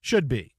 should 0.00 0.28
be. 0.28 0.54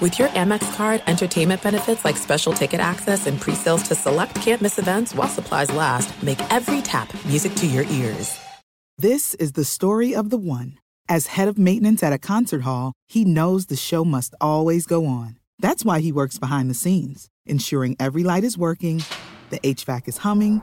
With 0.00 0.18
your 0.18 0.28
Amex 0.28 0.74
card, 0.76 1.02
entertainment 1.06 1.62
benefits 1.62 2.06
like 2.06 2.16
special 2.16 2.54
ticket 2.54 2.80
access 2.80 3.26
and 3.26 3.38
pre-sales 3.38 3.82
to 3.82 3.94
select 3.94 4.34
campus 4.36 4.78
events 4.78 5.14
while 5.14 5.28
supplies 5.28 5.70
last, 5.72 6.22
make 6.22 6.40
every 6.50 6.80
tap 6.80 7.12
music 7.26 7.54
to 7.56 7.66
your 7.66 7.84
ears. 7.84 8.40
This 8.96 9.34
is 9.34 9.52
the 9.52 9.64
story 9.64 10.14
of 10.14 10.30
the 10.30 10.38
one. 10.38 10.78
As 11.06 11.26
head 11.26 11.48
of 11.48 11.58
maintenance 11.58 12.02
at 12.02 12.14
a 12.14 12.18
concert 12.18 12.62
hall, 12.62 12.94
he 13.08 13.26
knows 13.26 13.66
the 13.66 13.76
show 13.76 14.02
must 14.02 14.34
always 14.40 14.86
go 14.86 15.04
on. 15.04 15.38
That's 15.58 15.84
why 15.84 16.00
he 16.00 16.12
works 16.12 16.38
behind 16.38 16.70
the 16.70 16.74
scenes, 16.74 17.28
ensuring 17.44 17.96
every 18.00 18.24
light 18.24 18.44
is 18.44 18.56
working, 18.56 19.02
the 19.50 19.58
HVAC 19.60 20.08
is 20.08 20.18
humming, 20.18 20.62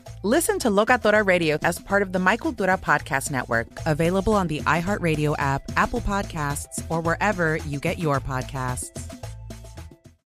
Listen 0.23 0.59
to 0.59 0.69
Locatora 0.69 1.25
Radio 1.25 1.57
as 1.63 1.79
part 1.79 2.03
of 2.03 2.11
the 2.11 2.19
My 2.19 2.37
Cultura 2.37 2.79
Podcast 2.79 3.31
Network, 3.31 3.67
available 3.87 4.33
on 4.33 4.45
the 4.47 4.59
iHeartRadio 4.61 5.35
app, 5.39 5.63
Apple 5.75 6.01
Podcasts, 6.01 6.83
or 6.89 7.01
wherever 7.01 7.57
you 7.57 7.79
get 7.79 7.97
your 7.97 8.19
podcasts. 8.19 9.17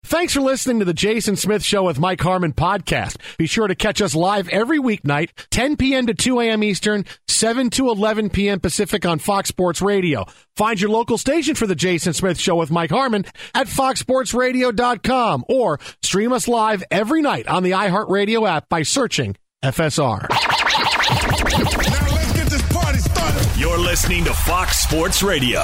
Thanks 0.05 0.35
for 0.35 0.41
listening 0.41 0.79
to 0.81 0.85
the 0.85 0.93
Jason 0.95 1.37
Smith 1.37 1.63
Show 1.63 1.85
with 1.85 1.99
Mike 1.99 2.21
Harmon 2.21 2.53
podcast. 2.53 3.17
Be 3.39 3.47
sure 3.47 3.67
to 3.67 3.75
catch 3.75 4.03
us 4.03 4.15
live 4.15 4.49
every 4.49 4.79
weeknight, 4.79 5.31
10 5.51 5.77
p.m. 5.77 6.07
to 6.07 6.15
2 6.15 6.41
a.m. 6.41 6.63
Eastern, 6.63 7.05
7 7.29 7.71
to 7.71 7.89
11 7.89 8.31
p.m. 8.31 8.61
Pacific 8.61 9.07
on 9.07 9.19
Fox 9.19 9.49
Sports 9.49 9.81
Radio. 9.81 10.27
Find 10.57 10.81
your 10.81 10.91
local 10.91 11.17
station 11.17 11.55
for 11.55 11.67
the 11.67 11.75
Jason 11.75 12.13
Smith 12.13 12.39
Show 12.39 12.57
with 12.57 12.71
Mike 12.71 12.91
Harmon 12.91 13.25
at 13.55 13.69
foxsportsradio.com 13.69 15.45
or 15.49 15.81
stream 16.03 16.33
us 16.33 16.49
live 16.49 16.83
every 16.91 17.23
night 17.23 17.47
on 17.49 17.63
the 17.63 17.71
iHeartRadio 17.71 18.47
app 18.47 18.69
by 18.69 18.83
searching 18.83 19.37
FSR. 19.63 20.29
Now 20.29 22.15
let's 22.15 22.33
get 22.33 22.49
this 22.49 22.63
party 22.73 22.99
started. 22.99 23.61
You're 23.61 23.79
listening 23.79 24.25
to 24.25 24.35
Fox 24.35 24.81
Sports 24.81 25.23
Radio. 25.23 25.63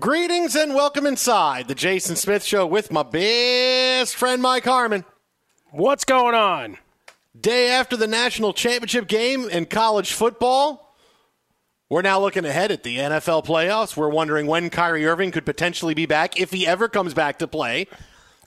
Greetings 0.00 0.56
and 0.56 0.74
welcome 0.74 1.06
inside 1.06 1.68
the 1.68 1.76
Jason 1.76 2.16
Smith 2.16 2.42
Show 2.42 2.66
with 2.66 2.90
my 2.90 3.04
best 3.04 4.16
friend 4.16 4.42
Mike 4.42 4.64
Harmon. 4.64 5.04
What's 5.70 6.04
going 6.04 6.34
on? 6.34 6.76
Day 7.40 7.68
after 7.70 7.96
the 7.96 8.08
national 8.08 8.52
championship 8.52 9.06
game 9.06 9.48
in 9.48 9.66
college 9.66 10.12
football, 10.12 10.92
we're 11.88 12.02
now 12.02 12.18
looking 12.18 12.44
ahead 12.44 12.72
at 12.72 12.82
the 12.82 12.96
NFL 12.96 13.46
playoffs. 13.46 13.96
We're 13.96 14.08
wondering 14.08 14.48
when 14.48 14.70
Kyrie 14.70 15.06
Irving 15.06 15.30
could 15.30 15.46
potentially 15.46 15.94
be 15.94 16.06
back, 16.06 16.40
if 16.40 16.50
he 16.50 16.66
ever 16.66 16.88
comes 16.88 17.14
back 17.14 17.38
to 17.38 17.46
play. 17.46 17.86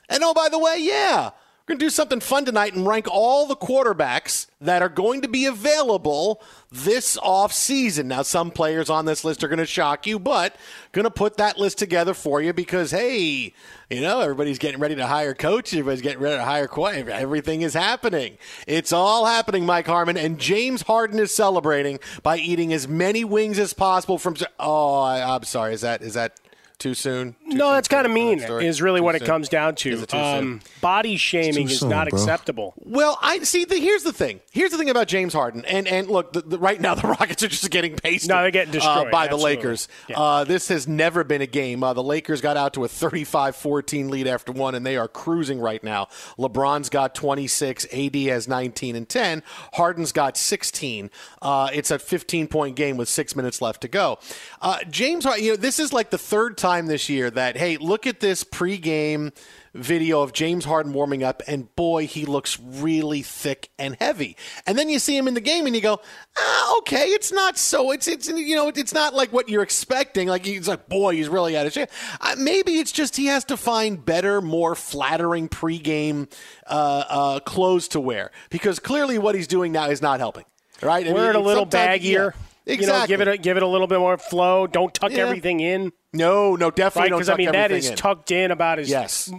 And 0.09 0.22
oh, 0.26 0.34
by 0.34 0.50
the 0.50 0.59
way, 0.59 0.80
yeah, 0.80 1.30
we're 1.69 1.74
going 1.74 1.81
to 1.81 1.85
do 1.85 1.91
something 1.91 2.19
fun 2.19 2.46
tonight 2.46 2.74
and 2.74 2.88
rank 2.88 3.07
all 3.07 3.46
the 3.46 3.56
quarterbacks 3.56 4.47
that 4.59 4.81
are 4.81 4.90
going 4.90 5.22
to 5.22 5.28
be 5.28 5.46
available 5.46 6.41
this 6.72 7.16
off 7.22 7.53
season. 7.53 8.07
Now, 8.07 8.24
some 8.24 8.50
players 8.50 8.90
on 8.90 9.06
this 9.06 9.24
list 9.24 9.44
are 9.44 9.47
going 9.47 9.59
to 9.59 9.68
shock 9.68 10.08
you, 10.08 10.18
but 10.18 10.56
going 10.94 11.03
to 11.03 11.12
put 11.12 11.38
that 11.38 11.59
list 11.59 11.78
together 11.78 12.16
for 12.16 12.41
you 12.41 12.53
because, 12.53 12.90
hey, 12.90 13.53
you 13.88 14.02
know, 14.02 14.19
everybody's 14.19 14.58
getting 14.58 14.79
ready 14.79 14.96
to 14.96 15.06
hire 15.06 15.35
coach. 15.35 15.72
Everybody's 15.72 16.02
getting 16.02 16.22
ready 16.22 16.38
to 16.38 16.44
hire 16.44 16.68
quite. 16.68 17.08
Everything 17.08 17.62
is 17.62 17.75
happening. 17.75 18.40
It's 18.66 18.91
all 18.91 19.28
happening, 19.28 19.63
Mike 19.68 19.85
Harmon. 19.85 20.18
And 20.18 20.40
James 20.40 20.81
Harden 20.81 21.19
is 21.19 21.35
celebrating 21.35 22.00
by 22.24 22.38
eating 22.38 22.74
as 22.74 22.88
many 22.88 23.24
wings 23.24 23.59
as 23.59 23.74
possible 23.74 24.18
from. 24.18 24.38
Oh, 24.59 25.02
I, 25.02 25.35
I'm 25.35 25.44
sorry. 25.44 25.75
Is 25.75 25.81
that 25.81 26.02
is 26.02 26.16
that 26.16 26.40
too 26.79 26.94
soon? 26.94 27.34
Too 27.34 27.57
no, 27.57 27.66
soon 27.66 27.73
that's 27.73 27.88
kind 27.88 28.06
of 28.06 28.12
mean. 28.12 28.40
Is 28.40 28.81
really 28.81 29.00
too 29.00 29.03
what 29.03 29.16
soon? 29.16 29.23
it 29.23 29.25
comes 29.25 29.50
down 29.50 29.75
to. 29.75 30.06
Um, 30.16 30.62
body 30.81 31.17
shaming 31.17 31.69
is 31.69 31.79
soon, 31.79 31.90
not 31.90 32.09
bro. 32.09 32.17
acceptable. 32.17 32.73
Well, 32.78 33.17
I 33.22 33.40
see. 33.40 33.66
The, 33.66 33.75
here's 33.75 34.03
the 34.03 34.13
thing. 34.13 34.40
Here's 34.51 34.72
the 34.72 34.78
thing 34.78 34.90
about 34.90 35.07
James 35.07 35.34
Harden, 35.34 35.66
and 35.66 35.88
and 35.88 36.09
look, 36.09 36.34
the, 36.34 36.41
the, 36.41 36.59
right 36.59 36.79
now 36.79 36.95
the 37.00 37.07
Rockets 37.07 37.44
are 37.44 37.47
just 37.47 37.69
getting 37.69 37.95
pasted. 37.95 38.29
No, 38.29 38.41
they're 38.41 38.51
getting 38.51 38.72
destroyed, 38.72 39.07
uh, 39.07 39.12
by 39.12 39.28
the. 39.28 39.40
Lakers. 39.40 39.88
Yeah. 40.07 40.19
Uh, 40.19 40.44
this 40.44 40.67
has 40.67 40.88
never 40.88 41.23
been 41.23 41.41
a 41.41 41.47
game. 41.47 41.84
Uh, 41.84 41.94
the 41.94 42.03
Lakers 42.03 42.41
got 42.41 42.57
out 42.57 42.73
to 42.73 42.84
a 42.84 42.88
35-14 42.88 44.09
lead 44.09 44.28
after 44.28 44.51
one, 44.51 44.75
and 44.75 44.85
they 44.85 44.97
are 44.97 45.07
cruising 45.07 45.59
right 45.59 45.84
now. 45.84 46.07
LeBron's 46.38 46.90
got 46.90 47.16
26, 47.16 47.88
AD 47.94 48.16
has 48.16 48.47
19 48.47 48.96
and 48.96 49.07
10. 49.07 49.44
Harden's 49.73 50.11
got 50.11 50.38
16. 50.38 51.09
Uh, 51.41 51.69
it's 51.73 51.91
a 51.91 52.00
15 52.00 52.47
point 52.47 52.75
game 52.75 52.97
with 52.97 53.09
six 53.09 53.35
minutes 53.35 53.61
left 53.61 53.81
to 53.81 53.88
go. 53.88 54.19
Uh, 54.61 54.79
James, 54.90 55.23
Harden, 55.23 55.44
you 55.44 55.51
know, 55.51 55.57
this 55.57 55.79
is 55.79 55.94
like 55.94 56.09
the 56.09 56.17
third 56.17 56.57
time 56.57 56.69
this 56.69 57.09
year 57.09 57.30
that 57.31 57.57
hey, 57.57 57.78
look 57.78 58.06
at 58.07 58.19
this 58.19 58.44
pregame 58.44 59.35
video 59.74 60.22
of 60.22 60.34
James 60.34 60.66
Harden 60.66 60.94
warming 60.94 61.24
up, 61.24 61.41
and 61.47 61.74
boy, 61.75 62.07
he 62.07 62.25
looks 62.25 62.59
really 62.59 63.22
thick 63.22 63.69
and 63.78 63.96
heavy. 64.00 64.35
And 64.66 64.78
then 64.78 64.90
you 64.90 64.97
see 65.00 65.16
him 65.16 65.28
in 65.28 65.34
the 65.35 65.41
game, 65.41 65.66
and 65.68 65.75
you 65.75 65.81
go, 65.81 66.00
ah, 66.38 66.78
okay, 66.79 67.06
it's 67.08 67.31
not 67.31 67.58
so. 67.58 67.91
It's 67.91 68.08
it's 68.08 68.28
you 68.29 68.56
know, 68.56 68.68
it's 68.69 68.94
not 68.94 69.13
like 69.13 69.31
what 69.34 69.50
you're 69.50 69.63
expecting. 69.63 70.28
Like 70.28 70.46
he's 70.46 70.67
like, 70.67 70.88
boy, 70.88 71.14
he's 71.16 71.29
really 71.29 71.55
out 71.58 71.66
of 71.67 71.73
shape. 71.73 71.90
Uh, 72.22 72.35
maybe 72.38 72.79
it's 72.79 72.91
just 72.91 73.16
he 73.16 73.26
has 73.28 73.44
to 73.46 73.58
find 73.58 74.03
better, 74.03 74.41
more 74.41 74.76
flattering 74.76 75.49
pregame 75.49 76.32
uh, 76.67 77.03
uh, 77.09 77.40
clothes 77.41 77.88
to 77.90 77.99
wear 77.99 78.32
because 78.49 78.79
clearly 78.79 79.17
what 79.17 79.35
he's 79.35 79.47
doing 79.47 79.72
now 79.72 79.90
is 79.90 80.02
not 80.02 80.20
helping. 80.20 80.46
Right? 80.82 81.05
I 81.08 81.11
Wear 81.11 81.29
it 81.32 81.35
a 81.35 81.40
little 81.40 81.66
baggier. 81.66 82.34
yeah, 82.66 82.76
You 82.76 82.88
know, 82.88 83.05
give 83.05 83.20
it 83.22 83.28
a, 83.28 83.38
give 83.38 83.58
it 83.58 83.64
a 83.64 83.67
little 83.67 83.88
bit 83.88 83.99
more 83.99 84.17
flow. 84.17 84.66
Don't 84.66 84.94
tuck 84.94 85.11
Yeah. 85.11 85.26
everything 85.26 85.59
in. 85.59 85.91
No, 86.11 86.56
no, 86.56 86.72
definitely 86.72 87.11
Right? 87.11 87.17
Because 87.17 87.29
I 87.29 87.35
mean 87.35 87.52
that 87.52 87.72
is 87.72 87.90
in. 87.90 87.96
tucked 87.96 88.32
in 88.32 88.50
about 88.52 88.79
as 88.79 88.90
Yes. 88.90 89.32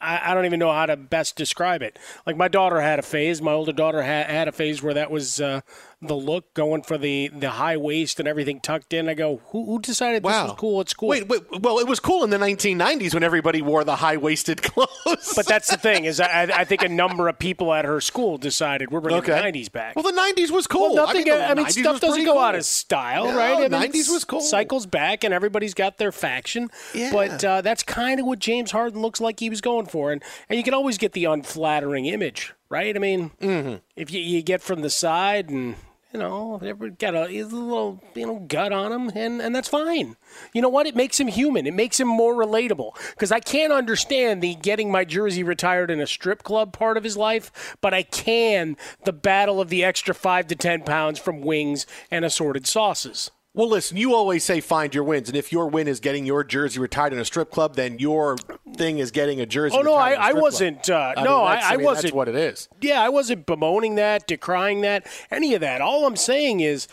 I, 0.00 0.30
I 0.30 0.34
don't 0.34 0.44
even 0.44 0.58
know 0.60 0.70
how 0.70 0.84
to 0.86 0.96
best 0.96 1.34
describe 1.36 1.80
it. 1.82 1.98
Like 2.26 2.36
my 2.36 2.48
daughter 2.48 2.80
had 2.80 2.98
a 2.98 3.02
phase. 3.02 3.40
My 3.40 3.52
older 3.52 3.72
daughter 3.72 4.02
had, 4.02 4.26
had 4.26 4.48
a 4.48 4.52
phase 4.52 4.82
where 4.82 4.92
that 4.94 5.10
was 5.10 5.40
uh, 5.40 5.62
the 6.02 6.14
look, 6.16 6.54
going 6.54 6.82
for 6.82 6.96
the, 6.96 7.28
the 7.28 7.50
high 7.50 7.76
waist 7.76 8.18
and 8.18 8.26
everything 8.26 8.58
tucked 8.58 8.94
in. 8.94 9.06
I 9.08 9.12
go, 9.14 9.42
who, 9.48 9.66
who 9.66 9.78
decided 9.80 10.22
this 10.22 10.30
Wow. 10.32 10.46
was 10.46 10.54
cool 10.58 10.80
at 10.80 10.88
school? 10.88 11.08
Wait, 11.10 11.28
wait, 11.28 11.42
well, 11.60 11.78
it 11.78 11.86
was 11.86 12.00
cool 12.00 12.24
in 12.24 12.30
the 12.30 12.38
1990s 12.38 13.12
when 13.12 13.22
everybody 13.22 13.60
wore 13.60 13.84
the 13.84 13.96
high-waisted 13.96 14.62
clothes. 14.62 15.32
But 15.36 15.46
that's 15.46 15.68
the 15.68 15.76
thing 15.76 16.06
is 16.06 16.18
I, 16.18 16.44
I 16.44 16.64
think 16.64 16.82
a 16.82 16.88
number 16.88 17.28
of 17.28 17.38
people 17.38 17.74
at 17.74 17.84
her 17.84 18.00
school 18.00 18.38
decided 18.38 18.90
we're 18.90 19.00
bringing 19.00 19.20
Okay. 19.22 19.32
the 19.52 19.58
'90s 19.60 19.70
back. 19.70 19.94
well, 19.94 20.02
the 20.02 20.12
90s 20.18 20.50
was 20.50 20.66
cool. 20.66 20.94
Well, 20.94 21.06
nothing. 21.06 21.30
I 21.30 21.34
I 21.34 21.48
mean, 21.48 21.56
mean, 21.56 21.56
the 21.56 21.70
90s 21.70 21.80
stuff 21.80 22.00
doesn't 22.00 22.24
go 22.24 22.32
cool. 22.32 22.40
out 22.42 22.54
of 22.54 22.64
style, 22.64 23.26
No, 23.26 23.36
right? 23.36 23.56
I 23.56 23.68
mean, 23.68 23.92
90s 23.92 24.10
was 24.10 24.24
cool. 24.24 24.40
Cycles 24.40 24.86
back, 24.86 25.22
and 25.22 25.34
everybody's 25.34 25.74
got 25.74 25.98
their 25.98 26.12
faction. 26.12 26.70
Yeah. 26.94 27.10
But 27.12 27.44
uh, 27.44 27.60
that's 27.60 27.82
kind 27.82 28.18
of 28.20 28.24
what 28.26 28.38
James 28.38 28.70
Harden 28.70 29.02
looks 29.02 29.20
like 29.20 29.38
he 29.40 29.50
was 29.50 29.60
going 29.60 29.84
for, 29.86 30.12
and 30.12 30.22
and 30.48 30.56
you 30.56 30.62
can 30.64 30.72
always 30.72 30.96
get 30.96 31.12
the 31.12 31.26
unflattering 31.26 32.06
image, 32.06 32.54
right? 32.70 32.96
I 32.96 32.98
mean, 32.98 33.32
Mm-hmm. 33.42 33.76
if 33.96 34.10
you, 34.10 34.20
you 34.20 34.40
get 34.42 34.62
from 34.62 34.80
the 34.80 34.88
side 34.90 35.50
and. 35.50 35.74
You 36.12 36.18
know, 36.18 36.56
everybody 36.56 36.96
got 36.98 37.14
a, 37.14 37.26
a 37.28 37.44
little, 37.44 38.02
you 38.16 38.26
know, 38.26 38.40
gut 38.40 38.72
on 38.72 38.90
him, 38.90 39.12
and, 39.14 39.40
and 39.40 39.54
that's 39.54 39.68
fine. 39.68 40.16
You 40.52 40.60
know 40.60 40.68
what? 40.68 40.88
It 40.88 40.96
makes 40.96 41.20
him 41.20 41.28
human. 41.28 41.68
It 41.68 41.74
makes 41.74 42.00
him 42.00 42.08
more 42.08 42.34
relatable. 42.34 42.96
Because 43.10 43.30
I 43.30 43.38
can't 43.38 43.72
understand 43.72 44.42
the 44.42 44.56
getting 44.56 44.90
my 44.90 45.04
jersey 45.04 45.44
retired 45.44 45.88
in 45.88 46.00
a 46.00 46.08
strip 46.08 46.42
club 46.42 46.72
part 46.72 46.96
of 46.96 47.04
his 47.04 47.16
life, 47.16 47.76
but 47.80 47.94
I 47.94 48.02
can 48.02 48.76
the 49.04 49.12
battle 49.12 49.60
of 49.60 49.68
the 49.68 49.84
extra 49.84 50.12
five 50.12 50.48
to 50.48 50.56
ten 50.56 50.82
pounds 50.82 51.20
from 51.20 51.42
wings 51.42 51.86
and 52.10 52.24
assorted 52.24 52.66
sauces. 52.66 53.30
Well, 53.52 53.68
listen, 53.68 53.96
you 53.96 54.14
always 54.14 54.44
say 54.44 54.60
find 54.60 54.94
your 54.94 55.02
wins, 55.02 55.28
and 55.28 55.36
if 55.36 55.50
your 55.50 55.66
win 55.66 55.88
is 55.88 55.98
getting 55.98 56.24
your 56.24 56.44
jersey 56.44 56.78
retired 56.78 57.12
in 57.12 57.18
a 57.18 57.24
strip 57.24 57.50
club, 57.50 57.74
then 57.74 57.98
your 57.98 58.36
thing 58.76 58.98
is 58.98 59.10
getting 59.10 59.40
a 59.40 59.46
jersey. 59.46 59.76
Oh, 59.76 59.82
no, 59.82 59.94
I- 59.94 60.28
I 60.28 60.32
wasn't, 60.34 60.88
uh, 60.88 61.14
I 61.16 61.24
no, 61.24 61.38
mean, 61.38 61.46
I- 61.48 61.60
I 61.60 61.76
mean, 61.76 61.84
wasn't- 61.84 62.02
That's 62.04 62.14
what 62.14 62.28
it 62.28 62.36
is. 62.36 62.68
Yeah, 62.80 63.02
I 63.02 63.08
wasn't 63.08 63.46
bemoaning 63.46 63.96
that, 63.96 64.28
decrying 64.28 64.82
that, 64.82 65.04
any 65.32 65.52
of 65.54 65.60
that. 65.62 65.80
All 65.80 66.06
I'm 66.06 66.14
saying 66.14 66.60
is 66.60 66.86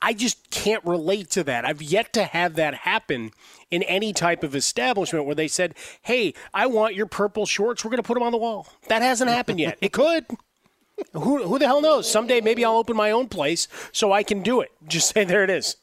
I 0.00 0.12
just 0.12 0.50
can't 0.50 0.84
relate 0.84 1.30
to 1.30 1.42
that. 1.44 1.64
I've 1.64 1.82
yet 1.82 2.12
to 2.12 2.24
have 2.24 2.54
that 2.54 2.74
happen 2.74 3.32
in 3.72 3.82
any 3.82 4.12
type 4.12 4.44
of 4.44 4.54
establishment 4.54 5.24
where 5.24 5.34
they 5.34 5.48
said, 5.48 5.74
hey, 6.02 6.32
I 6.52 6.66
want 6.66 6.94
your 6.94 7.06
purple 7.06 7.44
shorts. 7.44 7.84
We're 7.84 7.90
going 7.90 8.02
to 8.02 8.06
put 8.06 8.14
them 8.14 8.22
on 8.22 8.30
the 8.30 8.38
wall. 8.38 8.68
That 8.88 9.02
hasn't 9.02 9.30
happened 9.30 9.58
yet. 9.58 9.78
It 9.80 9.92
could. 9.92 10.26
Who, 11.14 11.42
who 11.42 11.58
the 11.58 11.66
hell 11.66 11.80
knows? 11.80 12.08
Someday 12.08 12.40
maybe 12.40 12.64
I'll 12.64 12.76
open 12.76 12.96
my 12.96 13.10
own 13.10 13.28
place 13.28 13.66
so 13.90 14.12
I 14.12 14.22
can 14.22 14.42
do 14.42 14.60
it. 14.60 14.70
Just 14.86 15.12
say, 15.12 15.24
there 15.24 15.42
it 15.42 15.50
is. 15.50 15.76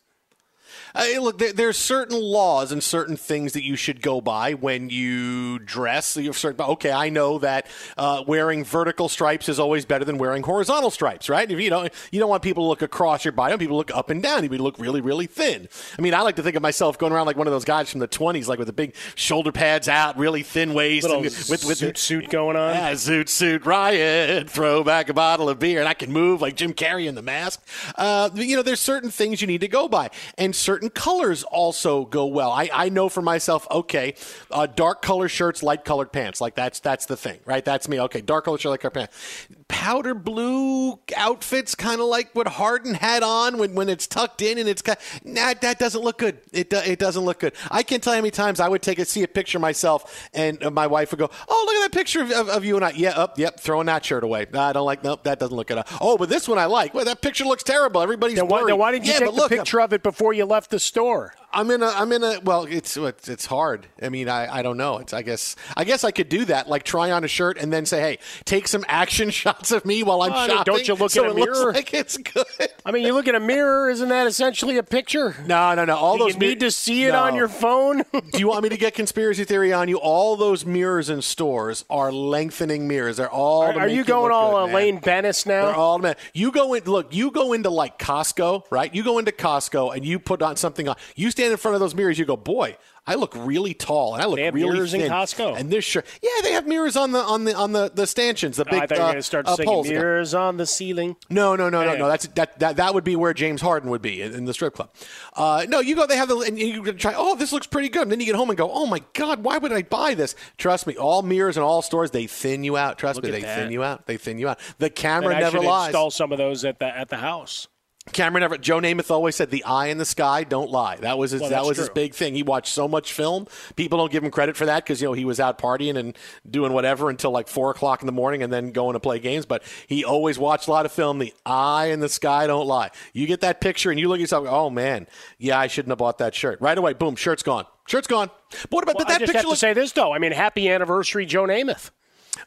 Uh, 0.93 1.05
look, 1.19 1.37
there, 1.37 1.53
there's 1.53 1.77
certain 1.77 2.19
laws 2.19 2.71
and 2.71 2.83
certain 2.83 3.17
things 3.17 3.53
that 3.53 3.63
you 3.63 3.75
should 3.75 4.01
go 4.01 4.21
by 4.21 4.53
when 4.53 4.89
you 4.89 5.59
dress. 5.59 6.17
You 6.17 6.25
have 6.25 6.37
certain, 6.37 6.63
okay, 6.65 6.91
I 6.91 7.09
know 7.09 7.39
that 7.39 7.67
uh, 7.97 8.23
wearing 8.27 8.63
vertical 8.63 9.09
stripes 9.09 9.49
is 9.49 9.59
always 9.59 9.85
better 9.85 10.05
than 10.05 10.17
wearing 10.17 10.43
horizontal 10.43 10.91
stripes, 10.91 11.29
right? 11.29 11.49
If 11.49 11.59
you 11.59 11.69
don't, 11.69 11.91
you 12.11 12.19
don't 12.19 12.29
want 12.29 12.43
people 12.43 12.63
to 12.63 12.67
look 12.67 12.81
across 12.81 13.25
your 13.25 13.31
body. 13.31 13.55
People 13.57 13.77
look 13.77 13.95
up 13.95 14.09
and 14.09 14.21
down. 14.21 14.43
You 14.43 14.49
look 14.49 14.77
really, 14.79 15.01
really 15.01 15.27
thin. 15.27 15.67
I 15.97 16.01
mean, 16.01 16.13
I 16.13 16.21
like 16.21 16.35
to 16.37 16.43
think 16.43 16.55
of 16.55 16.61
myself 16.61 16.97
going 16.97 17.13
around 17.13 17.25
like 17.25 17.37
one 17.37 17.47
of 17.47 17.53
those 17.53 17.65
guys 17.65 17.89
from 17.89 17.99
the 17.99 18.07
20s, 18.07 18.47
like 18.47 18.59
with 18.59 18.67
the 18.67 18.73
big 18.73 18.95
shoulder 19.15 19.51
pads 19.51 19.87
out, 19.87 20.17
really 20.17 20.43
thin 20.43 20.73
waist, 20.73 21.07
and 21.07 21.21
with 21.21 21.49
with 21.49 21.77
suit, 21.77 21.97
suit 21.97 22.29
going 22.29 22.55
on. 22.57 22.73
yeah, 22.73 22.91
zoot 22.93 23.29
suit 23.29 23.65
riot. 23.65 24.49
Throw 24.49 24.83
back 24.83 25.09
a 25.09 25.13
bottle 25.13 25.49
of 25.49 25.59
beer, 25.59 25.79
and 25.79 25.87
I 25.87 25.93
can 25.93 26.11
move 26.11 26.41
like 26.41 26.55
Jim 26.55 26.73
Carrey 26.73 27.07
in 27.07 27.15
the 27.15 27.21
mask. 27.21 27.65
Uh, 27.95 28.29
you 28.33 28.55
know, 28.55 28.61
there's 28.61 28.79
certain 28.79 29.09
things 29.09 29.41
you 29.41 29.47
need 29.47 29.61
to 29.61 29.67
go 29.67 29.87
by, 29.87 30.09
and 30.37 30.55
certain 30.55 30.80
colors 30.89 31.43
also 31.43 32.05
go 32.05 32.25
well. 32.25 32.51
I, 32.51 32.69
I 32.73 32.89
know 32.89 33.09
for 33.09 33.21
myself. 33.21 33.67
Okay, 33.69 34.15
uh, 34.49 34.65
dark 34.65 35.01
color 35.01 35.29
shirts, 35.29 35.63
light 35.63 35.85
colored 35.85 36.11
pants. 36.11 36.41
Like 36.41 36.55
that's 36.55 36.79
that's 36.79 37.05
the 37.05 37.17
thing, 37.17 37.39
right? 37.45 37.63
That's 37.63 37.87
me. 37.87 37.99
Okay, 38.01 38.21
dark 38.21 38.45
color 38.45 38.57
shirt, 38.57 38.71
light 38.71 38.79
colored 38.81 38.93
pants. 38.93 39.47
Powder 39.67 40.13
blue 40.13 40.99
outfits, 41.15 41.75
kind 41.75 42.01
of 42.01 42.07
like 42.07 42.33
what 42.33 42.47
Harden 42.47 42.93
had 42.93 43.23
on 43.23 43.57
when, 43.57 43.73
when 43.73 43.89
it's 43.89 44.07
tucked 44.07 44.41
in 44.41 44.57
and 44.57 44.67
it's 44.67 44.81
kind. 44.81 44.97
Nah, 45.23 45.53
that 45.61 45.79
doesn't 45.79 46.01
look 46.01 46.17
good. 46.17 46.39
It 46.51 46.69
do, 46.69 46.77
it 46.77 46.99
doesn't 46.99 47.23
look 47.23 47.39
good. 47.39 47.53
I 47.69 47.83
can't 47.83 48.03
tell 48.03 48.13
you 48.13 48.17
how 48.17 48.21
many 48.21 48.31
times 48.31 48.59
I 48.59 48.67
would 48.67 48.81
take 48.81 48.99
a 48.99 49.05
see 49.05 49.23
a 49.23 49.27
picture 49.27 49.59
myself 49.59 50.29
and 50.33 50.61
uh, 50.63 50.71
my 50.71 50.87
wife 50.87 51.11
would 51.11 51.19
go, 51.19 51.29
"Oh, 51.47 51.63
look 51.67 51.75
at 51.75 51.91
that 51.91 51.97
picture 51.97 52.21
of, 52.21 52.31
of, 52.31 52.49
of 52.49 52.65
you 52.65 52.75
and 52.75 52.85
I." 52.85 52.91
Yeah, 52.91 53.11
up, 53.11 53.37
yep, 53.39 53.59
throwing 53.59 53.87
that 53.87 54.03
shirt 54.05 54.23
away. 54.23 54.47
Nah, 54.51 54.69
I 54.69 54.73
don't 54.73 54.85
like. 54.85 55.03
Nope, 55.03 55.23
that 55.23 55.39
doesn't 55.39 55.55
look 55.55 55.67
good. 55.67 55.83
Oh, 55.99 56.17
but 56.17 56.29
this 56.29 56.47
one 56.47 56.57
I 56.57 56.65
like. 56.65 56.93
Well, 56.93 57.05
that 57.05 57.21
picture 57.21 57.45
looks 57.45 57.63
terrible. 57.63 58.01
Everybody's 58.01 58.35
Then 58.35 58.47
why, 58.47 58.63
then 58.65 58.77
why 58.77 58.91
didn't 58.91 59.05
you 59.05 59.13
yeah, 59.13 59.19
take 59.19 59.29
the 59.29 59.35
look, 59.35 59.49
picture 59.49 59.81
of 59.81 59.93
it 59.93 60.03
before 60.03 60.33
you 60.33 60.45
left 60.45 60.70
the 60.71 60.79
store? 60.79 61.35
I'm 61.53 61.69
in 61.71 61.83
a. 61.83 61.87
I'm 61.87 62.11
in 62.11 62.23
a. 62.23 62.39
Well, 62.41 62.65
it's 62.65 62.97
it's, 62.97 63.45
hard. 63.45 63.87
I 64.01 64.09
mean, 64.09 64.29
I, 64.29 64.59
I 64.59 64.61
don't 64.61 64.77
know. 64.77 64.97
It's 64.99 65.13
I 65.13 65.21
guess 65.21 65.55
I 65.75 65.83
guess 65.83 66.03
I 66.03 66.11
could 66.11 66.29
do 66.29 66.45
that. 66.45 66.67
Like 66.69 66.83
try 66.83 67.11
on 67.11 67.23
a 67.23 67.27
shirt 67.27 67.57
and 67.57 67.71
then 67.71 67.85
say, 67.85 67.99
"Hey, 68.01 68.19
take 68.45 68.67
some 68.67 68.85
action 68.87 69.29
shots 69.41 69.71
of 69.71 69.85
me 69.85 70.03
while 70.03 70.21
I'm 70.21 70.31
mean, 70.31 70.47
shopping." 70.47 70.73
don't 70.73 70.87
you 70.87 70.93
look 70.95 71.11
so 71.11 71.23
in 71.23 71.29
a 71.29 71.33
it 71.33 71.37
looks 71.39 71.59
mirror? 71.59 71.73
like 71.73 71.93
it's 71.93 72.17
good. 72.17 72.45
I 72.85 72.91
mean, 72.91 73.05
you 73.05 73.13
look 73.13 73.27
at 73.27 73.35
a 73.35 73.39
mirror, 73.39 73.89
isn't 73.89 74.09
that 74.09 74.27
essentially 74.27 74.77
a 74.77 74.83
picture? 74.83 75.35
No, 75.45 75.73
no, 75.75 75.85
no. 75.85 75.95
All 75.95 76.17
Do 76.17 76.25
those 76.25 76.33
you 76.33 76.39
need 76.39 76.59
to 76.61 76.71
see 76.71 77.05
it 77.05 77.11
No. 77.11 77.23
on 77.23 77.35
your 77.35 77.47
phone? 77.47 78.03
Do 78.11 78.39
you 78.39 78.47
want 78.47 78.63
me 78.63 78.69
to 78.69 78.77
get 78.77 78.93
conspiracy 78.93 79.43
theory 79.43 79.73
on 79.73 79.87
you? 79.89 79.97
All 79.97 80.35
those 80.35 80.65
mirrors 80.65 81.09
in 81.09 81.21
stores 81.21 81.85
are 81.89 82.11
lengthening 82.11 82.87
mirrors. 82.87 83.17
They're 83.17 83.29
all. 83.29 83.63
are 83.63 83.79
are 83.81 83.87
you 83.87 84.03
going 84.03 84.31
all 84.31 84.67
good, 84.67 84.73
man. 84.73 85.01
Bennis 85.01 85.45
now? 85.45 85.65
They're 85.65 85.75
all 85.75 85.99
man. 85.99 86.15
You 86.33 86.51
go 86.51 86.73
in. 86.73 86.83
Look, 86.85 87.13
you 87.13 87.31
go 87.31 87.53
into 87.53 87.69
like 87.69 87.99
Costco, 87.99 88.63
right? 88.69 88.93
You 88.93 89.03
go 89.03 89.19
into 89.19 89.31
Costco 89.31 89.95
and 89.95 90.05
you 90.05 90.19
put 90.19 90.41
on 90.41 90.55
something 90.55 90.87
on. 90.87 90.95
You 91.15 91.29
stand 91.41 91.51
in 91.51 91.57
front 91.57 91.75
of 91.75 91.81
those 91.81 91.95
mirrors. 91.95 92.17
You 92.19 92.25
go, 92.25 92.37
boy, 92.37 92.77
I 93.07 93.15
look 93.15 93.33
really 93.35 93.73
tall 93.73 94.13
and 94.13 94.21
I 94.21 94.27
look 94.27 94.35
They 94.37 94.43
have 94.45 94.53
really 94.53 94.71
mirrors 94.71 94.93
in. 94.93 95.01
Costco? 95.01 95.57
And 95.59 95.71
this 95.71 95.83
shirt, 95.83 96.05
yeah, 96.21 96.29
they 96.43 96.51
have 96.51 96.67
mirrors 96.67 96.95
on 96.95 97.11
the 97.11 97.19
on 97.19 97.45
the 97.45 97.55
on 97.55 97.71
the 97.71 97.91
the 97.93 98.05
stanchions. 98.05 98.57
The 98.57 98.63
Oh, 98.67 98.71
big 98.71 98.83
I 98.83 98.85
thought 98.85 98.95
you 98.97 99.01
were 99.01 99.07
uh, 99.07 99.11
going 99.11 99.17
to 99.17 99.23
start 99.23 99.47
uh, 99.47 99.55
singing 99.55 99.73
poles. 99.73 99.87
mirrors 99.89 100.33
on 100.35 100.57
the 100.57 100.67
ceiling. 100.67 101.15
No, 101.29 101.55
no, 101.55 101.69
no, 101.69 101.83
no, 101.83 101.95
no. 101.97 102.07
That's 102.07 102.27
that, 102.27 102.59
that 102.59 102.75
that 102.77 102.93
would 102.93 103.03
be 103.03 103.15
where 103.15 103.33
James 103.33 103.59
Harden 103.61 103.89
would 103.89 104.03
be 104.03 104.21
in, 104.21 104.33
in 104.33 104.45
the 104.45 104.53
strip 104.53 104.75
club. 104.75 104.91
Uh, 105.35 105.65
no, 105.67 105.79
you 105.79 105.95
go. 105.95 106.05
They 106.05 106.15
have 106.17 106.29
the 106.29 106.37
and 106.39 106.59
you 106.59 106.93
try. 106.93 107.15
Oh, 107.17 107.35
this 107.35 107.51
looks 107.51 107.65
pretty 107.65 107.89
good. 107.89 108.03
And 108.03 108.11
then 108.11 108.19
you 108.19 108.25
get 108.27 108.35
home 108.35 108.49
and 108.51 108.57
go, 108.57 108.69
Oh 108.71 108.85
my 108.85 109.01
God, 109.13 109.43
why 109.43 109.57
would 109.57 109.73
I 109.73 109.81
buy 109.81 110.13
this? 110.13 110.35
Trust 110.57 110.85
me, 110.85 110.95
all 110.95 111.23
mirrors 111.23 111.57
and 111.57 111.63
all 111.63 111.81
stores 111.81 112.11
they 112.11 112.27
thin 112.27 112.63
you 112.63 112.77
out. 112.77 112.99
Trust 112.99 113.15
Look 113.17 113.25
me, 113.25 113.31
they 113.31 113.41
that. 113.41 113.57
thin 113.57 113.71
you 113.71 113.83
out. 113.83 114.05
They 114.05 114.17
thin 114.17 114.37
you 114.37 114.47
out. 114.47 114.59
The 114.77 114.91
camera 114.91 115.35
I 115.35 115.39
never 115.39 115.57
should 115.57 115.65
lies. 115.65 115.87
install 115.87 116.11
some 116.11 116.31
of 116.31 116.37
those 116.37 116.63
at 116.65 116.77
the 116.77 116.85
at 116.95 117.09
the 117.09 117.17
house. 117.17 117.67
Cameron 118.11 118.43
Everett, 118.43 118.61
Joe 118.61 118.79
Namath 118.79 119.09
always 119.11 119.35
said, 119.35 119.49
"The 119.51 119.63
eye 119.63 119.87
in 119.87 119.97
the 119.97 120.05
sky 120.05 120.43
don't 120.43 120.69
lie." 120.69 120.97
That 120.97 121.17
was 121.17 121.31
his. 121.31 121.41
Well, 121.41 121.49
that 121.49 121.65
was 121.65 121.77
his 121.77 121.89
big 121.89 122.13
thing. 122.13 122.35
He 122.35 122.43
watched 122.43 122.73
so 122.73 122.87
much 122.87 123.13
film. 123.13 123.47
People 123.75 123.97
don't 123.97 124.11
give 124.11 124.23
him 124.23 124.31
credit 124.31 124.55
for 124.57 124.65
that 124.65 124.83
because 124.83 125.01
you 125.01 125.07
know 125.07 125.13
he 125.13 125.25
was 125.25 125.39
out 125.39 125.57
partying 125.57 125.97
and 125.97 126.17
doing 126.49 126.73
whatever 126.73 127.09
until 127.09 127.31
like 127.31 127.47
four 127.47 127.71
o'clock 127.71 128.01
in 128.01 128.05
the 128.05 128.11
morning 128.11 128.43
and 128.43 128.51
then 128.51 128.71
going 128.71 128.93
to 128.93 128.99
play 128.99 129.19
games. 129.19 129.45
But 129.45 129.63
he 129.87 130.03
always 130.05 130.37
watched 130.39 130.67
a 130.67 130.71
lot 130.71 130.85
of 130.85 130.91
film. 130.91 131.19
The 131.19 131.33
eye 131.45 131.87
in 131.87 131.99
the 131.99 132.09
sky 132.09 132.47
don't 132.47 132.67
lie. 132.67 132.91
You 133.13 133.27
get 133.27 133.41
that 133.41 133.61
picture 133.61 133.91
and 133.91 133.99
you 133.99 134.07
look 134.07 134.17
at 134.17 134.21
yourself. 134.21 134.47
Oh 134.49 134.69
man, 134.69 135.07
yeah, 135.37 135.57
I 135.59 135.67
shouldn't 135.67 135.91
have 135.91 135.97
bought 135.99 136.17
that 136.19 136.35
shirt. 136.35 136.59
Right 136.61 136.77
away, 136.77 136.93
boom, 136.93 137.15
shirt's 137.15 137.43
gone. 137.43 137.65
Shirt's 137.87 138.07
gone. 138.07 138.29
But 138.51 138.71
what 138.71 138.83
about 138.83 138.95
Well, 138.95 139.05
but 139.05 139.11
I 139.11 139.13
that 139.15 139.19
just 139.21 139.29
picture? 139.33 139.37
have 139.39 139.43
to 139.45 139.49
look- 139.49 139.57
say 139.57 139.73
this 139.73 139.91
though. 139.93 140.13
I 140.13 140.19
mean, 140.19 140.31
happy 140.31 140.69
anniversary, 140.69 141.25
Joe 141.25 141.43
Namath. 141.43 141.89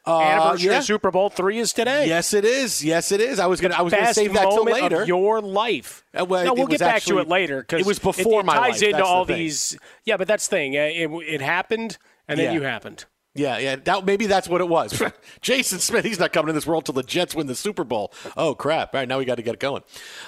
Uh, 0.07 0.21
anniversary 0.21 0.71
yeah. 0.71 0.79
of 0.79 0.85
Super 0.85 1.11
Bowl 1.11 1.31
three 1.31 1.59
is 1.59 1.73
today. 1.73 2.07
Yes, 2.09 2.33
it 2.35 2.45
is. 2.45 2.85
Yes, 2.85 3.13
it 3.13 3.21
is. 3.21 3.39
I 3.39 3.47
was 3.47 3.61
gonna. 3.61 3.75
I 3.75 3.83
was 3.83 3.93
gonna 3.93 4.15
save 4.15 4.33
that 4.35 4.51
till 4.51 4.65
later. 4.65 5.05
your 5.05 5.41
life. 5.41 6.05
Uh, 6.19 6.25
well, 6.25 6.45
no, 6.45 6.55
we'll 6.55 6.67
get 6.67 6.81
back 6.81 6.97
actually- 6.97 7.15
to 7.17 7.19
it 7.21 7.29
later 7.29 7.61
because 7.61 7.81
it 7.81 7.87
was 7.87 7.99
before 7.99 8.41
it, 8.41 8.47
my 8.47 8.55
ties 8.55 8.73
life. 8.75 8.83
into 8.83 8.97
That's 8.97 9.09
all 9.09 9.25
thing. 9.25 9.37
these. 9.39 9.79
Yeah, 10.05 10.17
but 10.17 10.29
that's 10.29 10.47
the 10.49 10.57
thing. 10.57 10.77
Uh, 10.77 10.81
It, 10.81 11.11
it 11.35 11.41
happened, 11.41 11.99
and 12.29 12.39
then 12.39 12.47
Yeah. 12.47 12.53
you 12.53 12.63
happened. 12.63 13.05
Yeah, 13.37 13.59
yeah. 13.59 13.77
That, 13.77 14.05
maybe 14.05 14.27
that's 14.27 14.49
what 14.49 14.61
it 14.61 14.69
was. 14.69 15.03
Jason 15.41 15.81
Smith, 15.81 16.05
he's 16.05 16.21
not 16.21 16.33
coming 16.33 16.51
in 16.51 16.55
this 16.55 16.67
world 16.67 16.85
till 16.85 16.93
the 16.93 17.03
Jets 17.03 17.35
win 17.35 17.49
the 17.49 17.57
Super 17.57 17.83
Bowl. 17.83 18.13
Oh 18.37 18.55
crap! 18.55 18.95
All 18.95 19.01
right, 19.01 19.09
now 19.09 19.19
we 19.19 19.25
got 19.25 19.37
to 19.37 19.43
get 19.43 19.55
it 19.55 19.61
going. 19.61 19.83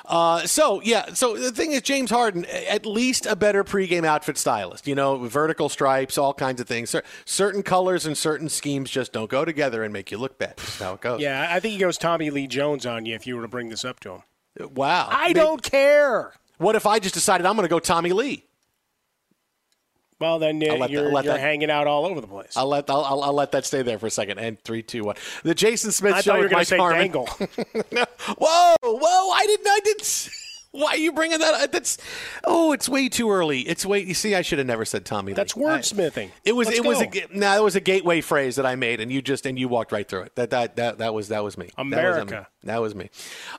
Uh, 0.05 0.45
so 0.47 0.81
yeah, 0.83 1.15
so 1.15 1.37
the 1.37 1.53
thing 1.53 1.71
is, 1.71 1.83
James 1.83 2.11
Harden, 2.11 2.45
at 2.47 2.85
least 2.85 3.25
a 3.27 3.37
better 3.37 3.63
pregame 3.63 4.05
outfit 4.05 4.37
stylist. 4.37 4.89
You 4.89 4.97
know, 4.97 5.19
vertical 5.19 5.69
stripes, 5.69 6.19
all 6.19 6.35
kinds 6.35 6.61
of 6.61 6.67
things. 6.67 6.91
Cer- 6.91 7.05
certain 7.25 7.63
colors 7.63 8.07
and 8.07 8.19
certain 8.19 8.49
schemes 8.49 8.91
just 8.91 9.13
don't 9.13 9.31
go 9.31 9.45
together 9.45 9.85
and 9.85 9.93
make 9.93 10.11
you 10.11 10.19
look 10.19 10.37
bad. 10.37 10.57
That's 10.57 10.81
how 10.81 10.95
it 10.95 11.01
goes. 11.01 11.21
Yeah, 11.21 11.47
I 11.49 11.61
think 11.61 11.75
he 11.75 11.79
goes 11.79 11.99
Tommy 11.99 12.31
Lee 12.31 12.49
Jones 12.49 12.87
on 12.87 13.07
you 13.07 13.15
if 13.15 13.25
you 13.27 13.37
were 13.37 13.43
to 13.43 13.49
bring 13.49 13.69
this 13.69 13.85
up 13.85 14.01
to 14.01 14.15
him. 14.15 14.23
Wow. 14.75 15.09
I 15.11 15.29
May- 15.29 15.35
don't 15.35 15.63
care. 15.63 16.33
What 16.59 16.75
if 16.75 16.87
I 16.87 16.99
just 16.99 17.15
decided 17.15 17.47
I'm 17.47 17.55
going 17.55 17.67
to 17.67 17.71
go 17.71 17.79
Tommy 17.79 18.13
Lee? 18.13 18.47
Well, 20.19 20.39
then 20.39 20.63
uh, 20.63 20.67
let 20.73 20.79
that- 20.79 20.91
you're, 20.91 21.11
you're 21.11 21.23
that- 21.23 21.41
hanging 21.41 21.71
out 21.71 21.87
all 21.87 22.07
over 22.07 22.21
the 22.21 22.27
place. 22.27 22.57
I'll 22.57 22.69
let 22.69 22.89
I'll, 22.89 23.05
I'll, 23.05 23.23
I'll 23.23 23.33
let 23.35 23.53
that 23.53 23.67
stay 23.67 23.83
there 23.83 23.99
for 23.99 24.07
a 24.07 24.11
second. 24.11 24.39
And 24.39 24.59
three, 24.63 24.83
two, 24.83 25.05
one. 25.05 25.17
The 25.43 25.55
Jason 25.55 25.93
Smith 25.93 26.15
I 26.15 26.21
Show 26.23 26.31
thought 26.33 26.37
you 26.39 26.43
were 26.45 26.49
going 26.49 26.65
to 26.65 26.65
say 26.65 26.79
dangle. 26.79 27.27
whoa, 28.39 28.75
whoa! 28.83 29.31
I 29.31 29.45
didn't. 29.47 29.67
I 29.67 29.81
didn't. 29.85 30.31
Why 30.77 30.93
are 30.93 30.97
you 30.97 31.13
bringing 31.13 31.39
that? 31.39 31.55
up? 31.55 31.73
That's 31.73 31.99
oh, 32.45 32.73
it's 32.73 32.89
way 32.89 33.09
too 33.09 33.31
early. 33.31 33.61
It's 33.61 33.85
way. 33.87 34.03
You 34.03 34.15
see, 34.15 34.35
I 34.35 34.43
should 34.43 34.59
have 34.59 34.67
never 34.67 34.85
said 34.85 35.05
Tommy. 35.05 35.33
That's 35.33 35.57
Lee. 35.57 35.65
I- 35.65 35.79
wordsmithing. 35.79 36.31
it 36.45 36.53
was. 36.53 36.67
Let's 36.69 36.79
it 36.79 36.85
was. 36.85 36.99
go. 36.99 37.05
A, 37.33 37.37
no, 37.39 37.57
it 37.57 37.63
was 37.63 37.77
a 37.77 37.81
gateway 37.81 38.21
phrase 38.21 38.57
that 38.57 38.67
I 38.67 38.77
made, 38.77 39.01
and 39.01 39.11
you 39.11 39.23
just 39.23 39.47
and 39.47 39.59
you 39.59 39.69
walked 39.69 39.93
right 39.93 40.09
through 40.09 40.23
it. 40.23 40.37
That 40.37 40.51
that 40.51 40.77
that, 40.77 40.99
that 40.99 41.15
was 41.15 41.29
that 41.29 41.43
was 41.43 41.57
me. 41.59 41.71
That 41.77 41.85
was- 41.85 41.93
America. 41.93 42.49
That 42.65 42.81
was 42.83 42.97
me. 42.97 43.11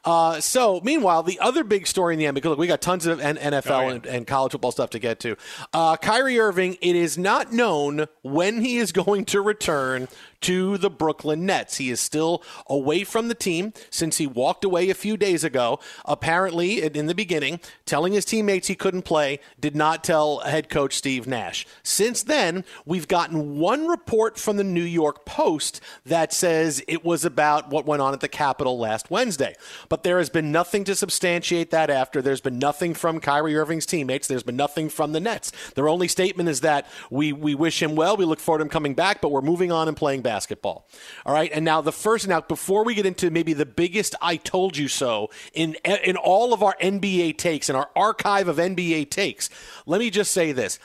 Uh, 0.04 0.42
so, 0.42 0.82
meanwhile, 0.84 1.24
the 1.24 1.40
other 1.40 1.64
big 1.64 1.88
story 1.88 2.14
in 2.14 2.20
the 2.20 2.26
end, 2.26 2.36
because 2.36 2.50
look, 2.50 2.60
we 2.60 2.68
got 2.68 2.82
tons 2.82 3.06
of 3.06 3.20
NFL 3.20 3.72
Oh, 3.72 3.80
yeah. 3.88 3.94
and, 3.94 4.06
and 4.06 4.28
college 4.28 4.52
football 4.52 4.74
stuff 4.74 4.90
to 4.90 5.00
get 5.00 5.22
to. 5.22 5.38
Uh, 5.74 5.96
Kyrie 5.96 6.38
Irving, 6.38 6.78
it 6.82 6.94
is 6.94 7.18
not 7.18 7.54
known 7.54 8.08
when 8.24 8.60
he 8.60 8.76
is 8.78 8.92
going 8.92 9.24
to 9.26 9.40
return 9.40 10.10
to 10.42 10.78
the 10.78 10.90
Brooklyn 10.90 11.46
Nets. 11.46 11.78
He 11.78 11.90
is 11.90 12.00
still 12.00 12.44
away 12.68 13.04
from 13.04 13.28
the 13.28 13.36
team 13.36 13.74
since 13.90 14.18
he 14.18 14.28
walked 14.28 14.64
away 14.64 14.90
a 14.90 14.96
few 14.96 15.18
days 15.18 15.44
ago. 15.44 15.80
Apparently, 16.06 16.82
in 16.82 17.08
the 17.08 17.16
beginning, 17.16 17.60
telling 17.86 18.14
his 18.14 18.26
teammates 18.26 18.68
he 18.68 18.76
couldn't 18.76 19.04
play, 19.04 19.40
did 19.60 19.76
not 19.76 20.04
tell 20.04 20.40
head 20.40 20.70
coach 20.70 20.96
Steve 20.96 21.28
Nash. 21.28 21.66
Since 21.84 22.24
then, 22.24 22.64
we've 22.86 23.08
gotten 23.08 23.58
one 23.58 23.88
report 23.88 24.38
from 24.38 24.58
the 24.58 24.64
New 24.64 24.84
York 24.84 25.26
Post 25.26 25.82
that 26.06 26.34
says 26.34 26.84
it 26.88 27.04
was 27.04 27.26
about 27.26 27.70
what 27.70 27.86
went 27.86 28.02
on 28.02 28.14
at 28.14 28.20
the 28.20 28.28
Capitol 28.28 28.78
last 28.78 29.10
Wednesday. 29.10 29.56
But 29.90 30.04
there 30.04 30.18
has 30.18 30.30
been 30.30 30.52
nothing 30.52 30.84
to 30.86 30.96
substantiate 30.96 31.72
that 31.72 31.90
after. 31.90 32.22
There's 32.22 32.42
been 32.42 32.60
nothing 32.60 32.94
from 32.94 33.20
Kyrie 33.20 33.56
Irving's 33.56 33.86
teammates. 33.86 34.28
There's 34.28 34.44
been 34.44 34.56
nothing 34.56 34.90
from 34.90 35.12
the 35.12 35.20
Nets. 35.20 35.52
Their 35.76 35.90
only 35.90 36.08
statement 36.08 36.50
is 36.50 36.62
that 36.62 36.88
we, 37.10 37.34
we 37.34 37.56
wish 37.56 37.82
him 37.82 37.96
well. 37.96 38.18
We 38.18 38.26
look 38.26 38.40
forward 38.40 38.60
to 38.60 38.64
him 38.64 38.70
coming 38.70 38.94
back, 38.94 39.22
but 39.22 39.32
we're 39.32 39.42
moving 39.42 39.72
on 39.72 39.88
and 39.88 39.98
playing 39.98 40.22
basketball. 40.28 40.86
All 41.26 41.34
right. 41.34 41.50
And 41.54 41.64
now 41.64 41.80
the 41.80 41.94
first, 41.94 42.28
now 42.28 42.42
before 42.42 42.84
we 42.84 42.96
get 42.96 43.06
into 43.06 43.32
maybe 43.32 43.54
the 43.54 43.66
biggest 43.66 44.14
I 44.22 44.36
told 44.36 44.76
you 44.76 44.90
so 44.90 45.30
in, 45.54 45.76
in 45.86 46.18
all 46.18 46.54
of 46.54 46.62
our 46.62 46.76
NBA 46.82 47.38
takes, 47.38 47.70
in 47.70 47.78
our 47.78 47.90
archive 47.96 48.50
of 48.50 48.58
NBA 48.58 49.10
takes, 49.10 49.50
let 49.86 50.00
me 50.00 50.10
just 50.10 50.32
say 50.32 50.52
this. 50.52 50.80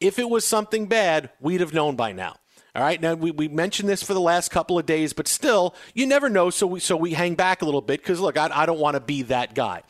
If 0.00 0.18
it 0.18 0.30
was 0.30 0.46
something 0.46 0.86
bad, 0.86 1.28
we'd 1.40 1.60
have 1.60 1.74
known 1.74 1.94
by 1.94 2.12
now. 2.12 2.36
All 2.74 2.82
right. 2.82 2.98
Now 2.98 3.12
we, 3.12 3.32
we 3.32 3.48
mentioned 3.48 3.86
this 3.86 4.02
for 4.02 4.14
the 4.14 4.20
last 4.20 4.50
couple 4.50 4.78
of 4.78 4.86
days, 4.86 5.12
but 5.12 5.28
still, 5.28 5.74
you 5.92 6.06
never 6.06 6.30
know. 6.30 6.48
So 6.48 6.66
we 6.66 6.80
so 6.80 6.96
we 6.96 7.12
hang 7.12 7.34
back 7.34 7.60
a 7.60 7.66
little 7.66 7.82
bit 7.82 8.00
because 8.00 8.18
look, 8.18 8.38
I, 8.38 8.48
I 8.50 8.64
don't 8.64 8.80
want 8.80 8.94
to 8.94 9.00
be 9.00 9.22
that 9.24 9.54
guy. 9.54 9.82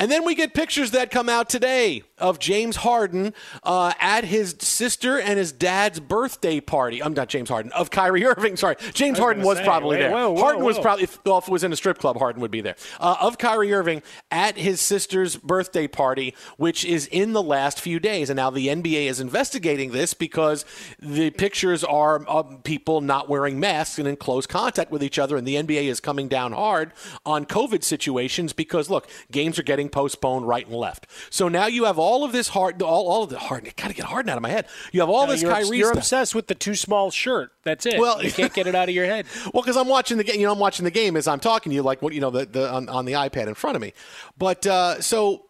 And 0.00 0.10
then 0.10 0.24
we 0.24 0.34
get 0.34 0.54
pictures 0.54 0.92
that 0.92 1.10
come 1.10 1.28
out 1.28 1.50
today 1.50 2.04
of 2.16 2.38
James 2.38 2.76
Harden 2.76 3.34
uh, 3.62 3.92
at 4.00 4.24
his 4.24 4.56
sister 4.58 5.20
and 5.20 5.38
his 5.38 5.52
dad's 5.52 6.00
birthday 6.00 6.58
party. 6.58 7.02
I'm 7.02 7.12
not 7.12 7.28
James 7.28 7.50
Harden 7.50 7.70
of 7.72 7.90
Kyrie 7.90 8.24
Irving. 8.24 8.56
Sorry, 8.56 8.76
James 8.94 9.18
was 9.18 9.22
Harden 9.22 9.44
was 9.44 9.58
say, 9.58 9.64
probably 9.64 9.98
wait, 9.98 10.04
there. 10.04 10.10
whoa, 10.10 10.30
whoa, 10.30 10.40
Harden 10.40 10.64
was 10.64 10.78
probably 10.78 11.04
if, 11.04 11.22
well, 11.26 11.36
if 11.36 11.48
it 11.48 11.50
was 11.50 11.64
in 11.64 11.72
a 11.74 11.76
strip 11.76 11.98
club, 11.98 12.16
Harden 12.16 12.40
would 12.40 12.50
be 12.50 12.62
there. 12.62 12.76
Uh, 12.98 13.16
of 13.20 13.36
Kyrie 13.36 13.74
Irving 13.74 14.02
at 14.30 14.56
his 14.56 14.80
sister's 14.80 15.36
birthday 15.36 15.86
party, 15.86 16.34
which 16.56 16.82
is 16.82 17.06
in 17.08 17.34
the 17.34 17.42
last 17.42 17.78
few 17.78 18.00
days, 18.00 18.30
and 18.30 18.38
now 18.38 18.48
the 18.48 18.68
NBA 18.68 19.04
is 19.04 19.20
investigating 19.20 19.92
this 19.92 20.14
because 20.14 20.64
the 20.98 21.28
pictures 21.28 21.84
are 21.84 22.24
of 22.24 22.64
people 22.64 23.02
not 23.02 23.28
wearing 23.28 23.60
masks 23.60 23.98
and 23.98 24.08
in 24.08 24.16
close 24.16 24.46
contact 24.46 24.90
with 24.90 25.02
each 25.02 25.18
other, 25.18 25.36
and 25.36 25.46
the 25.46 25.56
NBA 25.56 25.84
is 25.84 26.00
coming 26.00 26.26
down 26.26 26.52
hard 26.52 26.94
on 27.26 27.44
COVID 27.44 27.84
situations 27.84 28.54
because 28.54 28.88
look, 28.88 29.06
games 29.30 29.58
are 29.58 29.62
getting 29.62 29.89
postponed 29.90 30.48
right 30.48 30.66
and 30.66 30.74
left. 30.74 31.06
So 31.30 31.48
now 31.48 31.66
you 31.66 31.84
have 31.84 31.98
all 31.98 32.24
of 32.24 32.32
this 32.32 32.48
hard, 32.48 32.80
all, 32.82 33.06
all 33.08 33.22
of 33.24 33.30
the 33.30 33.38
hard. 33.38 33.66
It 33.66 33.76
gotta 33.76 33.94
get 33.94 34.06
Harden 34.06 34.30
out 34.30 34.36
of 34.36 34.42
my 34.42 34.48
head. 34.50 34.66
You 34.92 35.00
have 35.00 35.10
all 35.10 35.26
No, 35.26 35.32
this 35.32 35.42
you're, 35.42 35.52
Kyrie 35.52 35.78
you're 35.78 35.88
stuff. 35.88 35.98
obsessed 35.98 36.34
with 36.34 36.46
the 36.46 36.54
too 36.54 36.74
small 36.74 37.10
shirt. 37.10 37.52
That's 37.64 37.84
it. 37.86 37.98
Well- 37.98 38.22
you 38.22 38.32
can't 38.32 38.52
get 38.54 38.66
it 38.66 38.74
out 38.74 38.88
of 38.88 38.94
your 38.94 39.06
head. 39.06 39.26
Well, 39.52 39.62
because 39.62 39.76
I'm 39.76 39.88
watching 39.88 40.16
the 40.16 40.24
game, 40.24 40.40
you 40.40 40.46
know, 40.46 40.52
I'm 40.52 40.58
watching 40.58 40.84
the 40.84 40.90
game 40.90 41.16
as 41.16 41.26
I'm 41.26 41.40
talking 41.40 41.70
to 41.70 41.74
you, 41.74 41.82
like 41.82 42.02
what 42.02 42.12
you 42.12 42.20
know, 42.20 42.30
the, 42.30 42.46
the 42.46 42.70
on, 42.72 42.88
on 42.88 43.04
the 43.04 43.12
iPad 43.12 43.48
in 43.48 43.54
front 43.54 43.74
of 43.76 43.82
me. 43.82 43.92
But 44.38 44.66
uh, 44.66 45.00
so 45.00 45.46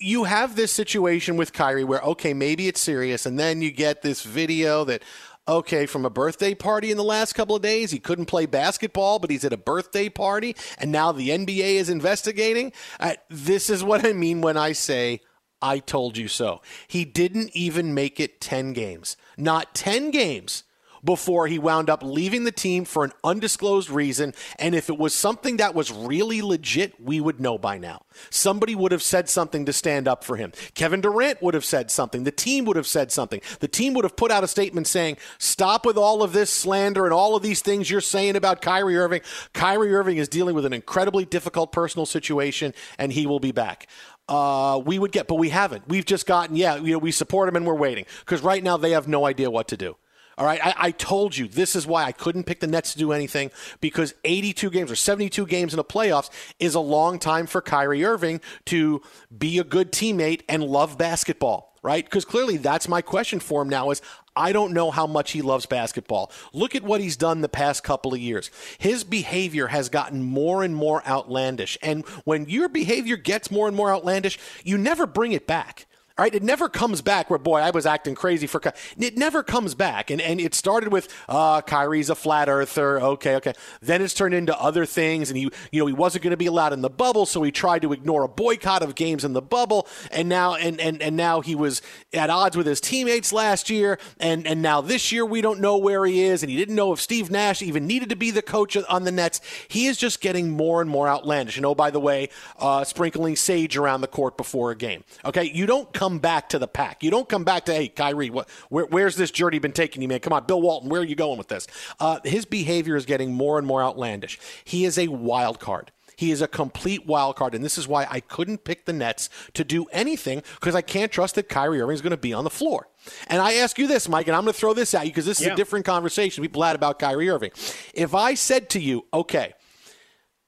you 0.00 0.24
have 0.24 0.56
this 0.56 0.72
situation 0.72 1.36
with 1.36 1.52
Kyrie 1.52 1.84
where 1.84 2.00
okay, 2.00 2.34
maybe 2.34 2.66
it's 2.68 2.80
serious, 2.80 3.26
and 3.26 3.38
then 3.38 3.62
you 3.62 3.70
get 3.70 4.02
this 4.02 4.22
video 4.22 4.84
that. 4.84 5.02
Okay, 5.46 5.84
from 5.84 6.06
a 6.06 6.10
birthday 6.10 6.54
party 6.54 6.90
in 6.90 6.96
the 6.96 7.04
last 7.04 7.34
couple 7.34 7.54
of 7.54 7.60
days, 7.60 7.90
he 7.90 7.98
couldn't 7.98 8.24
play 8.26 8.46
basketball, 8.46 9.18
but 9.18 9.28
he's 9.28 9.44
at 9.44 9.52
a 9.52 9.58
birthday 9.58 10.08
party, 10.08 10.56
and 10.78 10.90
now 10.90 11.12
the 11.12 11.28
NBA 11.28 11.74
is 11.74 11.90
investigating. 11.90 12.72
Uh, 12.98 13.14
this 13.28 13.68
is 13.68 13.84
what 13.84 14.06
I 14.06 14.14
mean 14.14 14.40
when 14.40 14.56
I 14.56 14.72
say 14.72 15.20
I 15.60 15.80
told 15.80 16.16
you 16.16 16.28
so. 16.28 16.62
He 16.88 17.04
didn't 17.04 17.50
even 17.54 17.92
make 17.92 18.20
it 18.20 18.40
10 18.40 18.72
games. 18.72 19.18
Not 19.36 19.74
10 19.74 20.10
games 20.10 20.64
before 21.04 21.46
he 21.46 21.58
wound 21.58 21.90
up 21.90 22.02
leaving 22.02 22.44
the 22.44 22.52
team 22.52 22.84
for 22.84 23.04
an 23.04 23.12
undisclosed 23.22 23.90
reason. 23.90 24.32
And 24.58 24.74
if 24.74 24.88
it 24.88 24.98
was 24.98 25.14
something 25.14 25.58
that 25.58 25.74
was 25.74 25.92
really 25.92 26.42
legit, 26.42 27.00
we 27.00 27.20
would 27.20 27.40
know 27.40 27.58
by 27.58 27.78
now. 27.78 28.02
Somebody 28.30 28.74
would 28.74 28.92
have 28.92 29.02
said 29.02 29.28
something 29.28 29.66
to 29.66 29.72
stand 29.72 30.08
up 30.08 30.24
for 30.24 30.36
him. 30.36 30.52
Kevin 30.74 31.00
Durant 31.00 31.42
would 31.42 31.54
have 31.54 31.64
said 31.64 31.90
something. 31.90 32.24
The 32.24 32.32
team 32.32 32.64
would 32.64 32.76
have 32.76 32.86
said 32.86 33.12
something. 33.12 33.40
The 33.60 33.68
team 33.68 33.94
would 33.94 34.04
have 34.04 34.16
put 34.16 34.30
out 34.30 34.44
a 34.44 34.48
statement 34.48 34.86
saying, 34.86 35.16
Stop 35.38 35.84
with 35.84 35.96
all 35.96 36.22
of 36.22 36.32
this 36.32 36.50
slander 36.50 37.04
and 37.04 37.12
all 37.12 37.36
of 37.36 37.42
these 37.42 37.60
things 37.60 37.90
you're 37.90 38.00
saying 38.00 38.36
about 38.36 38.62
Kyrie 38.62 38.96
Irving. 38.96 39.20
Kyrie 39.52 39.94
Irving 39.94 40.16
is 40.16 40.28
dealing 40.28 40.54
with 40.54 40.64
an 40.64 40.72
incredibly 40.72 41.24
difficult 41.24 41.72
personal 41.72 42.06
situation, 42.06 42.72
and 42.98 43.12
he 43.12 43.26
will 43.26 43.40
be 43.40 43.52
back 43.52 43.88
uh, 44.28 44.80
we 44.84 44.98
would 44.98 45.12
get, 45.12 45.28
but 45.28 45.34
we 45.36 45.50
haven't. 45.50 45.86
We've 45.88 46.04
just 46.04 46.26
gotten, 46.26 46.56
yeah, 46.56 46.76
you 46.76 46.92
know, 46.92 46.98
we 46.98 47.10
support 47.10 47.46
them 47.48 47.56
and 47.56 47.66
we're 47.66 47.74
waiting 47.74 48.06
because 48.20 48.42
right 48.42 48.62
now 48.62 48.76
they 48.76 48.92
have 48.92 49.06
no 49.06 49.26
idea 49.26 49.50
what 49.50 49.68
to 49.68 49.76
do. 49.76 49.96
All 50.36 50.46
right, 50.46 50.64
I, 50.64 50.74
I 50.76 50.90
told 50.90 51.36
you 51.36 51.46
this 51.46 51.76
is 51.76 51.86
why 51.86 52.04
I 52.04 52.12
couldn't 52.12 52.44
pick 52.44 52.60
the 52.60 52.66
Nets 52.66 52.92
to 52.92 52.98
do 52.98 53.12
anything 53.12 53.50
because 53.80 54.14
82 54.24 54.70
games 54.70 54.90
or 54.90 54.96
72 54.96 55.46
games 55.46 55.72
in 55.72 55.76
the 55.76 55.84
playoffs 55.84 56.30
is 56.58 56.74
a 56.74 56.80
long 56.80 57.18
time 57.18 57.46
for 57.46 57.60
Kyrie 57.60 58.04
Irving 58.04 58.40
to 58.66 59.02
be 59.36 59.58
a 59.58 59.64
good 59.64 59.92
teammate 59.92 60.42
and 60.48 60.64
love 60.64 60.98
basketball, 60.98 61.78
right? 61.82 62.04
Because 62.04 62.24
clearly 62.24 62.56
that's 62.56 62.88
my 62.88 63.00
question 63.00 63.38
for 63.38 63.62
him 63.62 63.68
now 63.68 63.90
is 63.90 64.02
I 64.36 64.52
don't 64.52 64.72
know 64.72 64.90
how 64.90 65.06
much 65.06 65.30
he 65.30 65.42
loves 65.42 65.66
basketball. 65.66 66.32
Look 66.52 66.74
at 66.74 66.82
what 66.82 67.00
he's 67.00 67.16
done 67.16 67.40
the 67.40 67.48
past 67.48 67.84
couple 67.84 68.12
of 68.12 68.20
years. 68.20 68.50
His 68.78 69.04
behavior 69.04 69.68
has 69.68 69.88
gotten 69.88 70.22
more 70.22 70.64
and 70.64 70.74
more 70.74 71.06
outlandish. 71.06 71.78
And 71.82 72.04
when 72.24 72.48
your 72.48 72.68
behavior 72.68 73.16
gets 73.16 73.50
more 73.52 73.68
and 73.68 73.76
more 73.76 73.92
outlandish, 73.92 74.38
you 74.64 74.76
never 74.76 75.06
bring 75.06 75.32
it 75.32 75.46
back. 75.46 75.86
All 76.16 76.22
right, 76.22 76.32
it 76.32 76.44
never 76.44 76.68
comes 76.68 77.02
back 77.02 77.28
where, 77.28 77.40
boy, 77.40 77.58
I 77.58 77.70
was 77.70 77.86
acting 77.86 78.14
crazy 78.14 78.46
for. 78.46 78.60
Ky-" 78.60 78.70
It 78.96 79.18
never 79.18 79.42
comes 79.42 79.74
back. 79.74 80.10
And, 80.10 80.20
and 80.20 80.40
it 80.40 80.54
started 80.54 80.92
with, 80.92 81.08
uh, 81.28 81.60
Kyrie's 81.62 82.08
a 82.08 82.14
flat 82.14 82.48
earther. 82.48 83.00
Okay, 83.00 83.34
okay. 83.34 83.52
Then 83.82 84.00
it's 84.00 84.14
turned 84.14 84.32
into 84.32 84.56
other 84.56 84.86
things. 84.86 85.28
And 85.28 85.36
he, 85.36 85.50
you 85.72 85.80
know, 85.80 85.86
he 85.86 85.92
wasn't 85.92 86.22
going 86.22 86.30
to 86.30 86.36
be 86.36 86.46
allowed 86.46 86.72
in 86.72 86.82
the 86.82 86.90
bubble. 86.90 87.26
So 87.26 87.42
he 87.42 87.50
tried 87.50 87.82
to 87.82 87.92
ignore 87.92 88.22
a 88.22 88.28
boycott 88.28 88.84
of 88.84 88.94
games 88.94 89.24
in 89.24 89.32
the 89.32 89.42
bubble. 89.42 89.88
And 90.12 90.28
now, 90.28 90.54
and, 90.54 90.80
and, 90.80 91.02
and 91.02 91.16
now 91.16 91.40
he 91.40 91.56
was 91.56 91.82
at 92.12 92.30
odds 92.30 92.56
with 92.56 92.66
his 92.66 92.80
teammates 92.80 93.32
last 93.32 93.68
year. 93.68 93.98
And, 94.20 94.46
and 94.46 94.62
now 94.62 94.80
this 94.80 95.10
year, 95.10 95.26
we 95.26 95.40
don't 95.40 95.58
know 95.58 95.76
where 95.78 96.06
he 96.06 96.22
is. 96.22 96.44
And 96.44 96.50
he 96.50 96.56
didn't 96.56 96.76
know 96.76 96.92
if 96.92 97.00
Steve 97.00 97.28
Nash 97.28 97.60
even 97.60 97.88
needed 97.88 98.08
to 98.10 98.16
be 98.16 98.30
the 98.30 98.40
coach 98.40 98.76
on 98.76 99.02
the 99.02 99.10
Nets. 99.10 99.40
He 99.66 99.86
is 99.86 99.96
just 99.96 100.20
getting 100.20 100.50
more 100.50 100.80
and 100.80 100.88
more 100.88 101.08
outlandish. 101.08 101.56
And 101.56 101.66
oh, 101.66 101.74
by 101.74 101.90
the 101.90 101.98
way, 101.98 102.28
uh, 102.60 102.84
sprinkling 102.84 103.34
sage 103.34 103.76
around 103.76 104.02
the 104.02 104.06
court 104.06 104.36
before 104.36 104.70
a 104.70 104.76
game. 104.76 105.02
Okay, 105.24 105.50
you 105.52 105.66
don't 105.66 105.92
come 105.92 106.03
back 106.18 106.48
to 106.50 106.58
the 106.58 106.68
pack. 106.68 107.02
You 107.02 107.10
don't 107.10 107.28
come 107.28 107.44
back 107.44 107.64
to, 107.66 107.74
hey, 107.74 107.88
Kyrie, 107.88 108.30
what, 108.30 108.48
where, 108.68 108.86
where's 108.86 109.16
this 109.16 109.30
journey 109.30 109.58
been 109.58 109.72
taking 109.72 110.02
you, 110.02 110.08
man? 110.08 110.20
Come 110.20 110.32
on, 110.32 110.44
Bill 110.46 110.60
Walton, 110.60 110.88
where 110.90 111.00
are 111.00 111.04
you 111.04 111.16
going 111.16 111.38
with 111.38 111.48
this? 111.48 111.66
Uh, 112.00 112.20
his 112.24 112.44
behavior 112.44 112.96
is 112.96 113.06
getting 113.06 113.32
more 113.32 113.58
and 113.58 113.66
more 113.66 113.82
outlandish. 113.82 114.38
He 114.64 114.84
is 114.84 114.98
a 114.98 115.08
wild 115.08 115.60
card. 115.60 115.90
He 116.16 116.30
is 116.30 116.40
a 116.40 116.46
complete 116.46 117.06
wild 117.06 117.34
card, 117.34 117.56
and 117.56 117.64
this 117.64 117.76
is 117.76 117.88
why 117.88 118.06
I 118.08 118.20
couldn't 118.20 118.62
pick 118.62 118.84
the 118.84 118.92
Nets 118.92 119.28
to 119.54 119.64
do 119.64 119.86
anything 119.90 120.44
because 120.60 120.76
I 120.76 120.80
can't 120.80 121.10
trust 121.10 121.34
that 121.34 121.48
Kyrie 121.48 121.80
Irving 121.80 121.94
is 121.94 122.02
going 122.02 122.12
to 122.12 122.16
be 122.16 122.32
on 122.32 122.44
the 122.44 122.50
floor. 122.50 122.86
And 123.26 123.42
I 123.42 123.54
ask 123.54 123.78
you 123.80 123.88
this, 123.88 124.08
Mike, 124.08 124.28
and 124.28 124.36
I'm 124.36 124.44
going 124.44 124.52
to 124.54 124.58
throw 124.58 124.74
this 124.74 124.94
at 124.94 125.06
you 125.06 125.10
because 125.10 125.26
this 125.26 125.40
is 125.40 125.46
Yeah. 125.48 125.54
a 125.54 125.56
different 125.56 125.84
conversation 125.84 126.42
people 126.42 126.62
had 126.62 126.76
about 126.76 127.00
Kyrie 127.00 127.28
Irving. 127.28 127.50
If 127.94 128.14
I 128.14 128.34
said 128.34 128.70
to 128.70 128.80
you, 128.80 129.06
okay, 129.12 129.54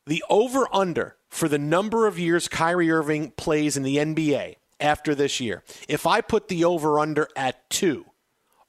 the 0.06 0.22
over 0.30 0.68
under 0.72 1.16
for 1.28 1.48
the 1.48 1.58
number 1.58 2.06
of 2.06 2.16
years 2.16 2.46
Kyrie 2.46 2.90
Irving 2.92 3.32
plays 3.32 3.76
in 3.76 3.82
the 3.82 3.96
NBA 3.96 4.54
after 4.80 5.14
this 5.14 5.40
year, 5.40 5.62
if 5.88 6.06
I 6.06 6.20
put 6.20 6.48
the 6.48 6.64
over 6.64 6.98
under 6.98 7.28
at 7.36 7.68
two, 7.70 8.06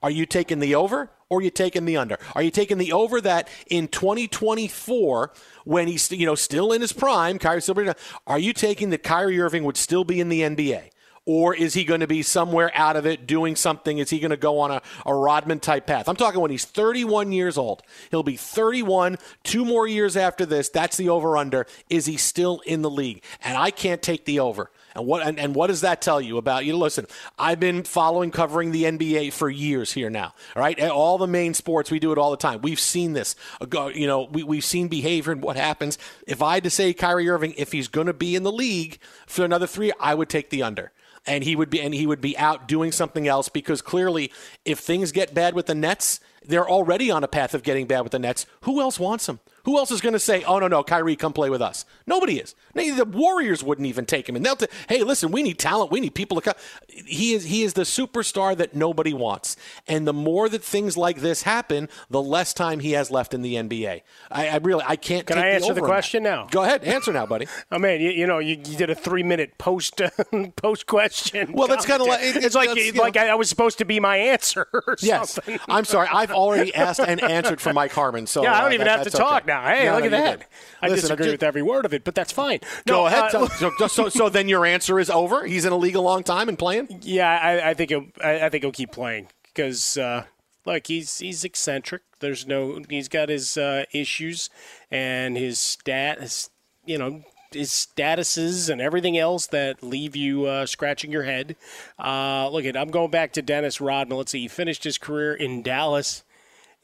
are 0.01 0.11
you 0.11 0.25
taking 0.25 0.59
the 0.59 0.75
over 0.75 1.09
or 1.29 1.41
you 1.41 1.49
taking 1.49 1.85
the 1.85 1.97
under? 1.97 2.17
Are 2.35 2.41
you 2.41 2.51
taking 2.51 2.77
the 2.77 2.93
over 2.93 3.19
that 3.21 3.49
in 3.67 3.87
2024, 3.87 5.31
when 5.65 5.87
he's 5.87 6.11
you 6.11 6.25
know 6.25 6.35
still 6.35 6.71
in 6.71 6.81
his 6.81 6.93
prime, 6.93 7.39
Kyrie 7.39 7.61
still 7.61 7.93
are 8.25 8.39
you 8.39 8.53
taking 8.53 8.89
that 8.91 9.03
Kyrie 9.03 9.39
Irving 9.39 9.63
would 9.63 9.77
still 9.77 10.03
be 10.03 10.19
in 10.19 10.29
the 10.29 10.41
NBA? 10.41 10.89
Or 11.25 11.53
is 11.53 11.73
he 11.73 11.83
going 11.83 11.99
to 11.99 12.07
be 12.07 12.23
somewhere 12.23 12.71
out 12.73 12.95
of 12.95 13.05
it 13.05 13.27
doing 13.27 13.57
something? 13.57 13.97
Is 13.97 14.09
he 14.09 14.19
going 14.19 14.31
to 14.31 14.37
go 14.37 14.59
on 14.59 14.71
a, 14.71 14.81
a 15.05 15.13
Rodman 15.13 15.59
type 15.59 15.85
path? 15.85 16.07
I'm 16.07 16.15
talking 16.15 16.39
when 16.39 16.51
he's 16.51 16.63
31 16.63 17.33
years 17.33 17.57
old. 17.57 17.83
He'll 18.11 18.23
be 18.23 18.37
31, 18.37 19.17
two 19.43 19.65
more 19.65 19.85
years 19.85 20.15
after 20.15 20.45
this. 20.45 20.69
That's 20.69 20.95
the 20.95 21.09
over 21.09 21.35
under. 21.35 21.67
Is 21.89 22.05
he 22.05 22.15
still 22.15 22.61
in 22.65 22.81
the 22.81 22.89
league? 22.89 23.23
And 23.43 23.57
I 23.57 23.71
can't 23.71 24.01
take 24.01 24.23
the 24.23 24.39
over. 24.39 24.71
And 24.97 25.05
what 25.05 25.25
and, 25.25 25.39
and 25.39 25.55
what 25.55 25.67
does 25.67 25.81
that 25.81 26.01
tell 26.01 26.19
you 26.19 26.37
about 26.37 26.65
you? 26.65 26.75
Listen, 26.75 27.05
I've 27.37 27.59
been 27.59 27.83
following 27.83 28.31
covering 28.31 28.71
the 28.71 28.85
NBA 28.85 29.31
for 29.31 29.49
years 29.49 29.93
here 29.93 30.09
now. 30.09 30.33
All 30.55 30.61
right, 30.61 30.79
all 30.89 31.17
the 31.17 31.27
main 31.27 31.53
sports 31.53 31.91
we 31.91 31.99
do 31.99 32.11
it 32.11 32.17
all 32.17 32.31
the 32.31 32.37
time. 32.37 32.61
We've 32.61 32.79
seen 32.79 33.13
this. 33.13 33.35
Uh, 33.61 33.91
you 33.93 34.07
know, 34.07 34.23
we, 34.23 34.43
we've 34.43 34.65
seen 34.65 34.87
behavior 34.87 35.31
and 35.31 35.41
what 35.41 35.55
happens. 35.55 35.97
If 36.25 36.41
I 36.41 36.55
had 36.55 36.63
to 36.63 36.69
say 36.69 36.93
Kyrie 36.93 37.29
Irving, 37.29 37.53
if 37.57 37.71
he's 37.71 37.87
going 37.87 38.07
to 38.07 38.13
be 38.13 38.35
in 38.35 38.43
the 38.43 38.51
league 38.51 38.99
for 39.27 39.45
another 39.45 39.67
three, 39.67 39.91
I 39.99 40.15
would 40.15 40.29
take 40.29 40.49
the 40.49 40.63
under 40.63 40.91
and 41.27 41.43
he 41.43 41.55
would 41.55 41.69
be 41.69 41.81
and 41.81 41.93
he 41.93 42.07
would 42.07 42.21
be 42.21 42.37
out 42.37 42.67
doing 42.67 42.91
something 42.91 43.27
else 43.27 43.49
because 43.49 43.81
clearly 43.81 44.31
if 44.65 44.79
things 44.79 45.11
get 45.11 45.33
bad 45.33 45.53
with 45.53 45.67
the 45.67 45.75
Nets, 45.75 46.19
they're 46.43 46.67
already 46.67 47.11
on 47.11 47.23
a 47.23 47.27
path 47.27 47.53
of 47.53 47.61
getting 47.61 47.85
bad 47.85 48.01
with 48.01 48.13
the 48.13 48.19
Nets. 48.19 48.45
Who 48.61 48.81
else 48.81 48.99
wants 48.99 49.27
him? 49.27 49.39
Who 49.67 49.77
else 49.77 49.91
is 49.91 49.99
going 49.99 50.13
to 50.13 50.19
say, 50.19 50.45
"Oh 50.45 50.59
no, 50.59 50.69
no, 50.69 50.81
Kyrie, 50.81 51.17
come 51.17 51.33
play 51.33 51.49
with 51.49 51.61
us"? 51.61 51.83
Nobody 52.05 52.39
is. 52.39 52.55
The 52.73 53.03
Warriors 53.03 53.65
wouldn't 53.65 53.85
even 53.85 54.05
take 54.05 54.29
him, 54.29 54.37
and 54.37 54.45
they'll. 54.45 54.55
T- 54.55 54.67
hey, 54.87 55.03
listen, 55.03 55.29
we 55.29 55.43
need 55.43 55.59
talent. 55.59 55.91
We 55.91 55.99
need 55.99 56.15
people 56.15 56.39
to 56.39 56.41
come. 56.41 56.53
He 56.87 57.33
is. 57.33 57.43
He 57.43 57.63
is 57.63 57.73
the 57.73 57.81
superstar 57.81 58.55
that 58.55 58.77
nobody 58.77 59.13
wants. 59.13 59.57
And 59.85 60.07
the 60.07 60.13
more 60.13 60.47
that 60.47 60.63
things 60.63 60.95
like 60.95 61.19
this 61.19 61.41
happen, 61.41 61.89
the 62.09 62.21
less 62.21 62.53
time 62.53 62.79
he 62.79 62.93
has 62.93 63.11
left 63.11 63.33
in 63.33 63.41
the 63.41 63.55
NBA. 63.55 64.03
I, 64.31 64.47
I 64.47 64.55
really, 64.59 64.85
I 64.87 64.95
can't. 64.95 65.27
Can 65.27 65.37
I 65.37 65.47
answer 65.49 65.73
the, 65.73 65.81
the 65.81 65.85
question 65.85 66.23
now? 66.23 66.47
Go 66.49 66.63
ahead, 66.63 66.85
answer 66.85 67.11
now, 67.11 67.25
buddy. 67.25 67.47
oh 67.73 67.77
man, 67.77 67.99
you, 67.99 68.11
you 68.11 68.25
know, 68.25 68.39
you, 68.39 68.51
you, 68.51 68.77
did 68.77 68.89
a 68.89 68.95
three 68.95 69.23
minute 69.23 69.57
post 69.57 70.01
post 70.55 70.85
question. 70.85 71.51
Well, 71.51 71.67
that's 71.67 71.85
kind 71.85 72.01
of 72.01 72.07
like 72.07 72.21
it, 72.23 72.37
it's 72.37 72.55
like 72.55 72.69
like 72.95 73.15
know, 73.15 73.21
I 73.21 73.35
was 73.35 73.49
supposed 73.49 73.79
to 73.79 73.85
be 73.85 73.99
my 73.99 74.15
answer. 74.15 74.65
yes, 75.01 75.31
something. 75.31 75.59
I'm 75.67 75.83
sorry. 75.83 76.07
I've 76.09 76.31
already 76.31 76.73
asked 76.73 77.01
and 77.01 77.21
answered 77.21 77.59
for 77.59 77.73
Mike 77.73 77.91
Harmon. 77.91 78.27
So 78.27 78.43
yeah, 78.43 78.53
I 78.53 78.61
don't 78.61 78.71
uh, 78.71 78.75
even 78.75 78.87
that, 78.87 78.99
have 78.99 79.07
to 79.07 79.17
talk 79.17 79.43
okay. 79.43 79.51
now. 79.51 79.56
Hey, 79.63 79.85
no, 79.85 79.95
look 79.95 80.11
no, 80.11 80.17
at 80.17 80.39
that. 80.39 80.49
I 80.81 80.87
Listen, 80.87 81.01
disagree 81.01 81.25
just, 81.27 81.33
with 81.33 81.43
every 81.43 81.61
word 81.61 81.85
of 81.85 81.93
it, 81.93 82.03
but 82.03 82.15
that's 82.15 82.31
fine. 82.31 82.59
Go 82.85 83.01
no, 83.01 83.05
ahead. 83.07 83.35
Uh, 83.35 83.47
so, 83.49 83.87
so, 83.87 84.09
so, 84.09 84.29
then 84.29 84.47
your 84.47 84.65
answer 84.65 84.99
is 84.99 85.09
over. 85.09 85.45
He's 85.45 85.65
in 85.65 85.71
a 85.71 85.77
league 85.77 85.95
a 85.95 86.01
long 86.01 86.23
time 86.23 86.49
and 86.49 86.57
playing. 86.57 86.99
Yeah, 87.01 87.29
I, 87.29 87.69
I 87.69 87.73
think 87.73 87.89
he'll, 87.89 88.05
I, 88.23 88.45
I, 88.45 88.49
think 88.49 88.63
he'll 88.63 88.71
keep 88.71 88.91
playing 88.91 89.27
because. 89.43 89.97
Uh, 89.97 90.25
look, 90.67 90.85
he's 90.85 91.17
he's 91.17 91.43
eccentric. 91.43 92.03
There's 92.19 92.45
no 92.45 92.79
he's 92.89 93.07
got 93.07 93.29
his 93.29 93.57
uh, 93.57 93.85
issues 93.93 94.49
and 94.91 95.37
his 95.37 95.57
stat, 95.59 96.21
his, 96.21 96.49
you 96.85 96.97
know, 96.97 97.23
his 97.51 97.71
statuses 97.71 98.69
and 98.69 98.81
everything 98.81 99.17
else 99.17 99.47
that 99.47 99.81
leave 99.81 100.15
you 100.15 100.45
uh, 100.45 100.65
scratching 100.65 101.11
your 101.11 101.23
head. 101.23 101.55
Uh, 101.97 102.49
look 102.49 102.65
at 102.65 102.77
I'm 102.77 102.89
going 102.89 103.09
back 103.09 103.33
to 103.33 103.41
Dennis 103.41 103.81
Rodman. 103.81 104.17
Let's 104.17 104.31
see, 104.31 104.41
he 104.41 104.47
finished 104.47 104.83
his 104.83 104.97
career 104.97 105.33
in 105.33 105.63
Dallas 105.63 106.23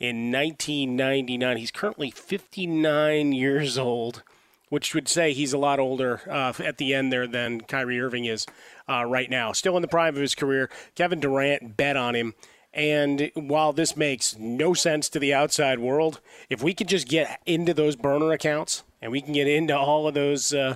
in 0.04 0.34
1999. 0.34 1.56
He's 1.56 1.72
currently 1.72 2.12
59 2.12 3.32
years 3.32 3.78
old, 3.78 4.22
which 4.68 4.94
would 4.94 5.08
say 5.08 5.32
he's 5.32 5.54
a 5.54 5.58
lot 5.58 5.80
older 5.80 6.20
uh, 6.30 6.52
at 6.62 6.78
the 6.78 6.94
end 6.94 7.14
there 7.14 7.26
than 7.26 7.62
Kyrie 7.62 8.02
Irving 8.02 8.26
is 8.26 8.46
uh, 8.90 9.06
right 9.06 9.30
now. 9.30 9.54
Still 9.54 9.78
in 9.78 9.82
the 9.82 9.88
prime 9.88 10.14
of 10.14 10.22
his 10.22 10.36
career. 10.36 10.70
Kevin 10.96 11.22
Durant 11.22 11.78
bet 11.78 11.96
on 11.96 12.16
him. 12.16 12.34
And 12.74 13.32
while 13.36 13.72
this 13.72 13.96
makes 13.96 14.38
no 14.38 14.74
sense 14.74 15.08
to 15.08 15.20
the 15.20 15.34
outside 15.34 15.80
world, 15.80 16.20
if 16.50 16.62
we 16.62 16.74
could 16.74 16.90
just 16.90 17.08
get 17.08 17.40
into 17.46 17.74
those 17.74 17.96
burner 17.96 18.34
accounts 18.34 18.84
and 19.02 19.10
we 19.10 19.22
can 19.22 19.32
get 19.32 19.48
into 19.48 19.78
all 19.78 20.06
of 20.06 20.16
those 20.16 20.54
uh, 20.54 20.76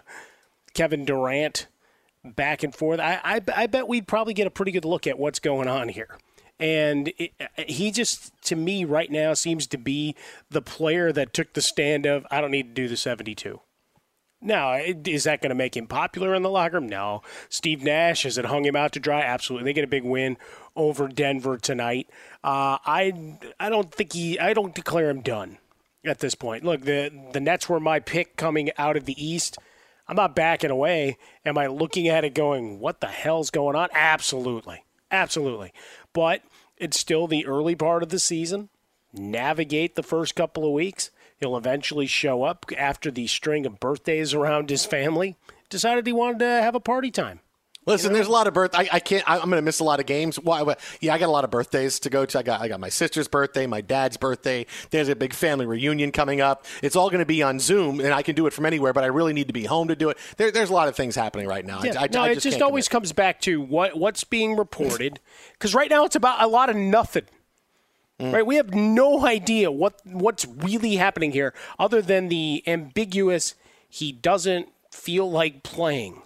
Kevin 0.74 1.04
Durant 1.04 1.68
back 2.24 2.64
and 2.64 2.74
forth, 2.74 3.02
I, 3.02 3.20
I, 3.26 3.42
I 3.54 3.68
bet 3.68 3.90
we'd 3.90 4.08
probably 4.08 4.34
get 4.34 4.48
a 4.48 4.52
pretty 4.52 4.72
good 4.72 4.86
look 4.86 5.06
at 5.06 5.20
what's 5.20 5.40
going 5.40 5.68
on 5.68 5.90
here. 5.90 6.18
And 6.60 7.14
it, 7.18 7.34
he 7.68 7.92
just, 7.92 8.32
to 8.46 8.56
me, 8.56 8.84
right 8.84 9.12
now 9.12 9.34
seems 9.34 9.68
to 9.68 9.78
be 9.78 10.16
the 10.50 10.62
player 10.62 11.12
that 11.12 11.34
took 11.34 11.54
the 11.54 11.62
stand 11.62 12.06
of, 12.06 12.26
I 12.32 12.42
don't 12.42 12.52
need 12.52 12.76
to 12.76 12.82
do 12.82 12.88
the 12.88 12.98
72. 12.98 13.60
Now, 14.40 14.76
is 14.76 15.24
that 15.24 15.42
going 15.42 15.50
to 15.50 15.56
make 15.56 15.76
him 15.76 15.88
popular 15.88 16.36
in 16.36 16.44
the 16.44 16.50
locker 16.50 16.76
room? 16.80 16.88
No. 16.88 17.24
Steve 17.50 17.84
Nash, 17.84 18.24
has 18.24 18.38
it 18.38 18.46
hung 18.46 18.66
him 18.66 18.76
out 18.76 18.92
to 18.94 19.00
dry? 19.00 19.22
Absolutely. 19.22 19.66
They 19.66 19.74
get 19.74 19.84
a 19.84 19.88
big 19.88 20.04
win 20.04 20.38
over 20.76 21.08
Denver 21.08 21.58
tonight. 21.58 22.08
Uh, 22.44 22.78
I, 22.86 23.40
I 23.60 23.70
don't 23.70 23.92
think 23.92 24.14
he, 24.14 24.40
I 24.40 24.54
don't 24.54 24.76
declare 24.76 25.10
him 25.10 25.22
done 25.22 25.58
at 26.06 26.20
this 26.20 26.36
point. 26.36 26.64
Look, 26.64 26.82
the, 26.82 27.12
the 27.34 27.40
Nets 27.40 27.68
were 27.68 27.80
my 27.80 28.00
pick 28.00 28.36
coming 28.36 28.70
out 28.78 28.96
of 28.96 29.06
the 29.06 29.24
East. 29.24 29.58
I'm 30.08 30.16
not 30.16 30.36
backing 30.36 30.72
away. 30.72 31.18
Am 31.44 31.58
I 31.58 31.68
looking 31.68 32.08
at 32.08 32.24
it 32.24 32.36
going, 32.36 32.80
what 32.80 33.02
the 33.02 33.08
hell's 33.08 33.50
going 33.50 33.76
on? 33.76 33.90
Absolutely. 33.92 34.84
Absolutely 35.10 35.74
but 36.18 36.42
it's 36.78 37.00
still 37.00 37.28
the 37.28 37.46
early 37.46 37.76
part 37.76 38.02
of 38.02 38.10
the 38.10 38.18
season. 38.18 38.70
Navigate 39.14 39.94
the 39.94 40.02
first 40.02 40.34
couple 40.34 40.66
of 40.66 40.72
weeks. 40.72 41.12
He'll 41.40 41.56
eventually 41.56 42.08
show 42.08 42.42
up 42.42 42.66
after 42.76 43.12
the 43.12 43.28
string 43.28 43.68
of 43.68 43.80
birthdays 43.80 44.34
around 44.34 44.72
his 44.72 44.84
family. 44.84 45.36
Decided 45.70 46.08
he 46.08 46.14
wanted 46.14 46.40
to 46.40 46.46
have 46.48 46.74
a 46.74 46.80
party 46.80 47.12
time. 47.12 47.42
Listen, 47.88 48.12
there's 48.12 48.28
a 48.28 48.32
lot 48.32 48.48
of 48.48 48.54
birth. 48.54 48.72
I, 48.74 48.90
I 48.92 49.00
can't. 49.00 49.28
I, 49.30 49.36
am 49.38 49.50
going 49.50 49.54
to 49.54 49.62
miss 49.62 49.80
a 49.80 49.84
lot 49.86 50.02
of 50.02 50.06
games. 50.06 50.38
Why? 50.38 50.76
Yeah, 51.00 51.14
I 51.14 51.18
got 51.18 51.28
a 51.28 51.32
lot 51.32 51.46
of 51.46 51.52
birthdays 51.52 52.00
to 52.02 52.10
go 52.10 52.26
to. 52.26 52.40
I 52.40 52.44
got 52.44 52.60
I 52.60 52.68
got 52.68 52.82
my 52.82 52.90
sister's 52.90 53.30
birthday, 53.30 53.66
my 53.66 53.80
dad's 53.80 54.18
birthday. 54.18 54.66
There's 54.90 55.08
a 55.08 55.16
big 55.16 55.34
family 55.34 55.66
reunion 55.66 56.12
coming 56.12 56.42
up. 56.42 56.66
It's 56.84 56.98
all 56.98 57.10
going 57.10 57.20
to 57.20 57.26
be 57.26 57.42
on 57.42 57.60
Zoom, 57.60 58.02
and 58.02 58.14
I 58.14 58.24
can 58.24 58.36
do 58.36 58.46
it 58.46 58.52
from 58.52 58.66
anywhere. 58.66 58.92
But 58.92 59.06
I 59.06 59.08
really 59.08 59.32
need 59.32 59.48
to 59.48 59.54
be 59.54 59.64
home 59.64 59.88
to 59.88 59.96
do 59.96 60.10
it. 60.10 60.18
There, 60.36 60.52
there's 60.52 60.70
a 60.70 60.74
lot 60.74 60.90
of 60.90 60.96
things 60.96 61.16
happening 61.16 61.48
right 61.48 61.66
now. 61.66 61.82
Yeah, 61.82 61.94
I, 61.98 62.04
I, 62.04 62.08
no, 62.08 62.34
just 62.34 62.46
it 62.46 62.50
just 62.50 62.62
always 62.62 62.90
commit. 62.90 63.02
comes 63.02 63.12
back 63.14 63.40
to 63.42 63.62
what 63.62 63.98
what's 63.98 64.26
being 64.26 64.58
reported. 64.58 65.22
Because 65.54 65.74
right 65.74 65.90
now 65.90 66.04
it's 66.04 66.16
about 66.16 66.44
a 66.44 66.48
lot 66.48 66.70
of 66.70 66.76
nothing. 66.76 67.26
Mm. 68.20 68.34
Right, 68.34 68.46
we 68.46 68.56
have 68.56 68.74
no 68.74 69.26
idea 69.26 69.72
what 69.72 70.02
what's 70.04 70.46
really 70.46 70.96
happening 70.96 71.32
here, 71.32 71.54
other 71.80 72.02
than 72.02 72.28
the 72.28 72.64
ambiguous. 72.68 73.56
He 73.90 74.12
doesn't 74.12 74.68
feel 74.92 75.32
like 75.32 75.64
playing 75.64 76.22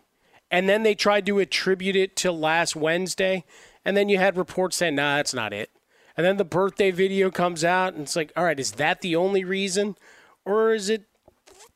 and 0.52 0.70
then 0.70 0.84
they 0.84 0.94
tried 0.94 1.26
to 1.26 1.40
attribute 1.40 1.96
it 1.96 2.16
to 2.18 2.32
last 2.32 2.76
Wednesday, 2.76 3.46
and 3.84 3.98
then 3.98 4.10
you 4.10 4.18
had 4.18 4.38
reports 4.38 4.78
saying, 4.78 4.96
"Nah, 4.96 5.18
that's 5.18 5.34
not 5.34 5.54
it." 5.54 5.72
And 6.16 6.26
then 6.26 6.38
the 6.38 6.46
birthday 6.46 6.92
video 6.92 7.32
comes 7.32 7.64
out, 7.64 7.94
and 7.94 8.04
it's 8.04 8.16
like, 8.16 8.32
"All 8.36 8.44
right, 8.44 8.60
is 8.60 8.74
that 8.74 9.02
the 9.02 9.16
only 9.16 9.44
reason, 9.44 9.96
or 10.46 10.74
is 10.74 10.90
it 10.90 11.06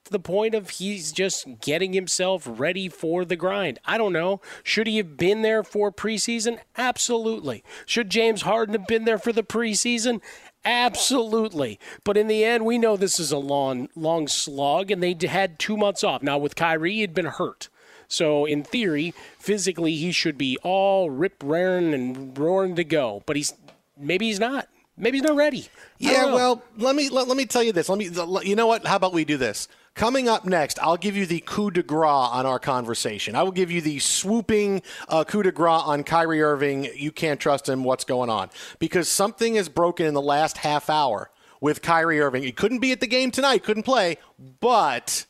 the 0.10 0.20
point 0.20 0.54
of 0.54 0.70
he's 0.72 1.12
just 1.12 1.48
getting 1.62 1.94
himself 1.94 2.44
ready 2.46 2.88
for 2.90 3.26
the 3.26 3.36
grind. 3.36 3.80
I 3.86 3.98
don't 3.98 4.14
know. 4.14 4.42
Should 4.64 4.88
he 4.88 4.98
have 4.98 5.18
been 5.18 5.42
there 5.42 5.64
for 5.64 5.92
preseason? 5.92 6.60
Absolutely. 6.78 7.64
Should 7.86 8.10
James 8.10 8.44
Harden 8.44 8.76
have 8.76 8.88
been 8.88 9.06
there 9.06 9.18
for 9.18 9.34
the 9.34 9.44
preseason? 9.44 10.22
Absolutely. 10.64 11.80
But 12.04 12.18
in 12.18 12.28
the 12.28 12.44
end, 12.44 12.66
we 12.66 12.78
know 12.78 12.98
this 12.98 13.20
is 13.20 13.32
a 13.32 13.38
long, 13.38 13.90
long 13.96 14.28
slog, 14.28 14.92
and 14.92 15.02
they 15.02 15.16
had 15.28 15.60
two 15.60 15.78
months 15.78 16.04
off. 16.04 16.24
Now, 16.24 16.38
with 16.38 16.56
Kyrie, 16.56 16.96
he'd 16.96 17.14
been 17.14 17.26
hurt. 17.26 17.70
So 18.08 18.46
in 18.46 18.64
theory, 18.64 19.14
physically 19.40 19.96
he 19.96 20.12
should 20.12 20.38
be 20.38 20.58
all 20.64 21.10
rip 21.10 21.36
raring 21.44 21.94
and 21.94 22.38
roaring 22.38 22.76
to 22.76 22.84
go, 22.84 23.24
but 23.26 23.36
he's 23.36 23.54
maybe 23.98 24.28
he's 24.28 24.40
not. 24.40 24.68
Maybe 24.98 25.18
he's 25.18 25.28
not 25.28 25.36
ready. 25.36 25.68
Yeah, 25.98 26.34
well, 26.34 26.64
let 26.78 26.96
me 26.96 27.10
let, 27.10 27.28
let 27.28 27.36
me 27.36 27.46
tell 27.46 27.64
you 27.64 27.74
this. 27.74 27.90
Let 27.90 27.98
me 27.98 28.10
you 28.48 28.56
know 28.56 28.68
what? 28.68 28.86
How 28.86 28.96
about 28.96 29.14
we 29.14 29.26
do 29.26 29.38
this? 29.38 29.68
Coming 29.94 30.28
up 30.28 30.44
next, 30.44 30.78
I'll 30.80 30.98
give 30.98 31.16
you 31.16 31.26
the 31.26 31.40
coup 31.40 31.72
de 31.72 31.82
grace 31.82 32.10
on 32.10 32.46
our 32.46 32.60
conversation. 32.60 33.34
I 33.34 33.44
will 33.44 33.54
give 33.54 33.72
you 33.72 33.80
the 33.80 34.00
swooping 34.00 34.82
uh, 35.08 35.24
coup 35.24 35.42
de 35.42 35.54
grace 35.54 35.84
on 35.86 36.04
Kyrie 36.04 36.42
Irving. 36.42 36.90
You 36.96 37.14
can't 37.14 37.40
trust 37.40 37.70
him. 37.70 37.86
What's 37.86 38.04
going 38.04 38.30
on? 38.30 38.50
Because 38.80 39.08
something 39.08 39.56
is 39.56 39.70
broken 39.70 40.06
in 40.06 40.14
the 40.14 40.22
last 40.22 40.58
half 40.58 40.90
hour 40.90 41.30
with 41.62 41.82
Kyrie 41.82 42.20
Irving. 42.20 42.44
He 42.44 42.52
couldn't 42.52 42.80
be 42.80 42.92
at 42.92 43.00
the 43.00 43.08
game 43.08 43.32
tonight, 43.32 43.64
couldn't 43.64 43.84
play, 43.84 44.18
but 44.60 45.26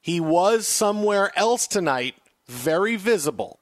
he 0.00 0.20
was 0.20 0.66
somewhere 0.66 1.32
else 1.36 1.66
tonight, 1.66 2.14
very 2.46 2.96
visible. 2.96 3.60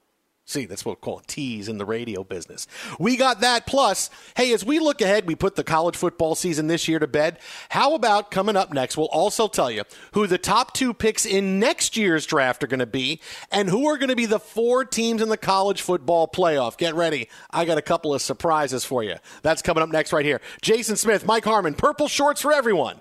See, 0.49 0.65
that's 0.65 0.83
what 0.83 0.97
we 0.97 1.01
call 1.03 1.19
a 1.19 1.23
tease 1.25 1.69
in 1.69 1.77
the 1.77 1.85
radio 1.85 2.25
business. 2.25 2.67
We 2.99 3.19
got 3.19 3.41
that. 3.43 3.67
Plus, 3.67 4.09
hey, 4.35 4.55
as 4.55 4.65
we 4.65 4.79
look 4.79 5.03
ahead, 5.03 5.27
we 5.27 5.35
put 5.35 5.57
the 5.57 5.63
college 5.63 5.95
football 5.95 6.35
season 6.35 6.69
this 6.69 6.89
year 6.89 6.99
to 6.99 7.07
bed. 7.07 7.39
How 7.69 7.95
about 7.95 8.31
coming 8.31 8.57
up 8.57 8.73
next? 8.73 8.97
We'll 8.97 9.09
also 9.09 9.47
tell 9.47 9.71
you 9.71 9.83
who 10.13 10.27
the 10.27 10.39
top 10.39 10.73
two 10.73 10.95
picks 10.95 11.27
in 11.27 11.59
next 11.61 11.99
year's 11.99 12.25
draft 12.25 12.65
are 12.65 12.67
going 12.67 12.79
to 12.79 12.87
be 12.87 13.21
and 13.53 13.69
who 13.69 13.87
are 13.89 13.99
going 13.99 14.09
to 14.09 14.17
be 14.17 14.25
the 14.25 14.41
four 14.41 14.87
teams 14.87 15.21
in 15.21 15.29
the 15.29 15.37
college 15.37 15.83
football 15.83 16.27
playoff. 16.27 16.79
Get 16.79 16.95
ready. 16.95 17.29
I 17.51 17.67
got 17.67 17.77
a 17.77 17.83
couple 17.83 18.15
of 18.15 18.23
surprises 18.23 18.87
for 18.87 19.05
you. 19.05 19.17
That's 19.43 19.61
coming 19.61 19.83
up 19.83 19.91
next 19.91 20.15
right 20.15 20.25
here. 20.25 20.41
Jason 20.63 20.97
Smith, 20.97 21.27
Mike 21.27 21.45
Harmon, 21.45 21.75
purple 21.75 22.09
shorts 22.09 22.41
for 22.41 22.55
everyone. 22.55 23.01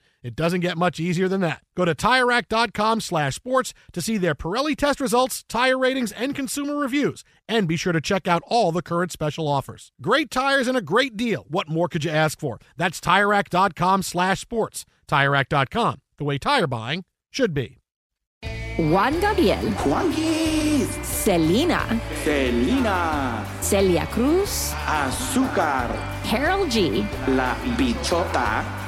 It 0.23 0.35
doesn't 0.35 0.61
get 0.61 0.77
much 0.77 0.99
easier 0.99 1.27
than 1.27 1.41
that. 1.41 1.61
Go 1.75 1.83
to 1.83 1.95
TireRack.com 1.95 3.01
slash 3.01 3.35
sports 3.35 3.73
to 3.93 4.01
see 4.01 4.17
their 4.17 4.35
Pirelli 4.35 4.75
test 4.75 4.99
results, 4.99 5.43
tire 5.49 5.77
ratings, 5.77 6.11
and 6.11 6.35
consumer 6.35 6.75
reviews. 6.75 7.23
And 7.47 7.67
be 7.67 7.75
sure 7.75 7.93
to 7.93 8.01
check 8.01 8.27
out 8.27 8.43
all 8.45 8.71
the 8.71 8.83
current 8.83 9.11
special 9.11 9.47
offers. 9.47 9.91
Great 10.01 10.29
tires 10.29 10.67
and 10.67 10.77
a 10.77 10.81
great 10.81 11.17
deal. 11.17 11.45
What 11.47 11.69
more 11.69 11.87
could 11.87 12.03
you 12.05 12.11
ask 12.11 12.39
for? 12.39 12.59
That's 12.77 12.99
TireRack.com 12.99 14.03
slash 14.03 14.41
sports. 14.41 14.85
TireRack.com, 15.07 16.01
the 16.17 16.23
way 16.23 16.37
tire 16.37 16.67
buying 16.67 17.03
should 17.31 17.53
be. 17.53 17.79
Juan 18.77 19.19
Gabriel, 19.19 19.69
Juanquis, 19.83 20.87
Selena, 21.03 22.01
Selena, 22.23 23.45
Celia 23.59 24.07
Cruz, 24.07 24.71
Azúcar, 24.85 25.91
Karol 26.23 26.65
G, 26.67 27.05
La 27.27 27.53
Bichota, 27.75 28.63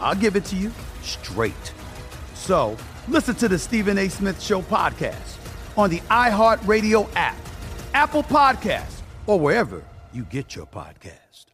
I'll 0.00 0.14
give 0.14 0.36
it 0.36 0.44
to 0.46 0.56
you 0.56 0.72
straight. 1.02 1.72
So 2.34 2.76
listen 3.08 3.34
to 3.36 3.48
the 3.48 3.58
Stephen 3.58 3.98
A. 3.98 4.08
Smith 4.08 4.40
Show 4.42 4.62
podcast 4.62 5.36
on 5.76 5.90
the 5.90 6.00
iHeartRadio 6.00 7.08
app, 7.14 7.36
Apple 7.94 8.22
Podcasts, 8.22 9.00
or 9.26 9.38
wherever 9.38 9.84
you 10.12 10.24
get 10.24 10.56
your 10.56 10.66
podcast. 10.66 11.46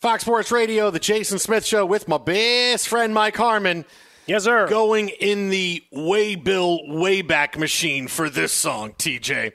Fox 0.00 0.22
Sports 0.22 0.52
Radio, 0.52 0.90
the 0.90 0.98
Jason 0.98 1.38
Smith 1.38 1.64
Show 1.64 1.84
with 1.86 2.06
my 2.06 2.18
best 2.18 2.88
friend 2.88 3.14
Mike 3.14 3.36
Harmon. 3.36 3.84
Yes, 4.26 4.44
sir. 4.44 4.68
Going 4.68 5.08
in 5.08 5.50
the 5.50 5.82
way 5.90 6.34
bill 6.34 6.80
wayback 6.88 7.56
machine 7.56 8.08
for 8.08 8.28
this 8.28 8.52
song, 8.52 8.92
TJ. 8.92 9.52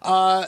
Uh, 0.00 0.46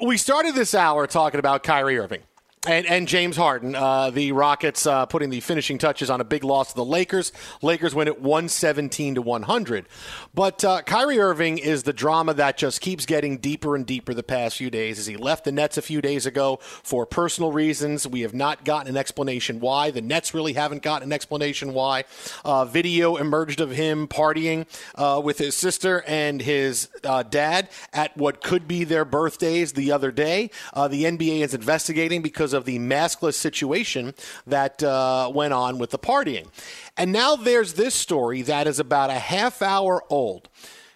we 0.00 0.16
started 0.16 0.54
this 0.54 0.74
hour 0.74 1.06
talking 1.06 1.40
about 1.40 1.62
Kyrie 1.62 1.98
Irving. 1.98 2.22
And, 2.66 2.86
and 2.86 3.06
James 3.06 3.36
Harden, 3.36 3.76
uh, 3.76 4.10
the 4.10 4.32
Rockets 4.32 4.84
uh, 4.84 5.06
putting 5.06 5.30
the 5.30 5.38
finishing 5.38 5.78
touches 5.78 6.10
on 6.10 6.20
a 6.20 6.24
big 6.24 6.42
loss 6.42 6.70
to 6.70 6.74
the 6.74 6.84
Lakers. 6.84 7.30
Lakers 7.62 7.94
win 7.94 8.08
it 8.08 8.20
117 8.20 9.14
to 9.14 9.22
100. 9.22 9.86
But 10.34 10.64
uh, 10.64 10.82
Kyrie 10.82 11.20
Irving 11.20 11.58
is 11.58 11.84
the 11.84 11.92
drama 11.92 12.34
that 12.34 12.56
just 12.56 12.80
keeps 12.80 13.06
getting 13.06 13.38
deeper 13.38 13.76
and 13.76 13.86
deeper 13.86 14.12
the 14.12 14.24
past 14.24 14.56
few 14.56 14.70
days. 14.70 14.98
As 14.98 15.06
he 15.06 15.16
left 15.16 15.44
the 15.44 15.52
Nets 15.52 15.78
a 15.78 15.82
few 15.82 16.00
days 16.00 16.26
ago 16.26 16.58
for 16.60 17.06
personal 17.06 17.52
reasons, 17.52 18.08
we 18.08 18.22
have 18.22 18.34
not 18.34 18.64
gotten 18.64 18.88
an 18.88 18.96
explanation 18.96 19.60
why. 19.60 19.92
The 19.92 20.02
Nets 20.02 20.34
really 20.34 20.54
haven't 20.54 20.82
gotten 20.82 21.08
an 21.08 21.12
explanation 21.12 21.74
why. 21.74 22.04
Uh, 22.44 22.64
video 22.64 23.16
emerged 23.16 23.60
of 23.60 23.70
him 23.70 24.08
partying 24.08 24.66
uh, 24.96 25.20
with 25.22 25.38
his 25.38 25.54
sister 25.54 26.02
and 26.08 26.42
his 26.42 26.88
uh, 27.04 27.22
dad 27.22 27.68
at 27.92 28.16
what 28.16 28.42
could 28.42 28.66
be 28.66 28.82
their 28.82 29.04
birthdays 29.04 29.74
the 29.74 29.92
other 29.92 30.10
day. 30.10 30.50
The 30.74 31.04
NBA 31.04 31.40
is 31.40 31.54
investigating 31.54 32.22
because 32.22 32.47
of 32.52 32.64
the 32.64 32.78
maskless 32.78 33.34
situation 33.34 34.14
that 34.46 34.82
uh, 34.82 35.30
went 35.34 35.52
on 35.52 35.78
with 35.78 35.90
the 35.90 35.98
partying. 35.98 36.48
And 36.96 37.12
now 37.12 37.36
there's 37.36 37.74
this 37.74 37.94
story 37.94 38.42
that 38.42 38.66
is 38.66 38.78
about 38.78 39.10
a 39.10 39.14
half 39.14 39.62
hour 39.62 40.02
old. 40.10 40.48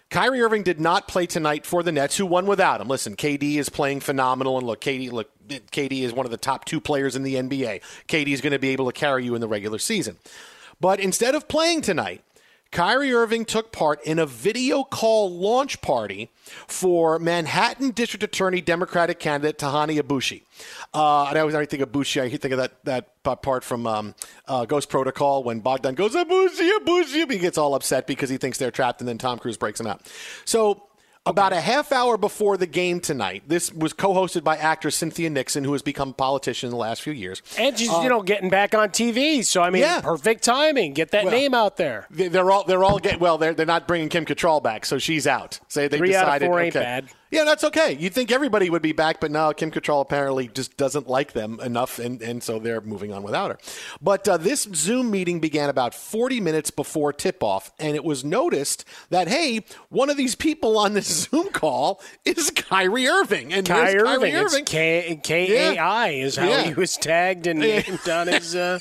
Kyrie 0.09 0.41
Irving 0.41 0.61
did 0.61 0.79
not 0.79 1.07
play 1.07 1.25
tonight 1.25 1.65
for 1.65 1.81
the 1.81 1.91
Nets, 1.91 2.17
who 2.17 2.27
won 2.27 2.45
without 2.45 2.79
him. 2.79 2.87
Listen, 2.87 3.15
KD 3.15 3.55
is 3.55 3.69
playing 3.69 3.99
phenomenal, 3.99 4.59
and 4.59 4.67
look, 4.67 4.79
KD, 4.79 5.11
look, 5.11 5.31
KD 5.47 6.03
is 6.03 6.13
one 6.13 6.27
of 6.27 6.31
the 6.31 6.37
top 6.37 6.65
two 6.65 6.79
players 6.79 7.15
in 7.15 7.23
the 7.23 7.33
NBA. 7.33 7.81
KD 8.07 8.27
is 8.27 8.39
going 8.39 8.53
to 8.53 8.59
be 8.59 8.69
able 8.69 8.85
to 8.85 8.91
carry 8.91 9.25
you 9.25 9.33
in 9.33 9.41
the 9.41 9.47
regular 9.47 9.79
season. 9.79 10.17
But 10.79 10.99
instead 10.99 11.33
of 11.33 11.47
playing 11.47 11.81
tonight, 11.81 12.23
Kyrie 12.73 13.13
Irving 13.13 13.45
took 13.45 13.71
part 13.71 14.03
in 14.03 14.17
a 14.17 14.25
video 14.25 14.83
call 14.83 15.31
launch 15.31 15.79
party 15.81 16.31
for 16.67 17.19
Manhattan 17.19 17.91
District 17.91 18.23
Attorney 18.23 18.61
Democratic 18.61 19.19
candidate 19.19 19.59
Tahanie 19.59 20.01
Aboushi. 20.01 20.41
Uh, 20.91 21.27
and 21.29 21.37
I 21.37 21.41
always 21.41 21.55
think 21.67 21.83
of 21.83 21.91
Abushi. 21.91 22.19
I 22.19 22.29
think 22.29 22.51
of 22.51 22.57
that, 22.57 22.83
that 22.85 23.41
part 23.43 23.63
from 23.63 23.85
um, 23.85 24.15
uh, 24.47 24.65
Ghost 24.65 24.89
Protocol 24.89 25.43
when 25.43 25.59
Bogdan 25.59 25.93
goes, 25.93 26.15
Abushi, 26.15 26.69
Abushi. 26.79 27.31
He 27.31 27.37
gets 27.37 27.59
all 27.59 27.75
upset 27.75 28.07
because 28.07 28.31
he 28.31 28.37
thinks 28.37 28.57
they're 28.57 28.71
trapped, 28.71 29.01
and 29.01 29.07
then 29.07 29.19
Tom 29.19 29.37
Cruise 29.37 29.55
breaks 29.55 29.79
him 29.79 29.85
out. 29.85 30.01
So 30.43 30.87
About 31.25 31.53
a 31.53 31.61
half 31.61 31.93
hour 31.93 32.17
before 32.17 32.57
the 32.57 32.67
game 32.67 32.99
tonight, 32.99 33.43
this 33.47 33.71
was 33.71 33.93
co-hosted 33.93 34.43
by 34.43 34.57
actress 34.57 34.97
Cynthia 34.97 35.29
Nixon, 35.29 35.63
who 35.63 35.71
has 35.71 35.81
become 35.81 36.09
a 36.09 36.13
politician 36.13 36.67
in 36.67 36.71
the 36.71 36.77
last 36.77 37.01
few 37.01 37.13
years. 37.13 37.41
And 37.57 37.79
she's, 37.79 37.89
Uh, 37.89 38.01
you 38.03 38.09
know, 38.09 38.21
getting 38.21 38.49
back 38.49 38.75
on 38.75 38.89
TV. 38.89 39.41
So, 39.41 39.61
I 39.61 39.69
mean, 39.69 39.83
Yeah. 39.83 40.01
perfect 40.01 40.43
timing. 40.43 40.91
Get 40.91 41.11
that 41.11 41.23
Well, 41.23 41.33
name 41.33 41.53
out 41.53 41.77
there. 41.77 42.07
They- 42.11 42.27
They're 42.27 42.51
all 42.51 42.65
they're 42.65 42.83
all 42.83 42.99
get 42.99 43.21
well. 43.21 43.37
They're 43.37 43.53
they're 43.53 43.65
not 43.65 43.87
bringing 43.87 44.09
Kim 44.09 44.25
Cattrall 44.25 44.61
back, 44.61 44.85
so 44.85 44.97
she's 44.97 45.25
out. 45.25 45.61
Say 45.69 45.87
they 45.87 45.97
Three 45.97 46.13
out 46.13 46.23
of 46.23 46.27
decided. 46.27 46.45
four 46.47 46.59
ain't 46.59 46.75
okay. 46.75 46.83
bad. 46.83 47.05
Yeah, 47.33 47.45
that's 47.45 47.63
okay. 47.63 47.97
You'd 47.99 48.13
think 48.13 48.31
everybody 48.31 48.69
would 48.69 48.83
be 48.83 48.91
back, 48.91 49.19
but 49.19 49.31
now 49.31 49.51
Kim 49.53 49.71
Cattrall 49.71 50.01
apparently 50.01 50.47
just 50.49 50.77
doesn't 50.77 51.07
like 51.07 51.33
them 51.33 51.59
enough, 51.61 51.97
and, 51.97 52.21
and 52.21 52.43
so 52.43 52.59
they're 52.59 52.79
moving 52.81 53.11
on 53.11 53.23
without 53.23 53.49
her. 53.49 53.57
But 54.01 54.27
uh, 54.27 54.37
this 54.37 54.67
Zoom 54.75 55.09
meeting 55.09 55.39
began 55.39 55.67
about 55.69 55.95
40 55.95 56.39
minutes 56.41 56.69
before 56.69 57.11
tip 57.11 57.41
off, 57.41 57.71
and 57.79 57.95
it 57.95 58.03
was 58.03 58.23
noticed 58.23 58.85
that, 59.09 59.27
hey, 59.27 59.65
one 59.89 60.11
of 60.11 60.17
these 60.17 60.35
people 60.35 60.77
on 60.77 60.93
this 60.93 61.07
Zoom 61.31 61.49
call 61.49 62.01
is 62.23 62.51
Kyrie 62.51 63.07
Irving. 63.07 63.51
And 63.51 63.65
Kai 63.67 63.95
Irving. 63.95 64.05
Kyrie 64.05 64.31
It's 64.31 64.53
Irving. 64.53 64.65
K 64.65 65.19
K 65.23 65.75
A 65.75 65.79
I 65.79 66.09
is 66.09 66.35
how 66.35 66.47
Yeah. 66.47 66.61
he 66.63 66.73
was 66.75 66.95
tagged 66.97 67.47
and 67.47 67.59
named 67.59 68.07
on 68.09 68.27
his 68.27 68.55
uh, 68.55 68.77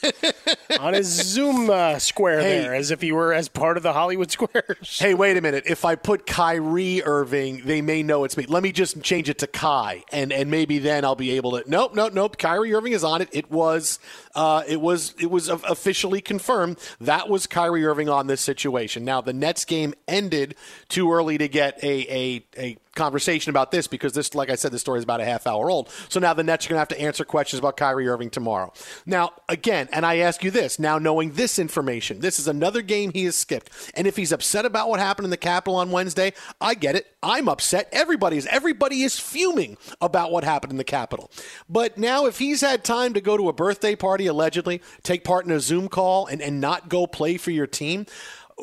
on 0.79 0.93
his 0.93 1.07
Zoom 1.07 1.71
uh, 1.71 1.99
square 1.99 2.41
Hey. 2.41 2.61
there, 2.61 2.75
as 2.75 2.91
if 2.91 3.01
he 3.01 3.13
were 3.13 3.33
as 3.33 3.49
part 3.49 3.79
of 3.79 3.83
the 3.83 3.95
Hollywood 3.95 4.31
Squares. 4.31 4.99
Hey, 4.99 5.15
wait 5.15 5.39
a 5.39 5.41
minute. 5.41 5.65
If 5.67 5.85
I 5.87 5.95
put 5.95 6.27
Kyrie 6.27 7.03
Irving, 7.03 7.63
they 7.65 7.81
may 7.81 8.03
know 8.03 8.25
it's 8.25 8.37
me. 8.37 8.42
Let 8.47 8.63
me 8.63 8.73
just 8.73 9.03
change 9.03 9.29
it 9.29 9.39
to 9.39 9.47
Kai, 9.47 10.05
and 10.13 10.33
and 10.33 10.51
maybe 10.51 10.79
then 10.79 11.05
I'll 11.05 11.15
be 11.15 11.33
able 11.33 11.53
to. 11.53 11.65
Nope, 11.69 11.95
nope, 11.95 12.13
nope. 12.13 12.39
Kyrie 12.39 12.75
Irving 12.75 12.93
is 12.93 13.05
on 13.05 13.23
it. 13.23 13.29
It 13.33 13.51
was, 13.51 13.99
uh, 14.35 14.63
it 14.67 14.81
was, 14.81 15.15
it 15.19 15.31
was 15.31 15.49
officially 15.49 16.21
confirmed 16.21 16.79
that 17.01 17.29
was 17.29 17.47
Kyrie 17.47 17.85
Irving 17.85 18.09
on 18.09 18.27
this 18.27 18.41
situation. 18.41 19.05
Now 19.05 19.21
the 19.21 19.33
Nets 19.33 19.65
game 19.65 19.95
ended 20.07 20.55
too 20.89 21.13
early 21.13 21.39
to 21.39 21.49
get 21.49 21.83
a 21.83 22.07
a 22.11 22.45
a 22.59 22.77
conversation 22.95 23.51
about 23.51 23.71
this 23.71 23.87
because 23.87 24.13
this, 24.13 24.35
like 24.35 24.51
I 24.51 24.55
said, 24.55 24.73
the 24.73 24.79
story 24.79 24.99
is 24.99 25.05
about 25.05 25.21
a 25.21 25.25
half 25.25 25.47
hour 25.47 25.71
old. 25.71 25.89
So 26.09 26.21
now 26.21 26.35
the 26.35 26.45
Nets 26.45 26.67
are 26.67 26.69
going 26.69 26.77
to 26.77 26.81
have 26.81 26.89
to 26.89 27.01
answer 27.01 27.25
questions 27.25 27.59
about 27.59 27.77
Kyrie 27.77 28.09
Irving 28.09 28.31
tomorrow. 28.31 28.73
Now, 29.07 29.33
again, 29.49 29.89
and 29.93 30.05
I 30.05 30.19
ask 30.19 30.45
you 30.45 30.51
this 30.51 30.79
now, 30.79 30.99
knowing 30.99 31.33
this 31.33 31.59
information, 31.59 32.21
this 32.21 32.39
is 32.39 32.49
another 32.49 32.83
game 32.83 33.13
he 33.13 33.25
has 33.25 33.37
skipped. 33.37 33.71
And 33.95 34.07
if 34.07 34.17
he's 34.17 34.33
upset 34.33 34.67
about 34.67 34.89
what 34.89 35.01
happened 35.01 35.25
in 35.25 35.31
the 35.31 35.37
Capitol 35.37 35.77
on 35.77 35.91
Wednesday, 35.91 36.33
I 36.61 36.75
get 36.75 36.97
it. 36.97 37.07
I'm 37.23 37.49
upset. 37.49 37.89
Everybody 37.93 38.37
is. 38.37 38.47
Everybody 38.47 39.03
is 39.03 39.19
fuming 39.19 39.77
about 40.01 40.33
what 40.33 40.45
happened 40.45 40.73
in 40.73 40.79
the 40.79 40.85
Capitol. 40.85 41.31
But 41.69 41.97
now, 41.97 42.27
if 42.27 42.39
he's 42.39 42.61
had 42.61 42.85
time 42.85 43.15
to 43.15 43.21
go 43.21 43.37
to 43.37 43.49
a 43.49 43.53
birthday 43.53 43.95
party, 43.95 44.27
allegedly, 44.27 44.83
take 45.03 45.25
part 45.25 45.47
in 45.47 45.53
a 45.53 45.61
Zoom 45.61 45.89
call, 45.89 46.27
and, 46.27 46.43
and 46.43 46.61
not 46.61 46.89
go 46.89 47.07
play 47.07 47.37
for 47.37 47.51
your 47.51 47.67
team, 47.67 48.07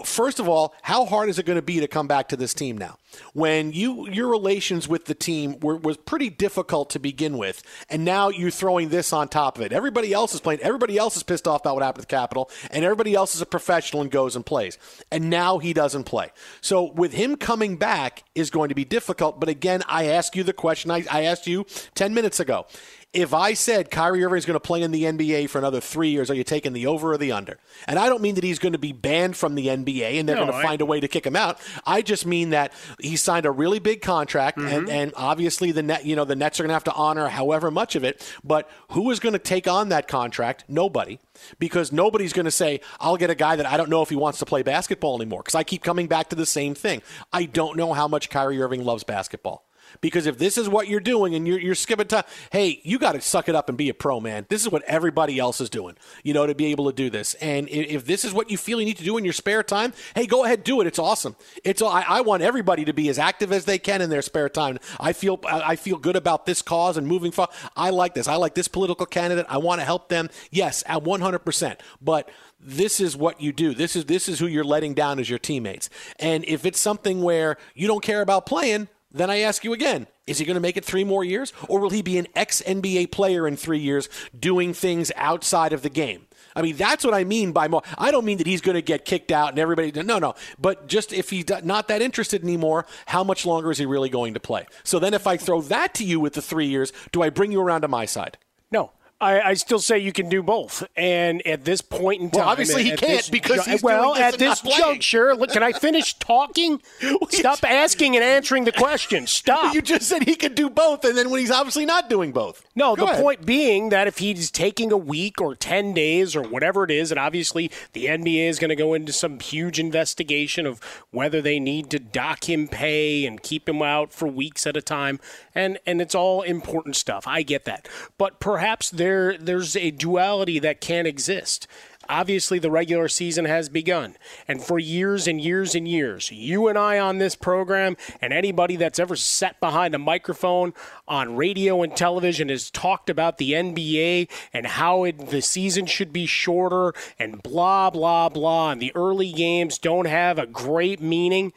First 0.06 0.39
of 0.39 0.47
all, 0.47 0.73
how 0.82 1.06
hard 1.06 1.30
is 1.30 1.39
it 1.39 1.45
going 1.45 1.58
to 1.58 1.62
be 1.62 1.80
to 1.80 1.88
come 1.88 2.08
back 2.08 2.30
to 2.30 2.38
this 2.38 2.54
team 2.54 2.78
now? 2.78 2.97
When 3.34 3.73
you 3.73 4.08
your 4.08 4.28
relations 4.28 4.88
with 4.88 5.06
the 5.06 5.15
team 5.15 5.60
were 5.62 5.75
was 5.75 5.97
pretty 5.97 6.30
difficult 6.30 6.91
to 6.91 6.99
begin 6.99 7.38
with, 7.38 7.63
and 7.89 8.06
now 8.06 8.30
you're 8.30 8.52
throwing 8.52 8.89
this 8.89 9.12
on 9.12 9.30
top 9.30 9.58
of 9.58 9.63
it. 9.63 9.73
Everybody 9.73 10.13
else 10.13 10.34
is 10.36 10.41
playing. 10.41 10.60
Everybody 10.62 10.97
else 10.97 11.17
is 11.17 11.23
pissed 11.23 11.47
off 11.47 11.62
about 11.62 11.75
what 11.75 11.84
happened 11.84 12.04
at 12.04 12.08
the 12.10 12.15
Capitol, 12.15 12.52
and 12.69 12.86
everybody 12.86 13.15
else 13.15 13.34
is 13.34 13.41
a 13.41 13.47
professional 13.47 14.04
and 14.04 14.12
goes 14.12 14.36
and 14.36 14.45
plays. 14.45 14.78
And 15.12 15.30
now 15.30 15.58
he 15.58 15.73
doesn't 15.73 16.04
play. 16.04 16.32
So 16.62 16.91
with 16.91 17.13
him 17.13 17.36
coming 17.36 17.78
back 17.78 18.23
is 18.36 18.52
going 18.52 18.69
to 18.69 18.75
be 18.75 18.86
difficult. 18.86 19.39
But 19.39 19.49
again, 19.49 19.82
I 19.88 20.06
ask 20.06 20.36
you 20.36 20.43
the 20.43 20.54
question 20.54 20.91
I, 20.91 21.04
I 21.10 21.23
asked 21.23 21.47
you 21.47 21.65
ten 21.95 22.13
minutes 22.13 22.39
ago. 22.39 22.67
If 23.12 23.34
I 23.34 23.54
said 23.56 23.89
Kyrie 23.89 24.24
Irving 24.24 24.38
is 24.38 24.45
going 24.45 24.54
to 24.54 24.60
play 24.60 24.84
in 24.84 24.91
the 24.91 25.04
NBA 25.06 25.50
for 25.50 25.58
another 25.58 25.80
three 25.80 26.10
years, 26.10 26.30
are 26.30 26.36
you 26.36 26.43
taking 26.43 26.74
the 26.74 26.86
over 26.86 27.12
or 27.13 27.17
the 27.17 27.32
under? 27.32 27.58
And 27.88 27.98
I 27.98 28.08
don't 28.08 28.22
mean 28.22 28.36
that 28.36 28.43
he's 28.43 28.60
going 28.60 28.74
to 28.74 28.78
be 28.80 28.91
banned 28.91 29.36
from 29.36 29.56
the 29.56 29.65
NBA 29.65 30.19
and 30.19 30.30
they're 30.30 30.36
No, 30.36 30.43
going 30.45 30.52
to 30.54 30.60
I- 30.60 30.63
find 30.63 30.82
a 30.82 30.86
way 30.86 31.00
to 31.00 31.08
kick 31.08 31.26
him 31.26 31.36
out. 31.36 31.60
I 31.88 32.04
just 32.04 32.28
mean 32.28 32.52
that 32.52 32.72
he 33.00 33.15
signed 33.15 33.48
a 33.48 33.52
really 33.52 33.80
big 33.80 34.04
contract, 34.04 34.60
and, 34.60 34.67
mm-hmm. 34.67 34.89
and 34.89 35.13
obviously 35.15 35.72
the 35.72 35.82
net, 35.82 36.06
you 36.06 36.15
know, 36.15 36.24
the 36.24 36.36
Nets 36.36 36.60
are 36.60 36.63
going 36.63 36.69
to 36.69 36.76
have 36.76 36.84
to 36.84 36.93
honor 36.93 37.30
however 37.30 37.72
much 37.72 37.95
of 37.95 38.04
it. 38.04 38.24
But 38.43 38.69
who 38.91 39.10
is 39.10 39.19
going 39.19 39.34
to 39.34 39.39
take 39.39 39.67
on 39.67 39.89
that 39.89 40.08
contract? 40.08 40.65
Nobody, 40.67 41.19
because 41.58 41.91
nobody's 41.91 42.32
going 42.34 42.45
to 42.45 42.52
say, 42.52 42.80
"I'll 43.00 43.17
get 43.17 43.32
a 43.32 43.36
guy 43.36 43.56
that 43.56 43.65
I 43.65 43.76
don't 43.76 43.89
know 43.89 44.04
if 44.04 44.10
he 44.10 44.15
wants 44.15 44.38
to 44.39 44.45
play 44.45 44.62
basketball 44.62 45.15
anymore." 45.19 45.41
Because 45.41 45.56
I 45.56 45.63
keep 45.63 45.84
coming 45.84 46.06
back 46.06 46.30
to 46.30 46.36
the 46.36 46.45
same 46.45 46.76
thing. 46.76 47.02
I 47.34 47.45
don't 47.45 47.76
know 47.76 47.93
how 47.93 48.08
much 48.08 48.30
Kyrie 48.30 48.62
Irving 48.62 48.86
loves 48.86 49.04
basketball. 49.04 49.65
Because 50.02 50.25
if 50.25 50.38
this 50.38 50.58
is 50.58 50.69
what 50.69 50.88
you're 50.88 50.99
doing 50.99 51.36
and 51.36 51.47
you're, 51.47 51.60
you're 51.60 51.75
skipping 51.75 52.08
time, 52.08 52.23
hey, 52.52 52.80
you 52.84 52.99
got 52.99 53.13
to 53.13 53.21
suck 53.21 53.49
it 53.49 53.56
up 53.56 53.69
and 53.69 53.78
be 53.78 53.89
a 53.89 53.93
pro, 53.93 54.19
man. 54.19 54.45
This 54.49 54.62
is 54.62 54.71
what 54.71 54.84
everybody 54.84 55.39
else 55.39 55.60
is 55.62 55.69
doing, 55.69 55.95
you 56.23 56.34
know, 56.34 56.45
to 56.47 56.56
be 56.56 56.67
able 56.67 56.86
to 56.88 56.93
do 56.95 57.10
this. 57.10 57.34
And 57.36 57.67
i- 57.67 57.71
if 57.71 58.06
this 58.06 58.25
is 58.25 58.34
what 58.34 58.49
you 58.52 58.58
feel 58.58 58.80
you 58.80 58.86
need 58.86 58.97
to 58.97 59.04
do 59.04 59.17
in 59.17 59.23
your 59.23 59.34
spare 59.34 59.63
time, 59.63 59.93
hey, 60.15 60.25
go 60.25 60.43
ahead, 60.45 60.63
do 60.63 60.82
it. 60.82 60.88
It's 60.88 60.99
awesome. 60.99 61.36
It's 61.63 61.82
I, 61.82 62.02
I 62.08 62.21
want 62.21 62.43
everybody 62.43 62.86
to 62.86 62.93
be 62.93 63.10
as 63.10 63.19
active 63.19 63.52
as 63.52 63.65
they 63.65 63.78
can 63.80 64.02
in 64.02 64.10
their 64.10 64.21
spare 64.21 64.49
time. 64.49 64.80
I 64.99 65.13
feel 65.13 65.39
I 65.45 65.75
feel 65.75 65.97
good 65.97 66.15
about 66.15 66.45
this 66.45 66.62
cause 66.62 66.97
and 66.97 67.08
moving 67.08 67.32
forward. 67.32 67.54
I 67.75 67.89
like 67.89 68.13
this. 68.13 68.28
I 68.28 68.36
like 68.36 68.56
this 68.56 68.67
political 68.67 69.06
candidate. 69.06 69.45
I 69.49 69.58
want 69.58 69.82
to 69.82 69.86
help 69.86 70.10
them. 70.10 70.30
Yes, 70.52 70.84
at 70.88 71.04
100%. 71.04 71.80
But 72.02 72.30
this 72.60 72.99
is 72.99 73.15
what 73.15 73.39
you 73.41 73.52
do. 73.54 73.73
This 73.73 73.95
is 73.95 74.06
this 74.06 74.28
is 74.28 74.39
who 74.39 74.47
you're 74.47 74.63
letting 74.63 74.93
down 74.93 75.19
as 75.19 75.30
your 75.30 75.39
teammates. 75.39 75.89
And 76.19 76.43
if 76.45 76.65
it's 76.65 76.80
something 76.80 77.21
where 77.21 77.58
you 77.73 77.88
don't 77.88 78.04
care 78.04 78.21
about 78.21 78.45
playing, 78.45 78.89
then 79.12 79.30
I 79.30 79.39
ask 79.39 79.63
you 79.63 79.74
again, 79.74 80.08
is 80.28 80.38
he 80.38 80.45
going 80.45 80.56
to 80.56 80.62
make 80.62 80.78
it 80.78 80.86
three 80.86 81.04
more 81.04 81.24
years? 81.24 81.52
Or 81.67 81.80
will 81.80 81.89
he 81.89 82.02
be 82.02 82.17
an 82.17 82.28
ex 82.36 82.62
NBA 82.62 83.12
player 83.12 83.48
in 83.48 83.58
three 83.58 83.80
years 83.80 84.10
doing 84.38 84.74
things 84.74 85.12
outside 85.15 85.74
of 85.74 85.82
the 85.82 85.89
game? 85.89 86.28
I 86.56 86.62
mean, 86.62 86.76
that's 86.76 87.06
what 87.06 87.13
I 87.13 87.24
mean 87.24 87.52
by 87.52 87.67
more. 87.67 87.82
I 87.98 88.12
don't 88.12 88.26
mean 88.26 88.38
that 88.39 88.48
he's 88.48 88.62
going 88.62 88.76
to 88.76 88.82
get 88.82 89.06
kicked 89.06 89.32
out 89.32 89.50
and 89.50 89.60
everybody. 89.60 89.91
No, 90.04 90.19
no. 90.19 90.36
But 90.60 90.88
just 90.88 91.13
if 91.13 91.30
he's 91.30 91.45
not 91.63 91.88
that 91.88 92.02
interested 92.02 92.43
anymore, 92.43 92.86
how 93.08 93.24
much 93.24 93.45
longer 93.45 93.72
is 93.72 93.78
he 93.78 93.86
really 93.86 94.10
going 94.10 94.34
to 94.34 94.39
play? 94.39 94.65
So 94.84 95.00
then 95.00 95.13
if 95.13 95.26
I 95.26 95.38
throw 95.38 95.62
that 95.62 95.93
to 95.95 96.04
you 96.04 96.19
with 96.19 96.34
the 96.34 96.41
three 96.41 96.67
years, 96.67 96.91
do 97.12 97.22
I 97.22 97.30
bring 97.30 97.52
you 97.52 97.62
around 97.62 97.82
to 97.82 97.88
my 97.88 98.06
side? 98.06 98.38
No. 98.72 98.91
I, 99.21 99.41
I 99.41 99.53
still 99.55 99.79
say 99.79 99.99
you 99.99 100.13
can 100.13 100.29
do 100.29 100.41
both, 100.41 100.88
and 100.95 101.45
at 101.45 101.65
this 101.65 101.82
point 101.82 102.21
in 102.21 102.29
time, 102.32 102.39
Well, 102.39 102.49
obviously 102.49 102.84
he 102.84 102.91
can't 102.91 103.01
this 103.01 103.29
because 103.29 103.65
ju- 103.65 103.77
well, 103.84 104.13
this 104.13 104.23
at 104.23 104.39
this 104.39 104.62
juncture, 104.62 105.36
look, 105.36 105.51
can 105.51 105.62
I 105.62 105.73
finish 105.73 106.13
talking? 106.19 106.82
Stop 107.29 107.63
asking 107.65 108.15
and 108.15 108.23
answering 108.23 108.63
the 108.63 108.71
question. 108.71 109.27
Stop. 109.27 109.75
You 109.75 109.82
just 109.82 110.03
said 110.08 110.23
he 110.23 110.36
could 110.36 110.55
do 110.55 110.69
both, 110.69 111.03
and 111.03 111.17
then 111.17 111.29
when 111.29 111.41
he's 111.41 111.51
obviously 111.51 111.86
not 111.86 112.10
doing 112.10 112.32
both. 112.32 112.65
No, 112.75 112.95
Go 112.95 113.05
the 113.05 113.12
ahead. 113.12 113.23
point 113.23 113.45
being 113.45 113.89
that 113.89 114.08
if 114.08 114.19
he's 114.19 114.49
taking 114.49 114.91
a 114.91 114.97
week 114.97 115.41
or 115.41 115.53
10 115.53 115.93
days 115.93 116.34
or 116.34 116.41
whatever 116.41 116.86
it 116.86 116.91
is, 116.91 117.12
and 117.12 117.19
obviously 117.19 117.69
the 117.91 118.05
NBA 118.05 118.47
is 118.47 118.58
going 118.58 118.69
to 118.69 118.75
go 118.75 118.93
into 118.93 119.12
some 119.12 119.39
huge 119.39 119.79
investigation 119.79 120.65
of 120.65 120.79
whether 121.12 121.41
they 121.41 121.60
need 121.60 121.89
to 121.89 121.99
dock 121.99 122.47
him 122.49 122.69
pay 122.69 123.25
and 123.25 123.43
keep 123.43 123.67
him 123.67 123.82
out 123.82 124.13
for 124.13 124.27
weeks 124.29 124.65
at 124.65 124.77
a 124.77 124.82
time, 124.82 125.19
and, 125.53 125.77
and 125.86 125.99
it's 126.01 126.15
all 126.15 126.41
important 126.41 126.95
stuff. 126.95 127.27
I 127.27 127.41
get 127.41 127.65
that. 127.65 127.88
But 128.17 128.39
perhaps 128.39 128.89
there 128.89 129.09
there's 129.38 129.76
a 129.76 129.91
duality 129.91 130.60
that 130.60 130.82
can't 130.82 131.08
exist. 131.08 131.67
Obviously, 132.10 132.58
the 132.58 132.72
regular 132.72 133.08
season 133.08 133.45
has 133.45 133.69
begun. 133.69 134.15
And 134.48 134.63
for 134.63 134.80
years 134.80 135.28
and 135.28 135.39
years 135.39 135.76
and 135.76 135.88
years, 135.88 136.32
you 136.32 136.67
and 136.67 136.76
I 136.76 136.98
on 136.98 137.19
this 137.19 137.36
program, 137.36 137.98
and 138.19 138.34
anybody 138.34 138.76
that's 138.76 138.98
ever 138.98 139.15
sat 139.15 139.60
behind 139.60 139.93
a 139.93 140.00
microphone 140.00 140.74
on 141.08 141.36
radio 141.36 141.84
and 141.84 141.95
television 141.95 142.50
has 142.50 142.72
talked 142.72 143.12
about 143.12 143.38
the 143.38 143.52
NBA 143.52 144.28
and 144.52 144.65
how 144.65 145.04
it, 145.04 145.30
the 145.30 145.41
season 145.41 145.86
should 145.86 146.12
be 146.12 146.26
shorter 146.26 146.93
and 147.19 147.43
blah, 147.43 147.91
blah, 147.91 148.28
blah. 148.28 148.72
And 148.72 148.82
the 148.82 148.95
early 148.95 149.32
games 149.32 149.78
don't 149.78 150.08
have 150.08 150.39
a 150.39 150.48
great 150.48 151.00
meaning. 151.00 151.54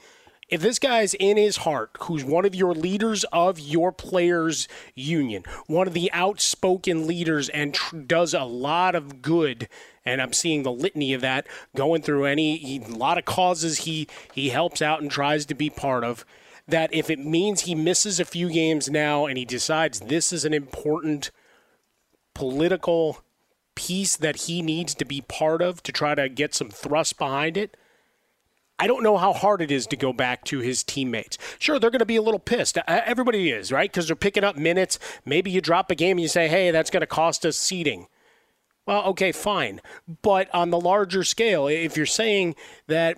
If 0.52 0.60
this 0.60 0.78
guy's 0.78 1.14
in 1.14 1.38
his 1.38 1.56
heart, 1.56 1.92
who's 2.00 2.26
one 2.26 2.44
of 2.44 2.54
your 2.54 2.74
leaders 2.74 3.24
of 3.32 3.58
your 3.58 3.90
players' 3.90 4.68
union, 4.94 5.44
one 5.66 5.86
of 5.86 5.94
the 5.94 6.12
outspoken 6.12 7.06
leaders, 7.06 7.48
and 7.48 7.72
tr- 7.72 7.96
does 7.96 8.34
a 8.34 8.42
lot 8.44 8.94
of 8.94 9.22
good, 9.22 9.66
and 10.04 10.20
I'm 10.20 10.34
seeing 10.34 10.62
the 10.62 10.70
litany 10.70 11.14
of 11.14 11.22
that 11.22 11.46
going 11.74 12.02
through 12.02 12.26
any 12.26 12.58
he, 12.58 12.82
a 12.82 12.88
lot 12.88 13.16
of 13.16 13.24
causes 13.24 13.78
he 13.78 14.08
he 14.34 14.50
helps 14.50 14.82
out 14.82 15.00
and 15.00 15.10
tries 15.10 15.46
to 15.46 15.54
be 15.54 15.70
part 15.70 16.04
of. 16.04 16.26
That 16.68 16.92
if 16.92 17.08
it 17.08 17.18
means 17.18 17.62
he 17.62 17.74
misses 17.74 18.20
a 18.20 18.26
few 18.26 18.50
games 18.50 18.90
now 18.90 19.24
and 19.24 19.38
he 19.38 19.46
decides 19.46 20.00
this 20.00 20.34
is 20.34 20.44
an 20.44 20.52
important 20.52 21.30
political 22.34 23.22
piece 23.74 24.16
that 24.18 24.42
he 24.42 24.60
needs 24.60 24.94
to 24.96 25.06
be 25.06 25.22
part 25.22 25.62
of 25.62 25.82
to 25.84 25.92
try 25.92 26.14
to 26.14 26.28
get 26.28 26.54
some 26.54 26.68
thrust 26.68 27.16
behind 27.16 27.56
it. 27.56 27.74
I 28.82 28.88
don't 28.88 29.04
know 29.04 29.16
how 29.16 29.32
hard 29.32 29.62
it 29.62 29.70
is 29.70 29.86
to 29.86 29.96
go 29.96 30.12
back 30.12 30.44
to 30.46 30.58
his 30.58 30.82
teammates. 30.82 31.38
Sure, 31.60 31.78
they're 31.78 31.88
going 31.88 32.00
to 32.00 32.04
be 32.04 32.16
a 32.16 32.22
little 32.22 32.40
pissed. 32.40 32.76
Everybody 32.88 33.48
is, 33.48 33.70
right? 33.70 33.88
Because 33.88 34.08
they're 34.08 34.16
picking 34.16 34.42
up 34.42 34.56
minutes. 34.56 34.98
Maybe 35.24 35.52
you 35.52 35.60
drop 35.60 35.92
a 35.92 35.94
game 35.94 36.16
and 36.16 36.22
you 36.22 36.26
say, 36.26 36.48
hey, 36.48 36.72
that's 36.72 36.90
going 36.90 37.02
to 37.02 37.06
cost 37.06 37.46
us 37.46 37.56
seating. 37.56 38.08
Well, 38.84 39.04
okay, 39.04 39.30
fine. 39.30 39.80
But 40.22 40.52
on 40.52 40.70
the 40.70 40.80
larger 40.80 41.22
scale, 41.22 41.68
if 41.68 41.96
you're 41.96 42.06
saying 42.06 42.56
that, 42.88 43.16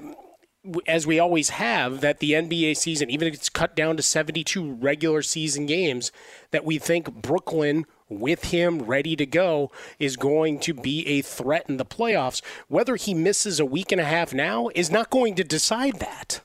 as 0.87 1.07
we 1.07 1.19
always 1.19 1.49
have, 1.49 2.03
that 2.03 2.19
the 2.19 2.33
NBA 2.33 2.77
season, 2.77 3.09
even 3.09 3.27
if 3.27 3.33
it's 3.33 3.49
cut 3.49 3.75
down 3.75 3.97
to 3.97 4.03
72 4.03 4.75
regular 4.75 5.23
season 5.23 5.65
games, 5.65 6.13
that 6.51 6.67
we 6.67 6.79
think 6.79 7.11
Brooklyn, 7.11 7.87
with 8.09 8.45
him 8.45 8.83
ready 8.83 9.17
to 9.17 9.27
go, 9.27 9.71
is 9.99 10.17
going 10.17 10.61
to 10.61 10.75
be 10.75 11.07
a 11.07 11.23
threat 11.23 11.65
in 11.69 11.77
the 11.77 11.85
playoffs, 11.85 12.43
whether 12.69 12.97
he 12.97 13.15
misses 13.15 13.59
a 13.59 13.67
week 13.67 13.93
and 13.93 14.01
a 14.01 14.05
half 14.05 14.35
now 14.35 14.69
is 14.75 14.91
not 14.91 15.11
going 15.11 15.35
to 15.37 15.45
decide 15.45 16.01
that. 16.01 16.41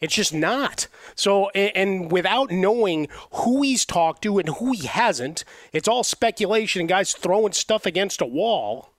It's 0.00 0.14
just 0.14 0.34
not. 0.34 0.88
So, 1.14 1.48
and 1.50 2.12
without 2.12 2.50
knowing 2.50 3.08
who 3.32 3.62
he's 3.62 3.86
talked 3.86 4.22
to 4.22 4.38
and 4.38 4.48
who 4.48 4.72
he 4.72 4.86
hasn't, 4.86 5.44
it's 5.72 5.88
all 5.88 6.04
speculation 6.04 6.80
and 6.80 6.88
guys 6.88 7.14
throwing 7.14 7.52
stuff 7.52 7.86
against 7.86 8.20
a 8.20 8.26
wall 8.26 8.92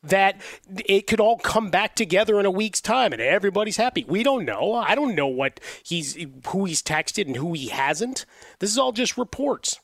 that 0.00 0.40
it 0.86 1.08
could 1.08 1.18
all 1.18 1.38
come 1.38 1.70
back 1.70 1.96
together 1.96 2.38
in 2.38 2.46
a 2.46 2.50
week's 2.50 2.80
time 2.80 3.12
and 3.12 3.20
everybody's 3.20 3.76
happy. 3.76 4.04
We 4.06 4.22
don't 4.22 4.44
know. 4.44 4.74
I 4.74 4.94
don't 4.94 5.16
know 5.16 5.26
what 5.26 5.58
he's 5.82 6.16
who 6.46 6.64
he's 6.66 6.82
texted 6.82 7.26
and 7.26 7.36
who 7.36 7.52
he 7.54 7.68
hasn't. 7.68 8.24
This 8.60 8.70
is 8.70 8.78
all 8.78 8.92
just 8.92 9.18
reports. 9.18 9.80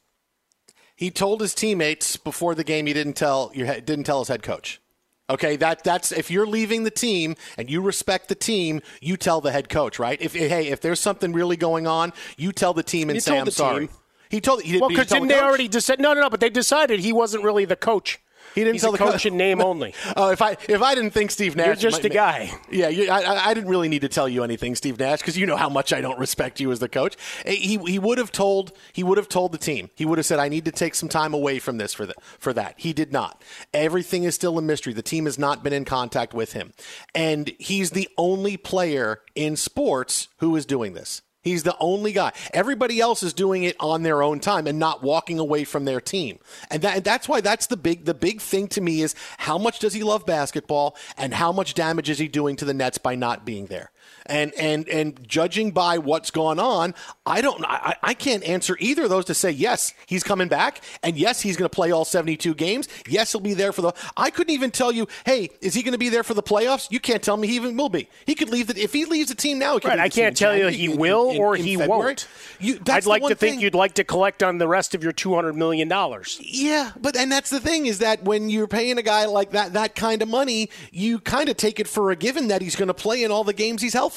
He 0.97 1.11
told 1.11 1.41
his 1.41 1.55
teammates 1.55 2.17
before 2.17 2.55
the 2.55 2.65
game 2.65 2.87
he 2.87 2.93
didn't 2.93 3.15
tell 3.15 3.51
your 3.55 3.67
didn't 3.81 4.05
tell 4.05 4.21
his 4.21 4.29
head 4.29 4.43
coach. 4.43 4.81
Okay, 5.29 5.57
that 5.57 5.83
that's 5.83 6.13
if 6.13 6.31
you're 6.31 6.47
leaving 6.47 6.85
the 6.85 6.91
team 6.91 7.35
and 7.57 7.71
you 7.71 7.81
respect 7.81 8.29
the 8.29 8.35
team, 8.35 8.83
you 9.01 9.17
tell 9.17 9.41
the 9.41 9.51
head 9.51 9.69
coach, 9.69 9.99
right? 9.99 10.21
If 10.21 10.35
hey, 10.35 10.69
if 10.69 10.81
there's 10.81 11.01
something 11.01 11.33
really 11.33 11.57
going 11.57 11.87
on, 11.87 12.13
you 12.37 12.53
tell 12.53 12.75
the 12.75 12.83
team 12.83 13.09
and 13.09 13.17
You 13.17 13.21
say 13.21 13.39
I'm 13.39 13.51
sorry. 13.51 13.87
team. 13.89 13.97
He 14.29 14.41
told 14.41 14.63
he, 14.63 14.79
Well, 14.79 14.89
because 14.89 15.07
didn't 15.07 15.29
the 15.29 15.35
they 15.35 15.41
already 15.41 15.69
decide? 15.69 16.01
No, 16.01 16.13
no, 16.13 16.21
no. 16.23 16.31
But 16.31 16.41
they 16.41 16.51
decided 16.51 17.01
he 17.01 17.13
wasn't 17.13 17.43
really 17.43 17.65
the 17.65 17.77
coach. 17.77 18.21
He 18.55 18.61
didn't 18.63 18.75
He's 18.75 18.83
tell 18.83 18.93
the 18.93 18.99
the 18.99 19.05
co- 19.05 19.13
coach 19.13 19.27
in 19.27 19.37
name 19.37 19.61
only. 19.61 19.95
Oh, 20.17 20.31
if 20.31 20.41
I 20.43 20.57
if 20.69 20.81
I 20.83 20.95
didn't 20.95 21.11
think 21.11 21.31
Steve 21.31 21.57
Nash, 21.57 21.67
You're 21.67 21.75
just 21.77 22.03
might- 22.03 22.13
a 22.13 22.15
guy. 22.15 22.53
Yeah, 22.71 22.89
you, 22.89 23.11
I- 23.11 23.49
I, 23.51 23.55
didn't 23.55 23.69
really 23.71 23.89
need 23.89 24.03
to 24.03 24.09
tell 24.09 24.29
you 24.29 24.45
anything, 24.45 24.75
Steve 24.77 24.99
Nash, 24.99 25.19
because 25.21 25.37
you 25.37 25.47
know 25.47 25.57
how 25.57 25.69
much 25.69 25.93
I 25.93 26.01
don't 26.01 26.19
respect 26.19 26.61
you 26.61 26.71
as 26.71 26.79
the 26.79 26.89
coach. 26.89 27.17
He 27.47 27.79
he 27.79 27.99
would 27.99 28.19
have 28.19 28.31
told 28.33 28.73
he 28.93 29.03
would 29.03 29.19
have 29.19 29.29
told 29.29 29.53
the 29.53 29.59
team. 29.59 29.91
He 29.97 30.05
would 30.05 30.19
have 30.19 30.27
said, 30.27 30.39
"I 30.39 30.49
need 30.49 30.65
to 30.67 30.73
take 30.73 30.95
some 30.95 31.09
time 31.09 31.35
away 31.35 31.59
from 31.59 31.79
this 31.79 31.93
for 31.95 32.07
the, 32.07 32.15
for 32.39 32.53
that." 32.53 32.75
He 32.77 32.93
did 32.93 33.13
not. 33.13 33.43
Everything 33.73 34.25
is 34.25 34.35
still 34.35 34.57
a 34.59 34.63
mystery. 34.63 34.93
The 34.93 35.03
team 35.03 35.25
has 35.25 35.39
not 35.39 35.63
been 35.65 35.73
in 35.73 35.85
contact 35.85 36.33
with 36.35 36.53
him, 36.53 36.73
and 37.15 37.53
he's 37.59 37.91
the 37.91 38.09
only 38.17 38.57
player 38.57 39.21
in 39.35 39.57
sports 39.57 40.29
who 40.39 40.55
is 40.57 40.65
doing 40.67 40.93
this. 40.95 41.23
He's 41.45 41.63
the 41.63 41.77
only 41.79 42.13
guy. 42.13 42.33
Everybody 42.55 43.01
else 43.01 43.23
is 43.23 43.35
doing 43.35 43.65
it 43.65 43.77
on 43.79 44.03
their 44.03 44.23
own 44.23 44.41
time 44.41 44.67
and 44.67 44.79
not 44.79 45.03
walking 45.03 45.39
away 45.39 45.65
from 45.65 45.85
their 45.85 46.01
team. 46.01 46.39
And, 46.71 46.83
that, 46.83 46.97
and 46.97 47.05
that's 47.05 47.29
why 47.29 47.43
that's 47.43 47.67
the 47.67 47.77
big 47.77 48.07
the 48.07 48.15
big 48.15 48.41
thing 48.41 48.67
to 48.69 48.81
me 48.81 49.03
is 49.03 49.15
how 49.37 49.59
much 49.59 49.79
does 49.79 49.93
he 49.93 50.03
love 50.03 50.25
basketball 50.25 50.97
and 51.19 51.35
how 51.35 51.53
much 51.53 51.75
damage 51.75 52.09
is 52.09 52.19
he 52.19 52.29
doing 52.29 52.57
to 52.57 52.65
the 52.65 52.73
Nets 52.73 52.97
by 52.97 53.15
not 53.15 53.45
being 53.45 53.67
there. 53.67 53.91
And 54.27 54.55
and 54.55 54.89
and 54.89 55.29
judging 55.29 55.71
by 55.73 55.99
what's 55.99 56.31
gone 56.31 56.59
on, 56.59 56.95
I 57.27 57.43
don't 57.43 57.63
I, 57.65 57.95
I 58.03 58.15
can't 58.15 58.43
answer 58.45 58.75
either 58.81 59.05
of 59.05 59.11
those 59.11 59.27
to 59.27 59.35
say 59.35 59.51
yes, 59.51 59.93
he's 60.07 60.23
coming 60.25 60.49
back 60.49 60.81
and 61.03 61.17
yes, 61.19 61.43
he's 61.43 61.59
going 61.59 61.69
to 61.69 61.75
play 61.75 61.91
all 61.93 62.07
72 62.07 62.55
games. 62.55 62.89
Yes, 63.07 63.33
he'll 63.33 63.43
be 63.43 63.53
there 63.53 63.71
for 63.73 63.83
the 63.83 63.93
I 64.17 64.31
couldn't 64.31 64.55
even 64.55 64.71
tell 64.71 64.93
you, 64.93 65.09
"Hey, 65.27 65.51
is 65.61 65.75
he 65.75 65.83
going 65.83 65.93
to 65.93 65.99
be 65.99 66.09
there 66.09 66.23
for 66.25 66.33
the 66.33 66.43
playoffs?" 66.43 66.91
You 66.91 67.01
can't 67.01 67.23
tell 67.23 67.37
me 67.37 67.49
he 67.49 67.57
even 67.57 67.77
will 67.77 67.91
be. 67.91 68.09
He 68.25 68.35
could 68.35 68.49
leave 68.49 68.69
the 68.69 68.83
if 68.83 68.95
he 68.95 69.05
leaves 69.05 69.29
the 69.29 69.35
team 69.35 69.59
now, 69.59 69.77
he 69.79 69.87
Right, 69.87 69.99
I 69.99 70.09
can't 70.09 70.35
tell 70.35 70.57
you 70.57 70.69
he 70.69 70.87
in- 70.93 70.97
will 70.97 71.31
in- 71.33 71.37
or 71.43 71.55
in 71.57 71.63
he 71.65 71.77
February. 71.77 72.05
won't. 72.07 72.29
You, 72.61 72.79
that's 72.79 73.07
I'd 73.07 73.11
like 73.11 73.23
to 73.25 73.35
think 73.35 73.57
thing. 73.57 73.61
you'd 73.61 73.75
like 73.75 73.93
to 73.95 74.05
collect 74.05 74.43
on 74.43 74.57
the 74.57 74.67
rest 74.69 74.95
of 74.95 75.03
your 75.03 75.13
two 75.13 75.35
hundred 75.35 75.55
million 75.55 75.87
dollars. 75.89 76.39
Yeah, 76.43 76.93
but 76.99 77.15
and 77.15 77.31
that's 77.31 77.51
the 77.51 77.61
thing 77.61 77.85
is 77.85 77.99
that 77.99 78.23
when 78.25 78.49
you're 78.49 78.69
paying 78.69 78.97
a 78.97 79.03
guy 79.03 79.27
like 79.27 79.51
that 79.51 79.75
that 79.75 79.95
kind 79.95 80.23
of 80.23 80.29
money, 80.29 80.71
you 80.93 81.19
kind 81.19 81.51
of 81.51 81.59
take 81.59 81.79
it 81.79 81.87
for 81.89 82.11
a 82.11 82.17
given 82.17 82.49
that 82.49 82.63
he's 82.63 82.75
going 82.77 82.89
to 82.89 82.95
play 82.95 83.23
in 83.23 83.31
all 83.31 83.45
the 83.45 83.53
games 83.53 83.83
he's 83.83 83.93
healthy, 83.93 84.14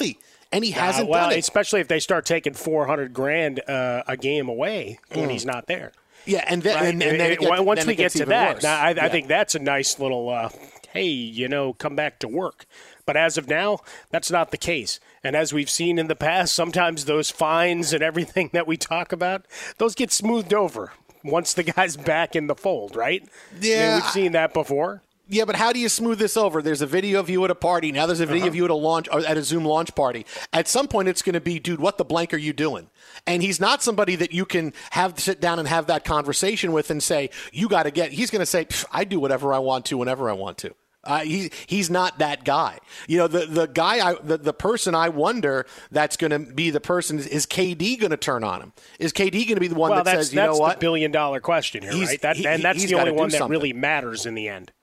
and 0.52 0.64
he 0.64 0.72
hasn't 0.72 1.08
well, 1.10 1.26
done 1.30 1.34
it. 1.34 1.40
especially 1.40 1.82
if 1.82 1.88
they 1.88 2.00
start 2.00 2.26
taking 2.26 2.54
four 2.54 2.88
hundred 2.88 3.14
grand 3.14 3.60
uh, 3.70 4.04
a 4.08 4.16
game 4.18 4.48
away 4.50 5.00
when 5.14 5.28
Mm. 5.30 5.32
he's 5.32 5.46
not 5.46 5.68
there. 5.68 5.92
Yeah, 6.26 6.44
and 6.48 6.62
then, 6.62 6.76
Right? 6.76 6.86
and, 6.94 7.02
and 7.04 7.20
then 7.20 7.32
it 7.32 7.38
Uh, 7.40 7.50
gets- 7.52 7.62
once 7.62 7.80
then 7.80 7.88
we 7.88 7.96
get 7.96 8.12
to 8.14 8.26
that, 8.26 8.62
now, 8.64 8.78
I, 8.80 8.88
I 8.88 8.92
Yeah. 8.92 9.08
think 9.10 9.28
that's 9.28 9.56
a 9.56 9.60
nice 9.60 9.98
little, 9.98 10.30
uh, 10.30 10.50
hey, 10.92 11.04
you 11.04 11.48
know, 11.48 11.72
come 11.74 11.96
back 11.96 12.20
to 12.20 12.28
work. 12.28 12.66
But 13.06 13.16
as 13.16 13.38
of 13.38 13.48
now, 13.48 13.80
that's 14.12 14.30
not 14.30 14.52
the 14.52 14.58
case. 14.58 15.00
And 15.24 15.36
as 15.38 15.54
we've 15.54 15.70
seen 15.70 15.98
in 15.98 16.08
the 16.08 16.16
past, 16.18 16.54
sometimes 16.54 17.06
those 17.06 17.32
fines 17.32 17.94
and 17.94 18.04
everything 18.04 18.50
that 18.54 18.68
we 18.68 18.76
talk 18.76 19.14
about, 19.14 19.46
those 19.78 19.96
get 19.96 20.12
smoothed 20.12 20.54
over 20.54 20.92
once 21.24 21.54
the 21.54 21.64
guy's 21.64 21.96
back 21.96 22.36
in 22.36 22.48
the 22.48 22.56
fold, 22.56 22.96
right? 22.98 23.22
I 23.24 23.54
mean, 23.60 23.72
Yeah, 23.72 23.96
we've 23.96 24.10
seen 24.12 24.32
that 24.34 24.54
before. 24.54 25.02
Yeah, 25.30 25.46
but 25.46 25.56
how 25.56 25.74
do 25.74 25.80
you 25.80 25.90
smooth 25.90 26.20
this 26.20 26.38
over? 26.38 26.62
There's 26.62 26.82
a 26.82 26.86
video 26.88 27.20
of 27.20 27.30
you 27.30 27.44
at 27.46 27.52
a 27.52 27.56
party. 27.56 27.92
Now 27.92 28.06
there's 28.06 28.20
a 28.20 28.26
video 28.26 28.44
Uh-huh. 28.44 28.48
of 28.50 28.56
you 28.56 28.66
at 28.66 28.72
a 28.72 28.76
launch 28.76 29.08
or 29.12 29.20
at 29.26 29.38
a 29.38 29.44
Zoom 29.44 29.66
launch 29.66 29.94
party. 29.96 30.26
At 30.54 30.68
some 30.68 30.88
point, 30.88 31.08
it's 31.10 31.22
going 31.22 31.34
to 31.34 31.42
be, 31.42 31.60
dude, 31.60 31.80
what 31.80 31.98
the 31.98 32.06
blank 32.06 32.34
are 32.34 32.38
you 32.38 32.54
doing? 32.54 32.90
And 33.26 33.44
he's 33.44 33.60
not 33.60 33.84
somebody 33.84 34.16
that 34.16 34.32
you 34.32 34.46
can 34.46 34.74
have 34.92 35.20
sit 35.20 35.42
down 35.42 35.60
and 35.60 35.68
have 35.68 35.88
that 35.88 36.06
conversation 36.06 36.72
with 36.72 36.90
and 36.92 37.02
say, 37.04 37.30
you 37.52 37.68
got 37.68 37.84
to 37.84 37.92
get. 37.92 38.12
He's 38.14 38.32
going 38.32 38.40
to 38.42 38.46
say, 38.46 38.68
I 38.92 39.04
do 39.04 39.20
whatever 39.20 39.54
I 39.54 39.60
want 39.60 39.86
to 39.88 39.98
whenever 39.98 40.30
I 40.30 40.34
want 40.34 40.58
to. 40.60 40.74
Uh, 41.04 41.20
he, 41.20 41.52
he's 41.68 41.90
not 41.90 42.20
that 42.20 42.44
guy. 42.44 42.78
You 43.08 43.18
know, 43.20 43.28
the, 43.28 43.46
the 43.46 43.66
guy, 43.66 44.06
I, 44.10 44.16
the, 44.22 44.38
the 44.38 44.52
person 44.54 44.94
I 44.94 45.08
wonder 45.08 45.66
that's 45.90 46.18
going 46.18 46.32
to 46.32 46.40
be 46.40 46.70
the 46.70 46.82
person, 46.82 47.18
is, 47.20 47.28
is 47.28 47.46
KD 47.46 47.98
going 47.98 48.12
to 48.12 48.18
turn 48.18 48.44
on 48.44 48.62
him? 48.62 48.74
Is 49.00 49.14
KD 49.14 49.32
going 49.46 49.56
to 49.56 49.62
be 49.62 49.70
the 49.70 49.76
one 49.76 49.92
well, 49.92 50.04
that 50.04 50.16
says, 50.16 50.34
you 50.34 50.42
know 50.42 50.58
what? 50.58 50.74
the 50.76 50.80
billion 50.82 51.12
dollar 51.12 51.40
question 51.40 51.82
here, 51.84 51.94
He's- 51.94 52.10
right? 52.10 52.22
That, 52.22 52.36
he- 52.36 52.46
and 52.46 52.62
that's 52.62 52.84
the 52.84 52.96
only 52.96 53.12
one 53.12 53.30
that 53.30 53.38
something. 53.38 53.52
really 53.52 53.72
matters 53.72 54.26
in 54.26 54.36
the 54.36 54.50
end. 54.50 54.74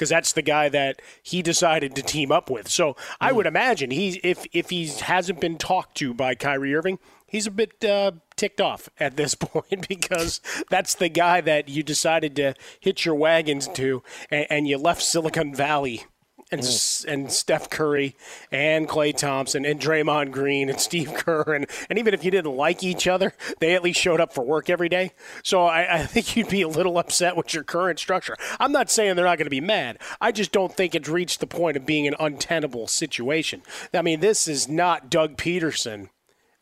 Because 0.00 0.08
that's 0.08 0.32
the 0.32 0.40
guy 0.40 0.70
that 0.70 1.02
he 1.22 1.42
decided 1.42 1.94
to 1.94 2.02
team 2.02 2.32
up 2.32 2.48
with. 2.48 2.70
So 2.70 2.96
I 3.20 3.28
Hmm. 3.30 3.36
would 3.36 3.46
imagine 3.46 3.90
he's 3.90 4.18
if 4.24 4.46
if 4.50 4.70
he 4.70 4.86
hasn't 4.86 5.40
been 5.42 5.58
talked 5.58 5.94
to 5.98 6.14
by 6.14 6.34
Kyrie 6.34 6.74
Irving, 6.74 6.98
he's 7.26 7.46
a 7.46 7.50
bit 7.50 7.84
uh, 7.84 8.12
ticked 8.34 8.62
off 8.62 8.88
at 8.98 9.18
this 9.18 9.34
point 9.50 9.86
because 9.88 10.40
that's 10.70 10.94
the 10.94 11.10
guy 11.10 11.42
that 11.42 11.68
you 11.68 11.82
decided 11.82 12.34
to 12.36 12.54
hitch 12.80 13.04
your 13.04 13.14
wagons 13.14 13.68
to, 13.74 14.02
and, 14.30 14.46
and 14.48 14.68
you 14.68 14.78
left 14.78 15.02
Silicon 15.02 15.54
Valley 15.54 16.04
and 16.50 16.60
mm. 16.60 16.66
S 16.66 17.04
and 17.06 17.30
Steph 17.30 17.70
Curry 17.70 18.16
and 18.50 18.88
Klay 18.88 19.16
Thompson 19.16 19.64
and 19.64 19.80
Draymond 19.80 20.32
Green 20.32 20.68
and 20.68 20.80
Steve 20.90 21.14
Kerr 21.14 21.54
and, 21.54 21.66
and 21.88 21.98
even 21.98 22.14
if 22.14 22.24
you 22.24 22.30
didn't 22.30 22.56
like 22.56 22.82
each 22.82 23.06
other, 23.06 23.34
they 23.60 23.74
at 23.74 23.82
least 23.82 24.00
showed 24.00 24.20
up 24.20 24.32
for 24.32 24.42
work 24.42 24.70
every 24.70 24.88
day. 24.88 25.12
So 25.42 25.64
I, 25.66 26.00
I 26.00 26.06
think 26.06 26.36
you'd 26.36 26.48
be 26.48 26.62
a 26.62 26.68
little 26.68 26.98
upset 26.98 27.36
with 27.36 27.54
your 27.54 27.64
current 27.64 27.98
structure. 27.98 28.36
I'm 28.58 28.72
not 28.72 28.90
saying 28.90 29.16
they're 29.16 29.24
not 29.24 29.38
going 29.38 29.46
to 29.46 29.50
be 29.50 29.60
mad. 29.60 29.98
I 30.20 30.32
just 30.32 30.52
don't 30.52 30.74
think 30.76 30.94
it's 30.94 31.08
reached 31.08 31.40
the 31.40 31.46
point 31.46 31.76
of 31.76 31.86
being 31.86 32.06
an 32.06 32.14
untenable 32.18 32.86
situation. 32.86 33.62
I 33.92 34.02
mean, 34.02 34.20
this 34.20 34.48
is 34.48 34.68
not 34.68 35.10
Doug 35.10 35.36
Pederson 35.36 36.08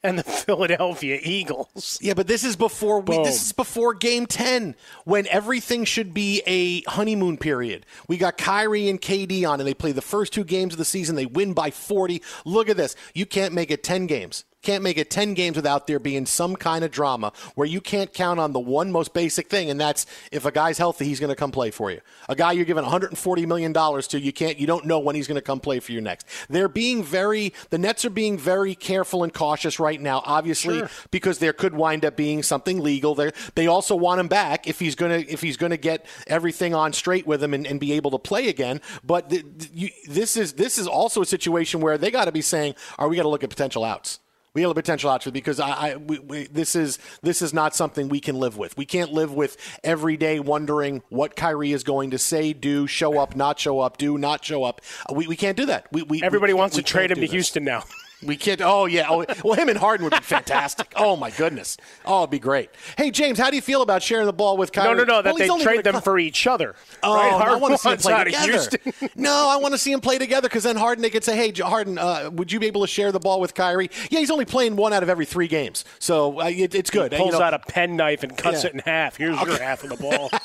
and 0.03 0.19
the 0.19 0.23
Philadelphia 0.25 1.19
Eagles. 1.23 1.99
Yeah, 2.01 2.15
but 2.15 2.27
this 2.27 2.45
is 2.45 2.57
before 2.57 3.01
we, 3.01 3.17
this 3.19 3.47
is 3.47 3.53
before 3.53 3.95
Game 3.95 4.27
Ten, 4.27 4.75
when 5.05 5.27
everything 5.29 5.85
should 5.85 6.15
be 6.15 6.43
a 6.47 6.83
honeymoon 6.91 7.37
period. 7.37 7.87
We 8.09 8.17
got 8.17 8.39
Kyrie 8.39 8.89
and 8.89 9.01
KD 9.01 9.49
on, 9.49 9.61
and 9.61 9.67
they 9.67 9.75
play 9.75 9.93
the 9.93 10.03
first 10.03 10.33
two 10.33 10.45
games 10.45 10.75
of 10.75 10.79
the 10.79 10.85
season. 10.85 11.17
They 11.17 11.27
win 11.27 11.53
by 11.53 11.71
forty. 11.71 12.23
Look 12.45 12.69
at 12.69 12.77
this. 12.77 12.97
You 13.15 13.27
can't 13.27 13.55
make 13.55 13.71
it 13.71 13.83
ten 13.83 14.07
games. 14.07 14.45
Can't 14.61 14.83
make 14.83 14.99
it 14.99 15.09
10 15.09 15.35
games 15.35 15.57
without 15.57 15.87
there 15.87 16.01
being 16.01 16.27
some 16.27 16.57
kind 16.57 16.85
of 16.85 16.91
drama 16.91 17.33
where 17.55 17.67
you 17.67 17.81
can't 17.81 18.13
count 18.13 18.41
on 18.41 18.53
the 18.53 18.59
one 18.59 18.91
most 18.91 19.15
basic 19.15 19.49
thing, 19.49 19.71
and 19.71 19.81
that's 19.81 20.05
if 20.33 20.45
a 20.45 20.51
guy's 20.51 20.79
healthy, 20.79 21.05
he's 21.05 21.21
going 21.21 21.31
to 21.31 21.37
come 21.37 21.53
play 21.53 21.71
for 21.71 21.93
you. 21.93 22.01
A 22.29 22.35
guy 22.35 22.53
you're 22.53 22.65
giving 22.65 22.85
$140 22.85 23.47
million 23.47 23.73
to, 23.73 24.21
you 24.21 24.33
can't, 24.33 24.59
you 24.59 24.67
don't 24.67 24.85
know 24.85 24.99
when 24.99 25.15
he's 25.15 25.29
going 25.29 25.37
to 25.37 25.43
come 25.43 25.61
play 25.61 25.79
for 25.79 25.93
you 25.93 26.01
next. 26.01 26.27
They're 26.49 26.69
being 26.69 27.05
very, 27.05 27.53
the 27.71 27.79
Nets 27.79 28.05
are 28.05 28.11
being 28.11 28.37
very 28.37 28.75
careful 28.75 29.23
and 29.23 29.33
cautious 29.33 29.79
right 29.79 30.01
now, 30.01 30.23
obviously, 30.25 30.79
Sure. 30.79 30.91
because 31.13 31.39
there 31.39 31.53
could 31.53 31.75
wind 31.75 32.05
up 32.05 32.17
being 32.17 32.43
something 32.43 32.81
legal. 32.81 33.15
They 33.15 33.31
they 33.55 33.69
also 33.69 33.95
want 33.95 34.19
him 34.21 34.29
back 34.29 34.67
if 34.67 34.81
he's 34.81 34.95
gonna 34.97 35.19
if 35.29 35.41
he's 35.41 35.57
gonna 35.57 35.77
get 35.77 36.05
everything 36.27 36.75
on 36.75 36.93
straight 36.93 37.27
with 37.27 37.43
him 37.43 37.55
and, 37.55 37.67
and 37.67 37.79
be 37.79 37.93
able 37.93 38.11
to 38.11 38.19
play 38.19 38.49
again. 38.49 38.81
But 39.05 39.31
th- 39.31 39.45
th- 39.59 39.71
you, 39.73 39.89
this 40.09 40.37
is 40.37 40.55
this 40.55 40.79
is 40.79 40.87
also 40.89 41.23
a 41.23 41.27
situation 41.27 41.81
where 41.81 41.97
they 41.97 42.11
got 42.11 42.25
to 42.25 42.33
be 42.33 42.43
saying, 42.43 42.75
"Are 42.99 43.09
we 43.09 43.17
got 43.17 43.23
to 43.23 43.29
look 43.29 43.45
at 43.45 43.51
potential 43.51 43.85
outs?" 43.85 44.19
We 44.59 44.63
have 44.63 44.73
a 44.73 44.75
potential 44.75 45.09
outs 45.09 45.25
because 45.31 45.61
I, 45.61 45.69
I 45.69 45.97
we, 45.99 46.19
we, 46.19 46.47
this 46.49 46.75
is 46.75 46.99
this 47.23 47.43
is 47.43 47.55
not 47.55 47.77
something 47.77 48.09
we 48.09 48.19
can 48.19 48.35
live 48.35 48.57
with. 48.57 48.77
We 48.77 48.87
can't 48.87 49.13
live 49.13 49.33
with 49.33 49.57
every 49.85 50.17
day 50.17 50.41
wondering 50.41 51.05
what 51.11 51.37
Kyrie 51.37 51.71
is 51.71 51.85
going 51.85 52.11
to 52.11 52.19
say, 52.19 52.53
do, 52.55 52.89
show 52.89 53.21
up, 53.21 53.37
not 53.37 53.61
show 53.61 53.79
up, 53.79 53.99
do, 53.99 54.19
not 54.19 54.45
show 54.45 54.65
up. 54.65 54.81
We, 55.15 55.29
we 55.29 55.37
can't 55.37 55.57
do 55.57 55.67
that. 55.67 55.87
We, 55.93 56.03
we 56.03 56.25
Everybody 56.25 56.55
wants 56.55 56.75
to 56.75 56.83
trade 56.83 57.13
him 57.13 57.19
to 57.19 57.21
this. 57.21 57.31
Houston 57.31 57.63
now. 57.63 57.85
We 58.21 58.37
can't. 58.37 58.61
Oh 58.61 58.87
yeah. 58.87 59.07
Oh 59.09 59.25
well, 59.45 59.55
him 59.55 59.69
and 59.69 59.79
Harden 59.79 60.03
would 60.05 60.13
be 60.13 60.19
fantastic. 60.21 60.93
oh 60.97 61.15
my 61.17 61.31
goodness. 61.31 61.77
Oh, 62.05 62.21
it'd 62.23 62.31
be 62.31 62.41
great. 62.41 62.69
Hey 62.97 63.13
James, 63.13 63.39
how 63.39 63.49
do 63.51 63.55
you 63.57 63.63
feel 63.63 63.81
about 63.81 64.03
sharing 64.03 64.27
the 64.27 64.33
ball 64.33 64.57
with 64.57 64.73
Kyrie? 64.73 64.97
No, 64.97 65.05
no, 65.05 65.05
no. 65.05 65.23
That 65.23 65.35
Well, 65.35 65.59
they 65.59 65.63
trade 65.65 65.85
them 65.85 66.01
for 66.01 66.19
each 66.19 66.47
other. 66.49 66.75
Oh, 67.05 67.15
right? 67.15 67.31
no, 67.31 67.55
I 67.55 67.57
want 67.57 67.75
to 67.75 67.79
see 67.79 67.91
them 67.91 67.93
wants 67.93 68.05
play 68.05 68.25
together. 68.25 69.11
No, 69.15 69.49
I 69.49 69.57
want 69.59 69.73
to 69.75 69.79
see 69.79 69.93
them 69.93 70.01
play 70.01 70.19
together 70.19 70.49
because 70.49 70.65
then 70.65 70.77
Harden 70.77 71.03
they 71.03 71.11
could 71.11 71.23
say, 71.23 71.37
"Hey, 71.37 71.53
Harden, 71.53 71.99
uh, 71.99 72.31
would 72.33 72.51
you 72.51 72.59
be 72.59 72.67
able 72.67 72.81
to 72.81 72.89
share 72.89 73.13
the 73.13 73.21
ball 73.21 73.41
with 73.41 73.55
Kyrie?" 73.55 73.91
Yeah, 74.11 74.19
he's 74.19 74.31
only 74.33 74.45
playing 74.45 74.75
one 74.75 74.93
out 74.93 75.05
of 75.05 75.09
every 75.09 75.27
three 75.27 75.47
games, 75.49 75.85
so 76.01 76.41
uh, 76.41 76.47
it, 76.47 76.75
it's 76.75 76.91
good. 76.91 77.13
Pulls 77.13 77.35
You 77.35 77.39
know- 77.39 77.45
out 77.45 77.55
a 77.55 77.61
penknife 77.61 78.25
and 78.25 78.37
cuts 78.37 78.65
Yeah. 78.65 78.71
it 78.71 78.75
in 78.75 78.81
half. 78.81 79.17
Here's 79.17 79.41
your 79.43 79.59
half 79.61 79.85
of 79.85 79.91
the 79.91 79.97
ball. 79.97 80.31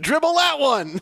Dribble 0.00 0.34
that 0.34 0.58
one. 0.58 1.00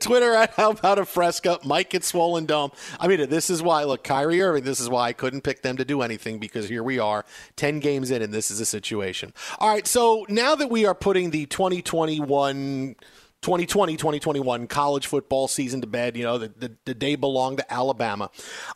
Twitter 0.00 0.34
at 0.34 0.50
How 0.50 0.70
About 0.70 0.98
a 0.98 1.04
Fresca. 1.04 1.58
Mike 1.64 1.94
at 1.94 2.04
Swollen 2.04 2.46
Dome. 2.46 2.72
I 3.00 3.08
mean, 3.08 3.28
this 3.28 3.50
is 3.50 3.62
why, 3.62 3.84
look, 3.84 4.04
Kyrie 4.04 4.40
Irving, 4.42 4.64
this 4.64 4.80
is 4.80 4.88
why 4.88 5.08
I 5.08 5.12
couldn't 5.12 5.42
pick 5.42 5.62
them 5.62 5.76
to 5.76 5.84
do 5.84 6.02
anything 6.02 6.38
because 6.38 6.68
here 6.68 6.82
we 6.82 6.98
are, 6.98 7.24
10 7.56 7.80
games 7.80 8.10
in, 8.10 8.22
and 8.22 8.32
this 8.32 8.50
is 8.50 8.60
a 8.60 8.66
situation. 8.66 9.32
All 9.58 9.68
right, 9.68 9.86
so 9.86 10.26
now 10.28 10.54
that 10.54 10.70
we 10.70 10.86
are 10.86 10.94
putting 10.94 11.30
the 11.30 11.46
2021 11.46 12.96
2020 13.42 13.96
2021 13.96 14.68
college 14.68 15.08
football 15.08 15.48
season 15.48 15.80
to 15.80 15.86
bed. 15.88 16.16
You 16.16 16.22
know, 16.22 16.38
the, 16.38 16.52
the, 16.56 16.76
the 16.84 16.94
day 16.94 17.16
belonged 17.16 17.58
to 17.58 17.72
Alabama. 17.72 18.30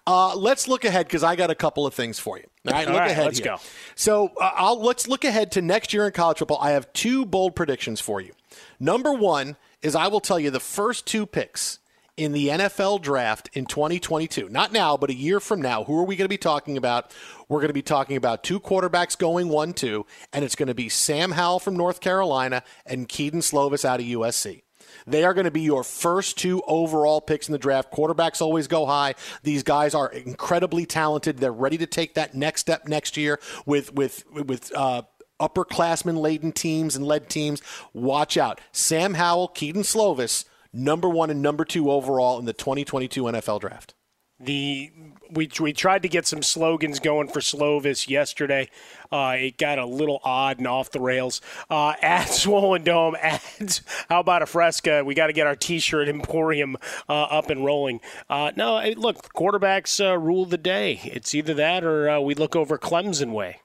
Uh, 0.08 0.34
let's 0.34 0.66
look 0.66 0.84
ahead 0.84 1.06
because 1.06 1.22
I 1.22 1.36
got 1.36 1.50
a 1.50 1.54
couple 1.54 1.86
of 1.86 1.94
things 1.94 2.18
for 2.18 2.36
you. 2.36 2.44
All 2.66 2.72
right, 2.72 2.86
All 2.88 2.94
look 2.94 3.00
right, 3.02 3.10
ahead. 3.12 3.26
let's 3.26 3.38
here. 3.38 3.46
go. 3.46 3.56
So 3.94 4.32
uh, 4.40 4.50
I'll, 4.56 4.82
let's 4.82 5.06
look 5.06 5.24
ahead 5.24 5.52
to 5.52 5.62
next 5.62 5.92
year 5.92 6.06
in 6.06 6.12
college 6.12 6.38
football. 6.38 6.58
I 6.60 6.72
have 6.72 6.92
two 6.92 7.24
bold 7.24 7.54
predictions 7.54 8.00
for 8.00 8.20
you. 8.20 8.32
Number 8.80 9.12
one 9.12 9.56
is 9.82 9.94
I 9.94 10.08
will 10.08 10.20
tell 10.20 10.38
you 10.38 10.50
the 10.50 10.60
first 10.60 11.06
two 11.06 11.26
picks 11.26 11.78
in 12.16 12.32
the 12.32 12.48
NFL 12.48 13.02
draft 13.02 13.50
in 13.52 13.66
2022. 13.66 14.48
Not 14.48 14.72
now, 14.72 14.96
but 14.96 15.10
a 15.10 15.14
year 15.14 15.38
from 15.38 15.60
now. 15.60 15.84
Who 15.84 15.98
are 15.98 16.04
we 16.04 16.16
going 16.16 16.24
to 16.24 16.30
be 16.30 16.38
talking 16.38 16.76
about? 16.76 17.14
We're 17.48 17.60
going 17.60 17.68
to 17.68 17.74
be 17.74 17.82
talking 17.82 18.16
about 18.16 18.42
two 18.42 18.58
quarterbacks 18.58 19.18
going 19.18 19.48
1 19.48 19.74
2, 19.74 20.06
and 20.32 20.44
it's 20.44 20.56
going 20.56 20.68
to 20.68 20.74
be 20.74 20.88
Sam 20.88 21.32
Howell 21.32 21.60
from 21.60 21.76
North 21.76 22.00
Carolina 22.00 22.62
and 22.86 23.08
Kedon 23.08 23.40
Slovis 23.40 23.84
out 23.84 24.00
of 24.00 24.06
USC. 24.06 24.62
They 25.06 25.24
are 25.24 25.34
going 25.34 25.44
to 25.44 25.50
be 25.50 25.60
your 25.60 25.84
first 25.84 26.38
two 26.38 26.62
overall 26.66 27.20
picks 27.20 27.48
in 27.48 27.52
the 27.52 27.58
draft. 27.58 27.92
Quarterbacks 27.92 28.40
always 28.40 28.66
go 28.66 28.86
high. 28.86 29.14
These 29.42 29.62
guys 29.62 29.94
are 29.94 30.08
incredibly 30.08 30.86
talented. 30.86 31.38
They're 31.38 31.52
ready 31.52 31.78
to 31.78 31.86
take 31.86 32.14
that 32.14 32.34
next 32.34 32.62
step 32.62 32.88
next 32.88 33.16
year 33.16 33.38
with 33.66 33.92
with 33.92 34.24
with 34.32 34.74
uh, 34.74 35.02
upperclassmen 35.40 36.18
laden 36.18 36.52
teams 36.52 36.96
and 36.96 37.06
led 37.06 37.28
teams. 37.28 37.62
Watch 37.92 38.36
out. 38.36 38.60
Sam 38.72 39.14
Howell, 39.14 39.48
Kedon 39.48 39.82
Slovis, 39.82 40.44
number 40.72 41.08
one 41.08 41.30
and 41.30 41.42
number 41.42 41.64
two 41.64 41.90
overall 41.90 42.38
in 42.38 42.44
the 42.44 42.52
2022 42.52 43.24
NFL 43.24 43.60
draft. 43.60 43.94
The 44.38 44.92
we 45.30 45.50
we 45.60 45.72
tried 45.72 46.02
to 46.02 46.10
get 46.10 46.26
some 46.26 46.42
slogans 46.42 47.00
going 47.00 47.28
for 47.28 47.40
Slovis 47.40 48.08
yesterday. 48.08 48.68
Uh, 49.10 49.34
it 49.38 49.56
got 49.56 49.78
a 49.78 49.86
little 49.86 50.20
odd 50.24 50.58
and 50.58 50.66
off 50.66 50.90
the 50.90 51.00
rails. 51.00 51.40
Uh, 51.70 51.94
at 52.02 52.26
Swollen 52.26 52.84
Dome, 52.84 53.16
at 53.16 53.80
how 54.10 54.20
about 54.20 54.42
a 54.42 54.46
Fresca? 54.46 55.04
We 55.04 55.14
got 55.14 55.28
to 55.28 55.32
get 55.32 55.46
our 55.46 55.56
T-shirt 55.56 56.08
Emporium 56.08 56.76
uh, 57.08 57.22
up 57.22 57.48
and 57.48 57.64
rolling. 57.64 58.00
Uh, 58.28 58.52
no, 58.56 58.78
look, 58.96 59.32
quarterbacks 59.32 60.04
uh, 60.04 60.18
rule 60.18 60.44
the 60.44 60.58
day. 60.58 61.00
It's 61.04 61.34
either 61.34 61.54
that 61.54 61.82
or 61.82 62.10
uh, 62.10 62.20
we 62.20 62.34
look 62.34 62.54
over 62.54 62.76
Clemson 62.76 63.32
way. 63.32 63.60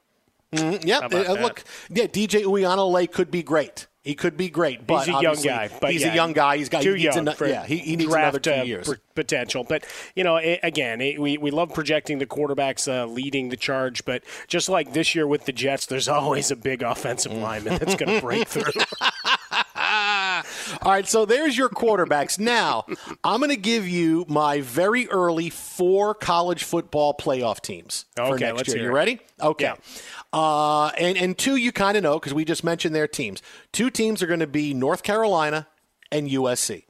Mm, 0.52 0.84
yeah, 0.84 1.00
How 1.00 1.06
about 1.06 1.26
uh, 1.26 1.32
look, 1.34 1.64
yeah, 1.88 2.04
DJ 2.04 2.44
Uiagalelei 2.44 3.10
could 3.10 3.30
be 3.30 3.42
great. 3.42 3.86
He 4.02 4.16
could 4.16 4.36
be 4.36 4.50
great, 4.50 4.84
but 4.84 5.06
he's 5.06 5.14
a 5.14 5.22
young 5.22 5.40
guy. 5.40 5.70
But 5.80 5.92
he's 5.92 6.02
yeah, 6.02 6.12
a 6.12 6.14
young 6.14 6.32
guy. 6.32 6.56
He's 6.56 6.68
got 6.68 6.82
too 6.82 6.94
he 6.94 7.04
needs 7.04 7.14
young. 7.14 7.32
for 7.34 7.46
yeah, 7.46 7.64
he, 7.64 7.78
he 7.78 7.94
needs 7.94 8.10
draft, 8.10 8.24
another 8.24 8.40
two 8.40 8.52
uh, 8.52 8.64
years. 8.64 8.92
potential. 9.14 9.62
But 9.62 9.86
you 10.16 10.24
know, 10.24 10.38
it, 10.38 10.58
again, 10.64 11.00
it, 11.00 11.20
we 11.20 11.38
we 11.38 11.52
love 11.52 11.72
projecting 11.72 12.18
the 12.18 12.26
quarterbacks 12.26 12.92
uh, 12.92 13.06
leading 13.06 13.50
the 13.50 13.56
charge. 13.56 14.04
But 14.04 14.24
just 14.48 14.68
like 14.68 14.92
this 14.92 15.14
year 15.14 15.24
with 15.28 15.44
the 15.44 15.52
Jets, 15.52 15.86
there's 15.86 16.08
always 16.08 16.50
a 16.50 16.56
big 16.56 16.82
offensive 16.82 17.32
lineman 17.32 17.78
that's 17.78 17.94
going 17.94 18.16
to 18.16 18.20
break 18.20 18.48
through. 18.48 18.72
All 20.82 20.92
right, 20.92 21.06
so 21.06 21.24
there's 21.24 21.56
your 21.56 21.68
quarterbacks. 21.68 22.38
Now, 22.38 22.84
I'm 23.22 23.40
going 23.40 23.50
to 23.50 23.56
give 23.56 23.86
you 23.86 24.24
my 24.28 24.60
very 24.60 25.08
early 25.08 25.50
four 25.50 26.14
college 26.14 26.64
football 26.64 27.14
playoff 27.14 27.60
teams 27.60 28.06
for 28.16 28.38
next 28.38 28.56
let's 28.56 28.74
year. 28.74 28.84
You 28.84 28.92
ready? 28.92 29.20
Okay. 29.40 29.72
Uh, 30.32 30.88
and, 30.98 31.18
and 31.18 31.36
two 31.36 31.56
you 31.56 31.72
kind 31.72 31.96
of 31.96 32.02
know 32.02 32.18
because 32.18 32.32
we 32.32 32.44
just 32.44 32.64
mentioned 32.64 32.94
their 32.94 33.08
teams. 33.08 33.42
Two 33.70 33.90
teams 33.90 34.22
are 34.22 34.26
going 34.26 34.40
to 34.40 34.46
be 34.46 34.72
North 34.72 35.02
Carolina 35.02 35.68
and 36.10 36.28
USC. 36.28 36.84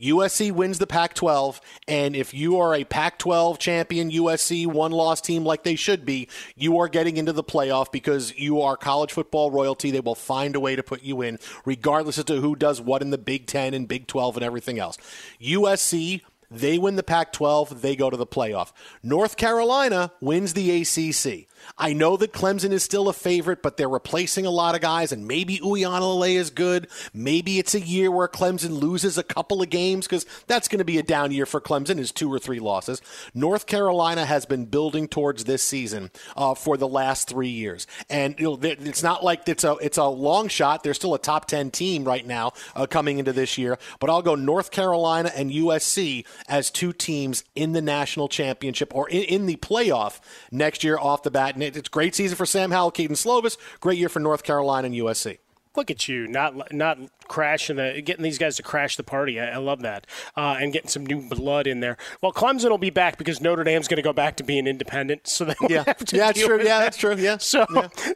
USC 0.00 0.52
wins 0.52 0.78
the 0.78 0.86
Pac 0.86 1.14
12, 1.14 1.58
and 1.88 2.14
if 2.14 2.34
you 2.34 2.58
are 2.58 2.74
a 2.74 2.84
Pac 2.84 3.18
12 3.18 3.58
champion 3.58 4.10
USC 4.10 4.66
one 4.66 4.92
loss 4.92 5.22
team 5.22 5.42
like 5.42 5.62
they 5.62 5.74
should 5.74 6.04
be, 6.04 6.28
you 6.54 6.78
are 6.78 6.88
getting 6.88 7.16
into 7.16 7.32
the 7.32 7.42
playoff 7.42 7.90
because 7.90 8.36
you 8.38 8.60
are 8.60 8.76
college 8.76 9.12
football 9.12 9.50
royalty. 9.50 9.90
They 9.90 10.00
will 10.00 10.14
find 10.14 10.54
a 10.54 10.60
way 10.60 10.76
to 10.76 10.82
put 10.82 11.02
you 11.02 11.22
in, 11.22 11.38
regardless 11.64 12.18
as 12.18 12.24
to 12.26 12.42
who 12.42 12.56
does 12.56 12.78
what 12.78 13.00
in 13.00 13.08
the 13.08 13.16
Big 13.16 13.46
10 13.46 13.72
and 13.72 13.88
Big 13.88 14.06
12 14.06 14.36
and 14.36 14.44
everything 14.44 14.78
else. 14.78 14.98
USC. 15.40 16.20
They 16.48 16.78
win 16.78 16.94
the 16.94 17.02
Pac 17.02 17.32
12, 17.32 17.82
they 17.82 17.96
go 17.96 18.08
to 18.08 18.16
the 18.16 18.24
playoff. 18.24 18.70
North 19.02 19.36
Carolina 19.36 20.12
wins 20.20 20.52
the 20.52 20.80
ACC. 20.80 21.48
I 21.78 21.92
know 21.92 22.16
that 22.16 22.32
Clemson 22.32 22.70
is 22.72 22.82
still 22.82 23.08
a 23.08 23.12
favorite, 23.12 23.62
but 23.62 23.76
they're 23.76 23.88
replacing 23.88 24.46
a 24.46 24.50
lot 24.50 24.74
of 24.74 24.80
guys, 24.80 25.12
and 25.12 25.26
maybe 25.26 25.58
Uiagalelei 25.58 26.34
is 26.34 26.50
good. 26.50 26.88
Maybe 27.12 27.58
it's 27.58 27.74
a 27.74 27.80
year 27.80 28.10
where 28.10 28.28
Clemson 28.28 28.80
loses 28.80 29.18
a 29.18 29.22
couple 29.22 29.62
of 29.62 29.70
games 29.70 30.06
because 30.06 30.26
that's 30.46 30.68
going 30.68 30.78
to 30.78 30.84
be 30.84 30.98
a 30.98 31.02
down 31.02 31.32
year 31.32 31.46
for 31.46 31.60
Clemson, 31.60 31.98
is 31.98 32.12
two 32.12 32.32
or 32.32 32.38
three 32.38 32.60
losses. 32.60 33.02
North 33.34 33.66
Carolina 33.66 34.24
has 34.24 34.46
been 34.46 34.64
building 34.66 35.08
towards 35.08 35.44
this 35.44 35.62
season 35.62 36.10
uh, 36.36 36.54
for 36.54 36.76
the 36.76 36.88
last 36.88 37.28
three 37.28 37.48
years, 37.48 37.86
and 38.08 38.38
you 38.38 38.44
know, 38.44 38.58
it's 38.62 39.02
not 39.02 39.22
like 39.22 39.48
it's 39.48 39.64
a 39.64 39.76
it's 39.80 39.98
a 39.98 40.06
long 40.06 40.48
shot. 40.48 40.82
They're 40.82 40.94
still 40.94 41.14
a 41.14 41.18
top 41.18 41.46
ten 41.46 41.70
team 41.70 42.04
right 42.04 42.26
now 42.26 42.52
uh, 42.74 42.86
coming 42.86 43.18
into 43.18 43.32
this 43.32 43.58
year, 43.58 43.78
but 44.00 44.10
I'll 44.10 44.22
go 44.22 44.34
North 44.34 44.70
Carolina 44.70 45.30
and 45.34 45.50
USC 45.50 46.24
as 46.48 46.70
two 46.70 46.92
teams 46.92 47.44
in 47.54 47.72
the 47.72 47.82
national 47.82 48.28
championship 48.28 48.94
or 48.94 49.08
in, 49.08 49.22
in 49.22 49.46
the 49.46 49.56
playoff 49.56 50.20
next 50.50 50.84
year 50.84 50.98
off 50.98 51.22
the 51.22 51.30
bat. 51.30 51.45
And 51.54 51.62
it- 51.62 51.76
it's 51.76 51.88
a 51.88 51.90
great 51.90 52.14
season 52.14 52.36
for 52.36 52.46
Sam 52.46 52.70
Howell, 52.70 52.90
Kedon 52.92 53.16
Slovis. 53.16 53.56
Great 53.80 53.98
year 53.98 54.08
for 54.08 54.20
North 54.20 54.42
Carolina 54.42 54.86
and 54.86 54.94
USC. 54.94 55.38
Look 55.76 55.90
at 55.90 56.08
you, 56.08 56.26
not 56.26 56.72
not 56.72 56.96
crashing 57.28 57.76
the 57.76 58.00
getting 58.02 58.22
these 58.22 58.38
guys 58.38 58.56
to 58.56 58.62
crash 58.62 58.96
the 58.96 59.02
party. 59.02 59.38
I, 59.38 59.50
I 59.50 59.56
love 59.58 59.82
that, 59.82 60.06
uh, 60.34 60.56
and 60.58 60.72
getting 60.72 60.88
some 60.88 61.04
new 61.04 61.28
blood 61.28 61.66
in 61.66 61.80
there. 61.80 61.98
Well, 62.22 62.32
Clemson 62.32 62.70
will 62.70 62.78
be 62.78 62.88
back 62.88 63.18
because 63.18 63.42
Notre 63.42 63.62
Dame's 63.62 63.86
going 63.86 63.96
to 63.98 64.02
go 64.02 64.14
back 64.14 64.36
to 64.38 64.42
being 64.42 64.66
independent, 64.66 65.28
so 65.28 65.44
they 65.44 65.54
won't 65.60 65.70
Yeah. 65.70 65.84
have 65.86 65.98
to 65.98 66.16
Yeah, 66.16 66.26
that's 66.32 66.42
true. 66.42 66.56
Yeah, 66.56 66.64
that. 66.64 66.78
that's 66.80 66.96
true. 66.96 67.14
Yeah. 67.16 67.36
So 67.36 67.66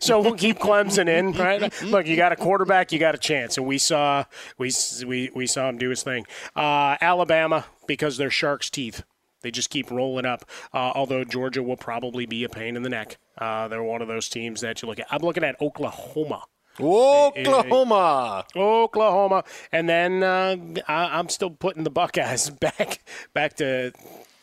so 0.00 0.22
we'll 0.22 0.36
keep 0.36 0.58
Clemson 0.58 1.06
in, 1.06 1.32
right? 1.32 1.82
Look, 1.82 2.06
you 2.06 2.16
got 2.16 2.32
a 2.32 2.36
quarterback, 2.36 2.92
you 2.92 2.98
got 2.98 3.14
a 3.14 3.18
chance, 3.18 3.58
and 3.58 3.66
we 3.66 3.76
saw 3.76 4.24
we 4.56 4.72
we 5.06 5.30
we 5.34 5.46
saw 5.46 5.68
him 5.68 5.76
do 5.76 5.90
his 5.90 6.02
thing. 6.02 6.24
Uh, 6.56 6.96
Alabama 7.02 7.66
because 7.86 8.16
they're 8.16 8.30
sharks' 8.30 8.70
teeth. 8.70 9.02
They 9.42 9.50
just 9.50 9.70
keep 9.70 9.90
rolling 9.90 10.26
up. 10.26 10.44
Uh, 10.72 10.92
although 10.94 11.24
Georgia 11.24 11.62
will 11.62 11.76
probably 11.76 12.26
be 12.26 12.44
a 12.44 12.48
pain 12.48 12.76
in 12.76 12.82
the 12.82 12.90
neck. 12.90 13.18
Uh, 13.38 13.68
they're 13.68 13.82
one 13.82 14.02
of 14.02 14.08
those 14.08 14.28
teams 14.28 14.60
that 14.60 14.82
you 14.82 14.88
look 14.88 14.98
at. 14.98 15.06
I'm 15.10 15.22
looking 15.22 15.44
at 15.44 15.60
Oklahoma. 15.60 16.44
Oklahoma. 16.78 18.44
Oklahoma, 18.56 19.44
and 19.72 19.88
then 19.88 20.22
uh, 20.22 20.56
I, 20.88 21.18
I'm 21.18 21.28
still 21.28 21.50
putting 21.50 21.84
the 21.84 21.90
Buckeyes 21.90 22.50
back 22.60 23.04
back 23.34 23.54
to 23.56 23.92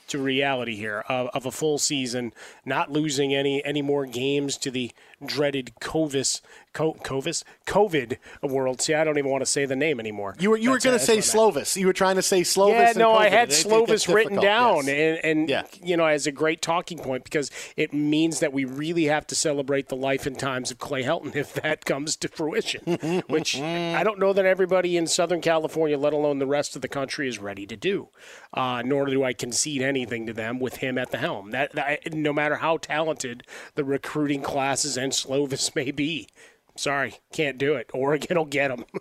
to 0.08 0.20
reality 0.20 0.76
here 0.76 1.04
of, 1.10 1.28
of 1.34 1.46
a 1.46 1.52
full 1.52 1.78
season, 1.78 2.34
not 2.66 2.92
losing 2.92 3.34
any 3.34 3.64
any 3.66 3.82
more 3.82 4.06
games 4.06 4.58
to 4.58 4.72
the 4.72 4.92
dreaded 5.26 5.72
Covis 5.82 6.42
Co- 6.78 6.94
Covis 7.04 7.44
COVID 7.66 8.18
world. 8.44 8.82
See, 8.82 8.94
I 8.94 9.04
don't 9.04 9.18
even 9.18 9.32
want 9.32 9.42
to 9.42 9.48
say 9.48 9.66
the 9.66 9.76
name 9.76 10.00
anymore. 10.00 10.36
You 10.40 10.52
were 10.52 10.58
you 10.58 10.70
were 10.70 10.78
going 10.78 10.98
to 10.98 11.04
say 11.04 11.16
that's 11.16 11.34
what 11.34 11.42
I 11.42 11.56
meant. 11.56 11.66
Slovis. 11.66 11.76
You 11.76 11.88
were 11.88 11.94
trying 11.94 12.18
to 12.18 12.22
say 12.22 12.42
Slovis. 12.42 12.70
Yeah, 12.70 12.94
no, 12.96 13.14
I 13.14 13.30
had 13.30 13.50
Slovis 13.50 14.14
written 14.14 14.40
down, 14.40 14.86
yes. 14.86 15.20
and, 15.24 15.50
and 15.50 15.68
you 15.82 15.98
know, 15.98 16.06
as 16.06 16.28
a 16.28 16.32
great 16.32 16.62
talking 16.62 17.00
point 17.00 17.24
because 17.24 17.50
it 17.76 17.94
means 17.94 18.42
that 18.42 18.54
we 18.54 18.64
really 18.64 19.06
have 19.06 19.26
to 19.28 19.36
celebrate 19.36 19.88
the 19.90 19.96
life 19.96 20.28
and 20.28 20.38
times 20.38 20.70
of 20.70 20.78
Clay 20.78 21.04
Helton 21.04 21.36
if 21.36 21.54
that 21.56 21.84
comes 21.84 22.16
to 22.18 22.28
fruition. 22.28 23.24
which 23.28 23.60
I 23.60 24.04
don't 24.04 24.20
know 24.20 24.34
that 24.34 24.46
everybody 24.46 24.98
in 24.98 25.08
Southern 25.08 25.42
California, 25.42 25.98
let 25.98 26.14
alone 26.14 26.38
the 26.38 26.46
rest 26.46 26.76
of 26.76 26.84
the 26.84 26.88
country, 26.88 27.28
is 27.28 27.40
ready 27.40 27.66
to 27.66 27.76
do. 27.76 28.10
Uh, 28.54 28.84
nor 28.86 29.08
do 29.08 29.24
I 29.24 29.34
concede 29.34 29.82
anything 29.82 30.28
to 30.28 30.34
them 30.34 30.60
with 30.60 30.78
him 30.78 30.98
at 30.98 31.10
the 31.10 31.18
helm. 31.18 31.52
That, 31.52 31.72
that 31.74 32.14
no 32.14 32.34
matter 32.34 32.58
how 32.58 32.78
talented 32.78 33.44
the 33.76 33.84
recruiting 33.84 34.42
classes 34.42 34.96
and 34.96 35.07
Slovis 35.12 35.76
may 35.76 35.92
be. 35.92 36.28
Sorry, 36.76 37.16
can't 37.34 37.58
do 37.58 37.74
it. 37.76 37.90
Oregon 37.94 38.38
will 38.38 38.46
get 38.46 38.70
them. 38.70 38.86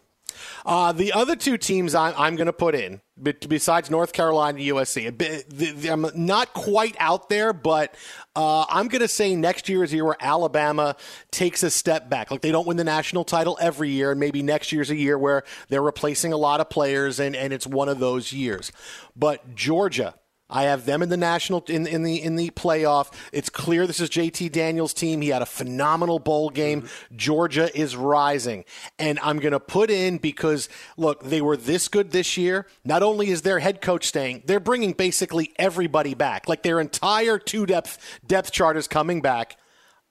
Uh, 0.67 0.93
the 0.93 1.15
other 1.15 1.35
two 1.35 1.57
teams 1.57 1.95
I'm, 1.95 2.13
I'm 2.15 2.37
going 2.37 2.45
to 2.47 2.53
put 2.53 2.75
in, 2.75 3.01
besides 3.49 3.91
North 3.91 4.13
Carolina 4.13 4.59
and 4.59 4.67
USC, 4.69 5.17
bit- 5.17 5.49
the- 5.49 5.71
the- 5.71 5.89
I'm 5.89 6.07
not 6.15 6.53
quite 6.53 6.95
out 6.99 7.31
there, 7.31 7.55
but 7.55 7.95
uh, 8.35 8.67
I'm 8.69 8.89
going 8.89 9.01
to 9.01 9.09
say 9.09 9.35
next 9.35 9.67
year 9.71 9.83
is 9.83 9.93
a 9.95 9.97
year 9.97 10.05
where 10.05 10.17
Alabama 10.21 10.97
takes 11.31 11.63
a 11.63 11.71
step 11.71 12.11
back. 12.11 12.31
Like 12.31 12.43
they 12.43 12.53
don't 12.53 12.67
win 12.67 12.77
the 12.77 12.85
national 12.85 13.25
title 13.25 13.57
every 13.63 13.89
year, 13.91 14.11
and 14.11 14.21
maybe 14.21 14.43
next 14.43 14.73
year's 14.73 14.91
a 14.91 14.97
year 14.97 15.17
where 15.19 15.43
they're 15.69 15.81
replacing 15.81 16.35
a 16.35 16.37
lot 16.37 16.61
of 16.61 16.69
players, 16.69 17.19
and, 17.19 17.35
and 17.35 17.55
it's 17.55 17.67
one 17.67 17.89
of 17.89 17.99
those 17.99 18.31
years. 18.35 18.73
But 19.17 19.55
Georgia. 19.55 20.17
I 20.49 20.65
have 20.65 20.87
them 20.87 21.03
in 21.03 21.09
the 21.09 21.17
national 21.17 21.65
in 21.69 21.87
in 21.87 22.05
the 22.05 22.23
in 22.23 22.37
the 22.37 22.51
playoff. 22.51 23.13
It's 23.33 23.49
clear 23.49 23.87
this 23.87 23.99
is 23.99 24.09
JT 24.09 24.53
Daniels' 24.53 24.95
team. 24.95 25.21
He 25.21 25.31
had 25.31 25.43
a 25.43 25.47
phenomenal 25.47 26.21
bowl 26.21 26.51
game. 26.51 26.83
Mm-hmm. 26.83 27.17
Georgia 27.17 27.77
is 27.77 27.97
rising, 27.97 28.65
and 28.99 29.19
I'm 29.23 29.39
going 29.41 29.53
to 29.53 29.61
put 29.61 29.91
in 29.91 30.19
because 30.19 30.69
look, 30.97 31.25
they 31.25 31.41
were 31.41 31.57
this 31.57 31.89
good 31.89 32.13
this 32.13 32.37
year. 32.37 32.67
Not 32.85 33.03
only 33.03 33.31
is 33.31 33.43
their 33.43 33.59
head 33.59 33.81
coach 33.81 34.07
staying, 34.07 34.45
they're 34.47 34.61
bringing 34.61 34.93
basically 34.93 35.53
everybody 35.57 36.15
back. 36.15 36.49
Like 36.49 36.63
their 36.63 36.79
entire 36.81 37.39
two 37.39 37.67
depth 37.67 37.99
depth 38.25 38.53
chart 38.53 38.77
is 38.77 38.87
coming 38.87 39.21
back. 39.21 39.57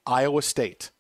Iowa 0.06 0.42
State. 0.42 0.92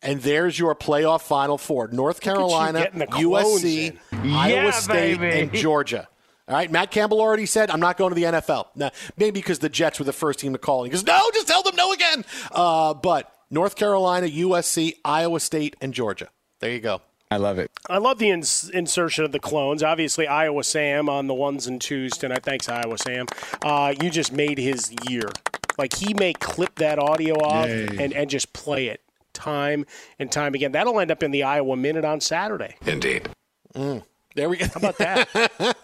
And 0.00 0.22
there's 0.22 0.56
your 0.56 0.76
playoff 0.76 1.22
final 1.22 1.58
four 1.58 1.88
North 1.88 2.20
Carolina, 2.20 2.78
getting 2.82 3.00
the 3.00 3.08
clones 3.08 3.64
USC, 3.64 3.98
in. 4.12 4.30
Iowa 4.30 4.62
Yeah, 4.66 4.70
State, 4.70 5.18
baby. 5.18 5.40
and 5.40 5.52
Georgia. 5.52 6.08
All 6.48 6.54
right, 6.54 6.70
Matt 6.70 6.90
Campbell 6.90 7.20
already 7.20 7.44
said, 7.44 7.70
I'm 7.70 7.80
not 7.80 7.98
going 7.98 8.10
to 8.10 8.14
the 8.14 8.24
NFL. 8.24 8.68
Now, 8.74 8.90
maybe 9.18 9.40
because 9.40 9.58
the 9.58 9.68
Jets 9.68 9.98
were 9.98 10.06
the 10.06 10.14
first 10.14 10.38
team 10.38 10.52
to 10.52 10.58
call. 10.58 10.82
He 10.84 10.90
goes, 10.90 11.04
no, 11.04 11.30
just 11.34 11.46
tell 11.46 11.62
them 11.62 11.76
no 11.76 11.92
again. 11.92 12.24
Uh, 12.50 12.94
but 12.94 13.30
North 13.50 13.76
Carolina, 13.76 14.26
USC, 14.26 14.94
Iowa 15.04 15.40
State, 15.40 15.76
and 15.80 15.92
Georgia. 15.92 16.28
There 16.60 16.70
you 16.70 16.80
go. 16.80 17.02
I 17.30 17.36
love 17.36 17.58
it. 17.58 17.70
I 17.90 17.98
love 17.98 18.18
the 18.18 18.30
ins- 18.30 18.70
insertion 18.70 19.24
of 19.24 19.32
the 19.32 19.38
clones. 19.38 19.82
Obviously, 19.82 20.26
Iowa 20.26 20.64
Sam 20.64 21.10
on 21.10 21.26
the 21.26 21.34
ones 21.34 21.66
and 21.66 21.78
twos 21.78 22.12
tonight. 22.12 22.42
Thanks, 22.42 22.68
Iowa 22.68 22.96
Sam. 22.96 23.26
Uh, 23.62 23.94
you 24.00 24.08
just 24.08 24.32
made 24.32 24.56
his 24.56 24.94
year. 25.08 25.28
Like 25.76 25.94
he 25.94 26.14
may 26.14 26.32
clip 26.32 26.76
that 26.76 26.98
audio 26.98 27.34
off 27.34 27.68
Yay. 27.68 27.98
and, 27.98 28.12
and 28.14 28.30
just 28.30 28.52
play 28.54 28.86
it 28.86 29.02
time 29.34 29.84
and 30.18 30.32
time 30.32 30.54
again. 30.54 30.72
That'll 30.72 30.98
end 30.98 31.10
up 31.10 31.22
in 31.22 31.30
the 31.30 31.42
Iowa 31.42 31.76
Minute 31.76 32.04
on 32.04 32.20
Saturday. 32.20 32.76
Indeed. 32.86 33.28
Mm. 33.74 34.02
There 34.34 34.48
we 34.48 34.58
go. 34.58 34.66
How 34.66 34.76
about 34.76 34.98
that? 34.98 35.28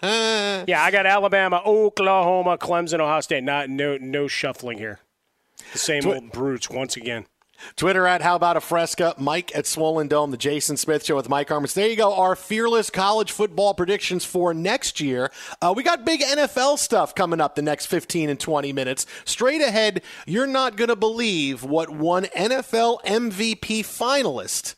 yeah, 0.68 0.82
I 0.82 0.90
got 0.90 1.06
Alabama, 1.06 1.62
Oklahoma, 1.64 2.58
Clemson, 2.58 3.00
Ohio 3.00 3.20
State. 3.20 3.44
Not 3.44 3.70
no 3.70 3.96
no 3.96 4.28
shuffling 4.28 4.78
here. 4.78 5.00
The 5.72 5.78
same 5.78 6.02
Twi- 6.02 6.14
old 6.14 6.32
brutes 6.32 6.70
once 6.70 6.96
again. 6.96 7.26
Twitter 7.76 8.06
at 8.06 8.22
How 8.22 8.36
About 8.36 8.56
a 8.56 8.60
Fresca, 8.60 9.14
Mike 9.18 9.54
at 9.54 9.66
Swollen 9.66 10.08
Dome, 10.08 10.30
the 10.30 10.36
Jason 10.36 10.76
Smith 10.76 11.04
Show 11.04 11.16
with 11.16 11.28
Mike 11.28 11.48
Harmon. 11.48 11.70
There 11.72 11.88
you 11.88 11.96
go, 11.96 12.14
our 12.14 12.36
fearless 12.36 12.90
college 12.90 13.32
football 13.32 13.74
predictions 13.74 14.24
for 14.24 14.52
next 14.52 15.00
year. 15.00 15.30
Uh, 15.62 15.72
we 15.74 15.82
got 15.82 16.04
big 16.04 16.20
NFL 16.20 16.78
stuff 16.78 17.14
coming 17.14 17.40
up 17.40 17.54
the 17.54 17.62
next 17.62 17.86
15 17.86 18.28
and 18.28 18.40
20 18.40 18.72
minutes. 18.72 19.06
Straight 19.24 19.62
ahead, 19.62 20.02
you're 20.26 20.46
not 20.46 20.76
going 20.76 20.88
to 20.88 20.96
believe 20.96 21.62
what 21.64 21.90
one 21.90 22.24
NFL 22.24 23.02
MVP 23.04 23.80
finalist 23.80 24.74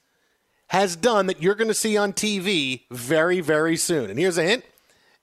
has 0.68 0.96
done 0.96 1.26
that 1.26 1.42
you're 1.42 1.54
going 1.54 1.68
to 1.68 1.74
see 1.74 1.96
on 1.96 2.12
TV 2.12 2.82
very, 2.90 3.40
very 3.40 3.76
soon. 3.76 4.10
And 4.10 4.18
here's 4.18 4.38
a 4.38 4.42
hint 4.42 4.64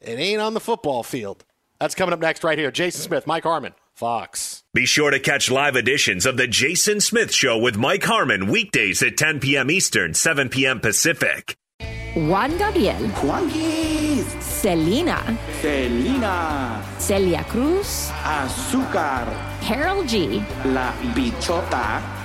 it 0.02 0.20
ain't 0.20 0.42
on 0.42 0.54
the 0.54 0.60
football 0.60 1.04
field. 1.04 1.44
That's 1.80 1.96
coming 1.96 2.14
up 2.14 2.20
next, 2.20 2.44
right 2.44 2.58
here. 2.58 2.72
Jason 2.72 3.02
Smith, 3.02 3.28
Mike 3.28 3.44
Harmon, 3.44 3.74
Fox. 3.94 4.64
Be 4.74 4.86
sure 4.86 5.12
to 5.12 5.20
catch 5.20 5.52
live 5.52 5.76
editions 5.76 6.26
of 6.26 6.38
The 6.38 6.48
Jason 6.48 7.02
Smith 7.02 7.34
Show 7.34 7.58
with 7.58 7.78
Mike 7.78 8.04
Harmon 8.04 8.48
weekdays 8.48 9.04
at 9.04 9.18
10 9.18 9.40
p.m. 9.40 9.70
Eastern, 9.70 10.14
7 10.14 10.50
p.m. 10.50 10.80
Pacific. 10.80 11.58
Juan 12.16 12.58
Gabriel. 12.58 12.96
Juanquis. 13.22 14.24
Selena. 14.42 15.38
Selena. 15.62 16.86
Celia 17.00 17.44
Cruz. 17.46 18.10
Azúcar. 18.24 19.28
Karol 19.62 20.04
G. 20.06 20.44
La 20.66 20.94
Bichota. 21.16 22.23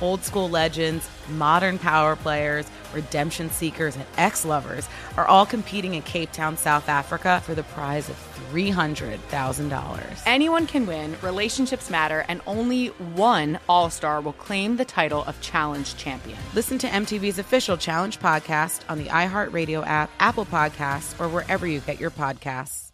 Old 0.00 0.22
school 0.24 0.48
legends, 0.48 1.08
modern 1.28 1.78
power 1.78 2.16
players, 2.16 2.66
redemption 2.92 3.50
seekers, 3.50 3.96
and 3.96 4.04
ex 4.16 4.44
lovers 4.44 4.88
are 5.16 5.26
all 5.26 5.46
competing 5.46 5.94
in 5.94 6.02
Cape 6.02 6.32
Town, 6.32 6.56
South 6.56 6.88
Africa 6.88 7.42
for 7.44 7.54
the 7.54 7.62
prize 7.62 8.08
of 8.08 8.16
$300,000. 8.52 10.22
Anyone 10.26 10.66
can 10.66 10.86
win, 10.86 11.16
relationships 11.22 11.90
matter, 11.90 12.24
and 12.28 12.40
only 12.46 12.88
one 12.88 13.58
All 13.68 13.90
Star 13.90 14.20
will 14.20 14.32
claim 14.32 14.76
the 14.76 14.84
title 14.84 15.24
of 15.24 15.40
Challenge 15.40 15.96
Champion. 15.96 16.38
Listen 16.54 16.78
to 16.78 16.86
MTV's 16.86 17.38
official 17.38 17.76
Challenge 17.76 18.18
podcast 18.20 18.80
on 18.88 18.98
the 18.98 19.06
iHeartRadio 19.06 19.86
app, 19.86 20.10
Apple 20.20 20.46
Podcasts, 20.46 21.18
or 21.20 21.28
wherever 21.28 21.66
you 21.66 21.80
get 21.80 22.00
your 22.00 22.10
podcasts. 22.10 22.92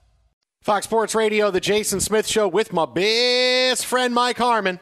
Fox 0.62 0.84
Sports 0.84 1.14
Radio, 1.14 1.51
the 1.51 1.61
Jason 1.61 2.01
Smith 2.01 2.26
Show 2.26 2.46
with 2.46 2.70
my 2.70 2.84
best 2.84 3.86
friend 3.86 4.14
Mike 4.14 4.36
Harmon. 4.36 4.78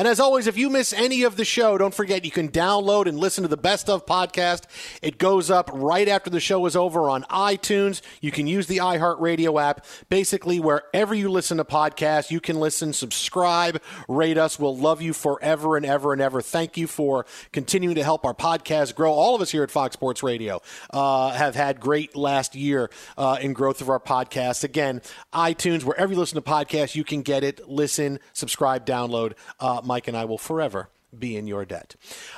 And 0.00 0.08
as 0.08 0.18
always, 0.18 0.46
if 0.46 0.56
you 0.56 0.70
miss 0.70 0.94
any 0.94 1.24
of 1.24 1.36
the 1.36 1.44
show, 1.44 1.76
don't 1.76 1.92
forget 1.92 2.24
you 2.24 2.30
can 2.30 2.48
download 2.48 3.04
and 3.04 3.18
listen 3.18 3.42
to 3.42 3.48
the 3.48 3.58
Best 3.58 3.90
of 3.90 4.06
podcast. 4.06 4.62
It 5.02 5.18
goes 5.18 5.50
up 5.50 5.68
right 5.74 6.08
after 6.08 6.30
the 6.30 6.40
show 6.40 6.64
is 6.64 6.74
over 6.74 7.10
on 7.10 7.24
iTunes. 7.24 8.00
You 8.22 8.30
can 8.30 8.46
use 8.46 8.66
the 8.66 8.78
iHeartRadio 8.78 9.62
app. 9.62 9.84
Basically, 10.08 10.58
wherever 10.58 11.14
you 11.14 11.28
listen 11.28 11.58
to 11.58 11.66
podcasts, 11.66 12.30
you 12.30 12.40
can 12.40 12.58
listen, 12.58 12.94
subscribe, 12.94 13.82
rate 14.08 14.38
us. 14.38 14.58
We'll 14.58 14.74
love 14.74 15.02
you 15.02 15.12
forever 15.12 15.76
and 15.76 15.84
ever 15.84 16.14
and 16.14 16.22
ever. 16.22 16.40
Thank 16.40 16.78
you 16.78 16.86
for 16.86 17.26
continuing 17.52 17.96
to 17.96 18.02
help 18.02 18.24
our 18.24 18.32
podcast 18.32 18.94
grow. 18.94 19.12
All 19.12 19.34
of 19.34 19.42
us 19.42 19.50
here 19.50 19.64
at 19.64 19.70
Fox 19.70 19.92
Sports 19.92 20.22
Radio 20.22 20.62
uh, 20.94 21.32
have 21.32 21.54
had 21.54 21.78
great 21.78 22.16
last 22.16 22.54
year 22.54 22.88
uh, 23.18 23.36
in 23.38 23.52
growth 23.52 23.82
of 23.82 23.90
our 23.90 24.00
podcast. 24.00 24.64
Again, 24.64 25.02
iTunes, 25.34 25.84
wherever 25.84 26.10
you 26.10 26.18
listen 26.18 26.36
to 26.36 26.50
podcasts, 26.50 26.94
you 26.94 27.04
can 27.04 27.20
get 27.20 27.44
it, 27.44 27.68
listen, 27.68 28.18
subscribe, 28.32 28.86
download. 28.86 29.34
Uh, 29.58 29.82
Mike 29.90 30.06
and 30.06 30.16
I 30.16 30.24
will 30.24 30.38
forever 30.38 30.88
be 31.18 31.36
in 31.36 31.48
your 31.48 31.64
debt. 31.64 31.96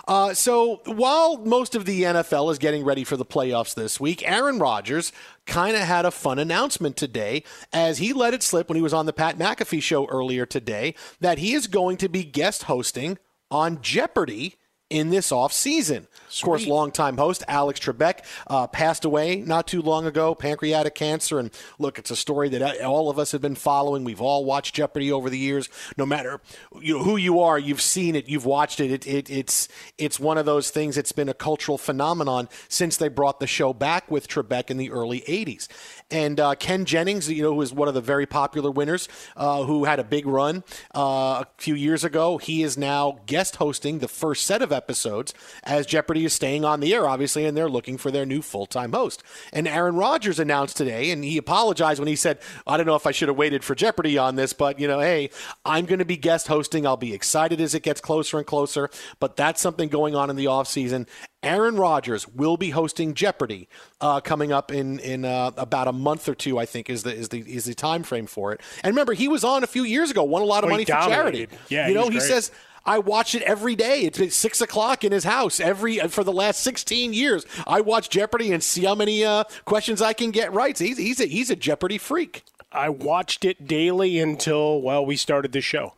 Uh, 0.09 0.33
so 0.33 0.81
while 0.87 1.37
most 1.37 1.75
of 1.75 1.85
the 1.85 2.05
NFL 2.05 2.51
is 2.51 2.59
getting 2.59 2.83
ready 2.83 3.05
for 3.05 3.19
the 3.19 3.27
playoffs 3.27 3.75
this 3.75 4.01
week, 4.01 4.27
Aaron 4.27 4.59
Rodgers 4.59 5.13
kind 5.45 5.77
of 5.77 5.83
had 5.83 6.07
a 6.07 6.11
fun 6.11 6.39
announcement 6.39 6.97
today 6.97 7.45
as 7.75 7.99
he 7.99 8.15
let 8.15 8.33
it 8.33 8.43
slip 8.43 8.71
when 8.71 8.77
he 8.77 8.83
was 8.83 8.95
on 8.95 9.05
the 9.05 9.13
Pat 9.13 9.39
McAfee 9.39 9.83
show 9.83 10.07
earlier 10.07 10.47
today 10.47 10.95
that 11.21 11.37
he 11.37 11.53
is 11.53 11.67
going 11.67 11.99
to 11.99 12.09
be 12.09 12.25
guest 12.25 12.63
hosting 12.63 13.19
on 13.51 13.83
Jeopardy 13.83 14.57
in 14.93 15.09
this 15.09 15.33
off 15.33 15.53
season. 15.53 16.07
Of 16.29 16.43
course, 16.43 16.67
longtime 16.67 17.17
host 17.19 17.45
Alex 17.49 17.81
Trebek 17.81 18.21
uh, 18.47 18.67
passed 18.67 19.05
away 19.05 19.37
not 19.37 19.67
too 19.67 19.83
long 19.83 20.07
ago, 20.07 20.35
pancreatic 20.35 20.95
cancer. 20.95 21.39
And 21.39 21.51
look, 21.79 21.99
it's 21.99 22.11
a 22.11 22.17
story 22.17 22.49
that 22.51 22.83
all 22.83 23.11
of 23.11 23.19
us 23.19 23.33
have 23.33 23.41
been 23.43 23.55
following. 23.55 24.05
We've 24.05 24.21
all 24.21 24.45
watched 24.45 24.75
Jeopardy 24.75 25.13
over 25.13 25.29
the 25.29 25.39
years. 25.39 25.69
No 25.97 26.07
matter 26.07 26.41
you 26.81 26.97
know, 26.97 27.05
who 27.05 27.17
you 27.17 27.41
are, 27.41 27.59
you've 27.59 27.83
seen 27.83 28.17
it, 28.17 28.29
you've 28.29 28.47
watched 28.47 28.81
it. 28.81 28.91
It, 28.91 29.07
it. 29.07 29.31
It's 29.31 29.69
it's 29.99 30.19
one 30.19 30.39
of 30.39 30.47
those 30.47 30.71
things. 30.71 30.97
It's 30.97 31.13
been 31.13 31.29
a 31.29 31.35
cultural 31.35 31.79
phenomenon 31.79 32.49
since 32.69 32.97
they 32.97 33.09
brought 33.09 33.41
the 33.41 33.47
show 33.47 33.73
back 33.73 34.11
with 34.11 34.29
Trebek 34.29 34.71
in 34.71 34.77
the 34.77 34.91
early 34.91 35.21
'80s. 35.23 35.69
And 36.13 36.39
uh, 36.39 36.55
Ken 36.55 36.85
Jennings, 36.85 37.31
you 37.31 37.43
know, 37.43 37.55
who 37.55 37.63
is 37.63 37.73
one 37.73 37.89
of 37.89 37.95
the 37.95 38.01
very 38.01 38.27
popular 38.27 38.71
winners, 38.71 39.09
uh, 39.37 39.65
who 39.65 39.85
had 39.85 39.99
a 39.99 40.05
big 40.05 40.27
run 40.27 40.63
uh, 40.95 41.43
a 41.43 41.47
few 41.57 41.75
years 41.75 42.05
ago. 42.05 42.37
He 42.37 42.63
is 42.63 42.77
now 42.77 43.19
guest 43.27 43.57
hosting 43.57 43.99
the 43.99 44.09
first 44.09 44.47
set 44.47 44.61
of 44.61 44.71
episodes 44.71 45.33
as 45.65 45.87
Jeopardy 45.87 46.25
is 46.25 46.35
staying 46.35 46.65
on 46.65 46.81
the 46.81 46.95
air, 46.95 47.09
obviously, 47.09 47.47
and 47.47 47.57
they're 47.57 47.69
looking 47.69 47.97
for 47.97 48.11
their 48.11 48.27
new 48.27 48.43
full 48.43 48.67
time 48.67 48.93
host. 48.93 49.23
And 49.53 49.67
Aaron 49.67 49.97
Rodgers 49.97 50.39
announced 50.39 50.77
today, 50.77 51.11
and 51.11 51.25
he 51.25 51.39
apologized 51.39 51.99
when 51.99 52.09
he 52.09 52.17
said, 52.17 52.39
I 52.67 52.77
don't 52.77 52.87
know 52.87 52.97
if 52.97 53.07
I 53.07 53.13
should 53.13 53.29
have 53.29 53.39
waited 53.39 53.65
for 53.65 53.75
Jeopardy 53.75 54.19
on 54.19 54.37
this, 54.37 54.53
but, 54.53 54.79
you 54.79 54.87
know, 54.87 55.01
hey, 55.01 55.31
I'm 55.65 55.87
going 55.87 55.99
to 56.01 56.05
be 56.05 56.19
guest 56.19 56.47
hosting. 56.47 56.87
I'll 56.87 56.97
be 56.99 57.15
excited 57.15 57.61
as 57.61 57.75
it 57.75 57.83
gets 57.83 58.03
closer 58.03 58.37
and 58.37 58.47
closer, 58.47 58.91
but 59.19 59.37
that's 59.37 59.63
something 59.63 59.89
going 59.89 60.15
on 60.15 60.29
in 60.29 60.37
the 60.37 60.45
offseason. 60.45 61.07
Aaron 61.43 61.77
Rodgers 61.77 62.29
will 62.29 62.57
be 62.57 62.71
hosting 62.71 63.15
Jeopardy 63.15 63.69
uh, 64.01 64.21
coming 64.21 64.53
up 64.53 64.71
in 64.73 64.99
in 65.01 65.25
uh, 65.25 65.51
about 65.57 65.89
a 65.89 65.93
month 65.93 66.29
or 66.29 66.35
two. 66.35 66.59
I 66.59 66.67
think 66.67 66.89
is 66.89 67.03
the 67.03 67.15
is 67.15 67.29
the 67.31 67.41
is 67.41 67.65
the 67.65 67.75
time 67.75 68.03
frame 68.03 68.27
for 68.27 68.53
it. 68.53 68.61
And 68.85 68.93
remember, 68.93 69.13
he 69.13 69.29
was 69.29 69.43
on 69.45 69.65
a 69.65 69.67
few 69.67 69.83
years 69.85 70.11
ago, 70.11 70.23
won 70.23 70.43
a 70.43 70.45
lot 70.45 70.63
of 70.65 70.69
Oh, 70.69 70.73
money 70.73 70.85
for 70.85 70.93
charity. 70.93 71.49
Yeah, 71.69 71.89
you 71.89 71.95
know, 71.95 72.05
he 72.05 72.11
great. 72.19 72.23
says. 72.23 72.51
I 72.85 72.99
watch 72.99 73.37
it 73.37 73.43
every 73.43 73.77
day. 73.77 74.01
It's 74.01 74.19
been 74.19 74.33
six 74.33 74.61
o'clock 74.61 75.05
in 75.05 75.13
his 75.13 75.23
house 75.23 75.61
every 75.61 75.99
for 75.99 76.25
the 76.25 76.33
last 76.33 76.63
sixteen 76.63 77.13
years. 77.13 77.47
I 77.65 77.81
watch 77.81 78.11
Jeopardy 78.11 78.51
and 78.51 78.61
see 78.61 78.85
how 78.85 78.97
many 78.97 79.25
uh, 79.25 79.45
questions 79.67 80.03
I 80.03 80.15
can 80.15 80.33
get 80.33 80.53
right. 80.53 80.77
He's 80.77 80.99
he's 80.99 81.21
a, 81.21 81.27
he's 81.27 81.49
a 81.49 81.55
Jeopardy 81.55 81.97
freak. 81.97 82.43
I 82.73 82.89
watched 82.89 83.45
it 83.45 83.69
daily 83.69 84.19
until 84.19 84.83
well, 84.83 85.07
we 85.07 85.15
started 85.17 85.53
the 85.53 85.61
show. 85.61 85.95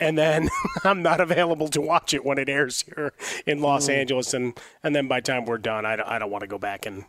And 0.00 0.18
then 0.18 0.48
I'm 0.84 1.02
not 1.02 1.20
available 1.20 1.68
to 1.68 1.80
watch 1.80 2.14
it 2.14 2.24
when 2.24 2.38
it 2.38 2.48
airs 2.48 2.82
here 2.82 3.12
in 3.46 3.60
Los 3.60 3.88
Mm. 3.88 3.94
Angeles, 3.94 4.34
and, 4.34 4.58
and 4.82 4.94
then 4.94 5.06
by 5.08 5.20
the 5.20 5.26
time 5.32 5.44
we're 5.44 5.58
done, 5.58 5.86
I 5.86 5.96
don't, 5.96 6.08
I 6.08 6.18
don't 6.18 6.30
want 6.30 6.42
to 6.42 6.48
go 6.48 6.58
back 6.58 6.84
and 6.86 7.04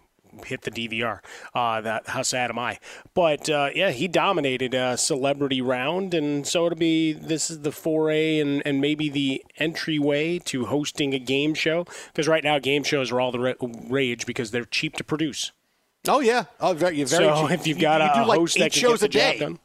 hit 0.46 0.64
the 0.64 0.70
DVR. 0.72 1.20
Uh, 1.54 1.80
that 1.82 2.08
how 2.10 2.22
sad 2.22 2.50
am 2.50 2.60
I? 2.60 2.78
But 3.14 3.50
uh, 3.50 3.70
yeah, 3.74 3.92
he 3.92 4.08
dominated 4.10 4.74
a 4.74 4.98
celebrity 4.98 5.62
round, 5.62 6.14
and 6.14 6.46
so 6.46 6.66
it'll 6.66 6.78
be 6.78 7.14
this 7.14 7.50
is 7.50 7.62
the 7.62 7.72
foray 7.72 8.40
and, 8.40 8.62
and 8.66 8.82
maybe 8.82 9.08
the 9.10 9.44
entryway 9.58 10.40
to 10.40 10.66
hosting 10.66 11.14
a 11.14 11.20
game 11.20 11.54
show 11.54 11.86
because 12.08 12.28
right 12.28 12.44
now 12.44 12.60
game 12.60 12.84
shows 12.84 13.12
are 13.12 13.20
all 13.22 13.32
the 13.32 13.40
ra- 13.40 13.54
rage 13.90 14.26
because 14.26 14.52
they're 14.52 14.66
cheap 14.66 14.96
to 14.98 15.04
produce. 15.06 15.54
Oh 16.08 16.20
yeah, 16.20 16.46
oh 16.60 16.74
very, 16.74 16.98
very 17.04 17.08
so 17.08 17.48
cheap. 17.48 17.52
if 17.60 17.66
you've 17.66 17.80
got 17.80 18.02
you 18.02 18.22
a 18.22 18.24
do 18.24 18.30
like 18.30 18.38
host 18.40 18.58
that 18.60 18.74
can 18.74 18.82
shows 18.82 19.02
get 19.02 19.12
the 19.12 19.18
a 19.18 19.22
day. 19.22 19.40
job 19.40 19.50
done, 19.50 19.60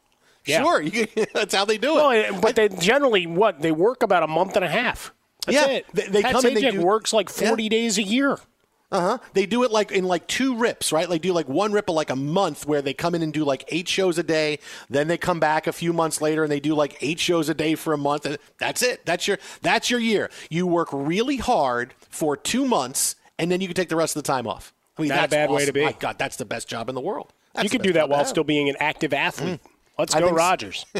Yeah. 0.50 0.62
Sure, 0.62 0.82
that's 1.34 1.54
how 1.54 1.64
they 1.64 1.78
do 1.78 1.92
it. 1.92 2.30
Well, 2.32 2.40
but 2.40 2.56
they 2.56 2.68
generally 2.68 3.26
what 3.26 3.60
they 3.62 3.72
work 3.72 4.02
about 4.02 4.22
a 4.22 4.26
month 4.28 4.56
and 4.56 4.64
a 4.64 4.68
half. 4.68 5.12
That's 5.46 5.56
Yeah, 5.56 5.66
it. 5.68 5.86
they- 5.94 6.08
they 6.08 6.22
come 6.22 6.44
and 6.44 6.56
they 6.56 6.70
do- 6.70 6.82
works 6.82 7.12
like 7.12 7.28
forty 7.30 7.68
days 7.68 7.96
a 7.98 8.02
year. 8.02 8.38
Uh 8.92 9.00
huh. 9.00 9.18
They 9.34 9.46
do 9.46 9.62
it 9.62 9.70
like 9.70 9.92
in 9.92 10.04
like 10.04 10.26
two 10.26 10.56
rips, 10.56 10.90
right? 10.92 11.08
Like 11.08 11.22
do 11.22 11.32
like 11.32 11.48
one 11.48 11.70
rip 11.72 11.88
of 11.88 11.94
like 11.94 12.10
a 12.10 12.16
month 12.16 12.66
where 12.66 12.82
they 12.82 12.92
come 12.92 13.14
in 13.14 13.22
and 13.22 13.32
do 13.32 13.44
like 13.44 13.62
eight 13.68 13.86
shows 13.88 14.18
a 14.18 14.24
day. 14.24 14.58
Then 14.88 15.06
they 15.06 15.16
come 15.16 15.38
back 15.38 15.68
a 15.68 15.72
few 15.72 15.92
months 15.92 16.20
later 16.20 16.42
and 16.42 16.50
they 16.50 16.58
do 16.58 16.74
like 16.74 16.98
eight 17.00 17.20
shows 17.20 17.48
a 17.48 17.54
day 17.54 17.76
for 17.76 17.92
a 17.92 17.96
month. 17.96 18.26
And 18.26 18.36
that's 18.58 18.82
it. 18.82 19.06
That's 19.06 19.28
your 19.28 19.38
that's 19.62 19.90
your 19.90 20.00
year. 20.00 20.28
You 20.50 20.66
work 20.66 20.88
really 20.92 21.36
hard 21.36 21.94
for 22.08 22.36
two 22.36 22.64
months 22.64 23.14
and 23.38 23.48
then 23.48 23.60
you 23.60 23.68
can 23.68 23.76
take 23.76 23.90
the 23.90 23.96
rest 23.96 24.16
of 24.16 24.24
the 24.24 24.26
time 24.26 24.48
off. 24.48 24.74
I 24.98 25.02
mean, 25.02 25.08
Not 25.10 25.18
a 25.18 25.20
that's 25.22 25.30
bad 25.30 25.50
way 25.50 25.66
to 25.66 25.72
be. 25.72 25.84
My 25.84 25.92
God, 25.92 26.18
that's 26.18 26.36
the 26.36 26.44
best 26.44 26.66
job 26.66 26.88
in 26.88 26.96
the 26.96 27.00
world. 27.00 27.32
That's 27.54 27.62
you 27.62 27.70
could 27.70 27.82
do 27.82 27.92
that 27.92 28.02
job 28.02 28.10
while 28.10 28.24
still 28.24 28.44
being 28.44 28.68
an 28.68 28.76
active 28.80 29.14
athlete. 29.14 29.60
Let's 30.00 30.14
I 30.14 30.20
go, 30.20 30.26
think 30.26 30.38
so. 30.38 30.44
Rodgers. 30.44 30.86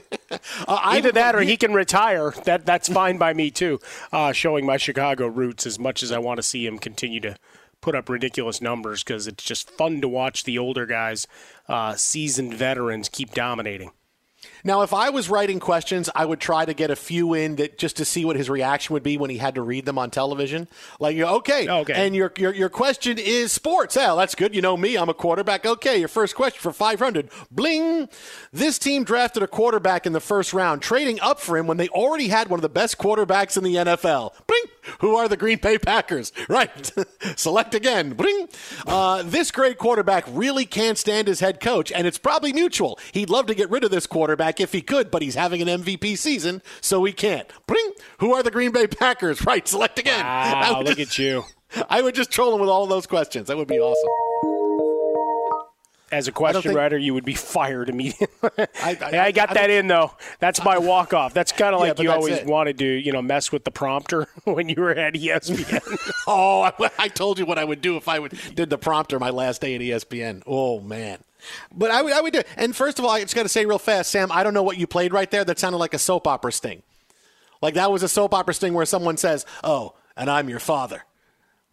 Uh, 0.69 0.79
Either 0.85 1.11
that 1.11 1.35
or 1.35 1.41
he 1.41 1.57
can 1.57 1.73
retire. 1.75 2.31
That 2.45 2.65
that's 2.65 2.89
fine 2.89 3.19
by 3.19 3.35
me 3.35 3.51
too. 3.51 3.81
Uh, 4.13 4.31
showing 4.33 4.65
my 4.65 4.77
Chicago 4.77 5.27
roots 5.27 5.67
as 5.67 5.77
much 5.77 6.05
as 6.05 6.13
I 6.13 6.19
want 6.19 6.39
to 6.39 6.43
see 6.43 6.65
him 6.65 6.79
continue 6.79 7.19
to 7.21 7.37
put 7.81 7.97
up 7.97 8.09
ridiculous 8.09 8.61
numbers 8.61 9.03
because 9.03 9.27
it's 9.27 9.43
just 9.43 9.71
fun 9.73 10.01
to 10.03 10.09
watch 10.09 10.45
the 10.45 10.57
older 10.57 10.87
guys, 10.87 11.27
uh, 11.69 11.95
seasoned 11.95 12.55
veterans, 12.55 13.09
keep 13.09 13.33
dominating. 13.33 13.91
Now, 14.65 14.83
if 14.83 14.93
I 14.95 15.11
was 15.11 15.29
writing 15.29 15.61
questions, 15.61 16.09
I 16.15 16.25
would 16.25 16.41
try 16.41 16.65
to 16.65 16.75
get 16.75 16.91
a 16.91 16.97
few 16.97 17.35
in 17.35 17.57
that 17.57 17.79
just 17.79 17.97
to 17.97 18.05
see 18.05 18.25
what 18.25 18.37
his 18.37 18.51
reaction 18.51 18.93
would 18.95 19.03
be 19.03 19.17
when 19.17 19.31
he 19.31 19.39
had 19.39 19.55
to 19.57 19.63
read 19.63 19.87
them 19.87 19.99
on 19.99 20.11
television. 20.11 20.69
Like, 20.99 21.17
okay, 21.19 21.69
Okay. 21.69 21.93
and 21.95 22.15
your, 22.15 22.33
your 22.37 22.55
your 22.55 22.69
question 22.69 23.19
is 23.19 23.53
sports. 23.53 23.95
Hell, 23.95 24.17
that's 24.17 24.35
good. 24.35 24.55
You 24.55 24.63
know 24.63 24.77
me, 24.77 24.97
I'm 24.97 25.09
a 25.09 25.15
quarterback. 25.15 25.65
Okay, 25.67 25.99
your 25.99 26.09
first 26.09 26.35
question 26.35 26.61
for 26.61 26.73
500. 26.73 27.31
Bling. 27.51 28.09
This 28.53 28.79
team 28.79 29.05
drafted 29.05 29.43
a 29.43 29.47
quarterback 29.47 30.07
in 30.07 30.13
the 30.13 30.21
first 30.21 30.53
round, 30.53 30.83
trading 30.83 31.21
up 31.21 31.41
for 31.41 31.57
him 31.57 31.67
when 31.67 31.77
they 31.77 31.89
already 31.89 32.29
had 32.29 32.49
one 32.49 32.59
of 32.59 32.63
the 32.63 32.69
best 32.69 32.99
quarterbacks 32.99 33.57
in 33.57 33.65
the 33.65 33.77
NFL. 33.77 34.33
Bling. 34.47 34.63
Who 35.01 35.15
are 35.17 35.29
the 35.29 35.37
Green 35.37 35.59
Bay 35.59 35.79
Packers? 35.79 36.33
Right. 36.49 36.91
Select 37.37 37.75
again. 37.77 38.15
Bling. 38.15 38.49
Uh, 38.87 39.23
this 39.23 39.51
great 39.53 39.79
quarterback 39.79 40.25
really 40.29 40.65
can't 40.67 40.99
stand 40.99 41.29
his 41.29 41.39
head 41.39 41.61
coach, 41.61 41.93
and 41.93 42.07
it's 42.07 42.19
probably 42.19 42.53
mutual. 42.53 42.99
He'd 43.13 43.31
love 43.31 43.47
to 43.47 43.55
get 43.55 43.71
rid 43.71 43.85
of 43.85 43.91
this 43.93 44.07
quarterback 44.07 44.50
if 44.59 44.73
he 44.73 44.81
could, 44.81 45.11
but 45.11 45.21
he's 45.23 45.35
having 45.35 45.61
an 45.63 45.69
MVP 45.83 46.17
season, 46.19 46.63
so 46.81 47.05
he 47.05 47.13
can't. 47.13 47.47
Bling. 47.67 47.93
Who 48.19 48.33
are 48.35 48.43
the 48.43 48.51
Green 48.51 48.73
Bay 48.73 48.87
Packers? 48.87 49.45
Right. 49.51 49.69
Select 49.69 49.99
again. 49.99 50.25
Wow, 50.25 50.81
look 50.83 50.97
just- 50.97 51.13
at 51.13 51.19
you. 51.19 51.45
I 51.91 52.03
would 52.03 52.15
just 52.17 52.31
troll 52.33 52.55
him 52.55 52.61
with 52.61 52.71
all 52.71 52.83
of 52.85 52.89
those 52.89 53.07
questions. 53.07 53.47
That 53.49 53.57
would 53.57 53.69
be 53.69 53.79
awesome. 53.79 54.11
As 56.13 56.27
a 56.27 56.33
question 56.33 56.75
writer, 56.75 56.99
you 56.99 57.15
would 57.15 57.25
be 57.25 57.35
fired 57.35 57.89
immediately. 57.89 58.29
I, 58.83 58.97
Yeah, 59.13 59.25
I 59.25 59.31
got 59.33 59.51
I 59.51 59.55
that 59.55 59.71
in 59.71 59.87
though. 59.87 60.13
That's 60.41 60.63
my 60.65 60.77
walk 60.79 61.15
off. 61.15 61.33
That's 61.35 61.53
kind 61.53 61.75
of 61.75 61.81
like 61.81 61.97
but 61.97 62.03
you 62.03 62.11
always 62.11 62.39
it. 62.39 62.47
wanted 62.47 62.79
to, 62.79 62.85
you 62.85 63.13
know, 63.13 63.23
mess 63.23 63.53
with 63.53 63.65
the 63.65 63.71
prompter 63.71 64.27
when 64.45 64.69
you 64.69 64.77
were 64.79 64.91
at 64.93 65.15
ESPN. 65.15 65.81
Oh, 66.27 66.63
I, 66.63 66.91
I 66.99 67.09
told 67.09 67.39
you 67.39 67.47
what 67.47 67.59
I 67.59 67.65
would 67.65 67.81
do 67.81 67.97
if 67.97 68.09
I 68.09 68.19
would 68.19 68.39
did 68.55 68.71
the 68.71 68.79
prompter 68.79 69.19
my 69.19 69.31
last 69.31 69.61
day 69.61 69.75
at 69.75 69.81
ESPN. 69.81 70.43
Oh 70.47 70.81
man. 70.81 71.19
But 71.75 71.91
I 71.91 72.03
would, 72.03 72.13
I 72.13 72.21
would 72.21 72.33
do. 72.33 72.41
it. 72.41 72.47
And 72.57 72.77
first 72.77 72.99
of 72.99 73.05
all, 73.05 73.11
I 73.13 73.23
just 73.23 73.35
got 73.35 73.45
to 73.45 73.49
say 73.49 73.65
real 73.65 73.79
fast, 73.79 74.11
Sam. 74.11 74.31
I 74.31 74.43
don't 74.43 74.53
know 74.53 74.63
what 74.63 74.77
you 74.79 74.87
played 74.87 75.13
right 75.13 75.31
there. 75.31 75.45
That 75.45 75.59
sounded 75.59 75.79
like 75.79 75.95
a 75.95 75.99
soap 75.99 76.27
opera 76.27 76.53
sting. 76.53 76.83
Like 77.63 77.75
that 77.75 77.91
was 77.91 78.03
a 78.03 78.09
soap 78.09 78.35
opera 78.35 78.55
sting 78.55 78.75
where 78.75 78.87
someone 78.87 79.17
says, 79.17 79.47
"Oh, 79.65 79.95
and 80.17 80.29
I'm 80.31 80.49
your 80.49 80.61
father." 80.61 81.05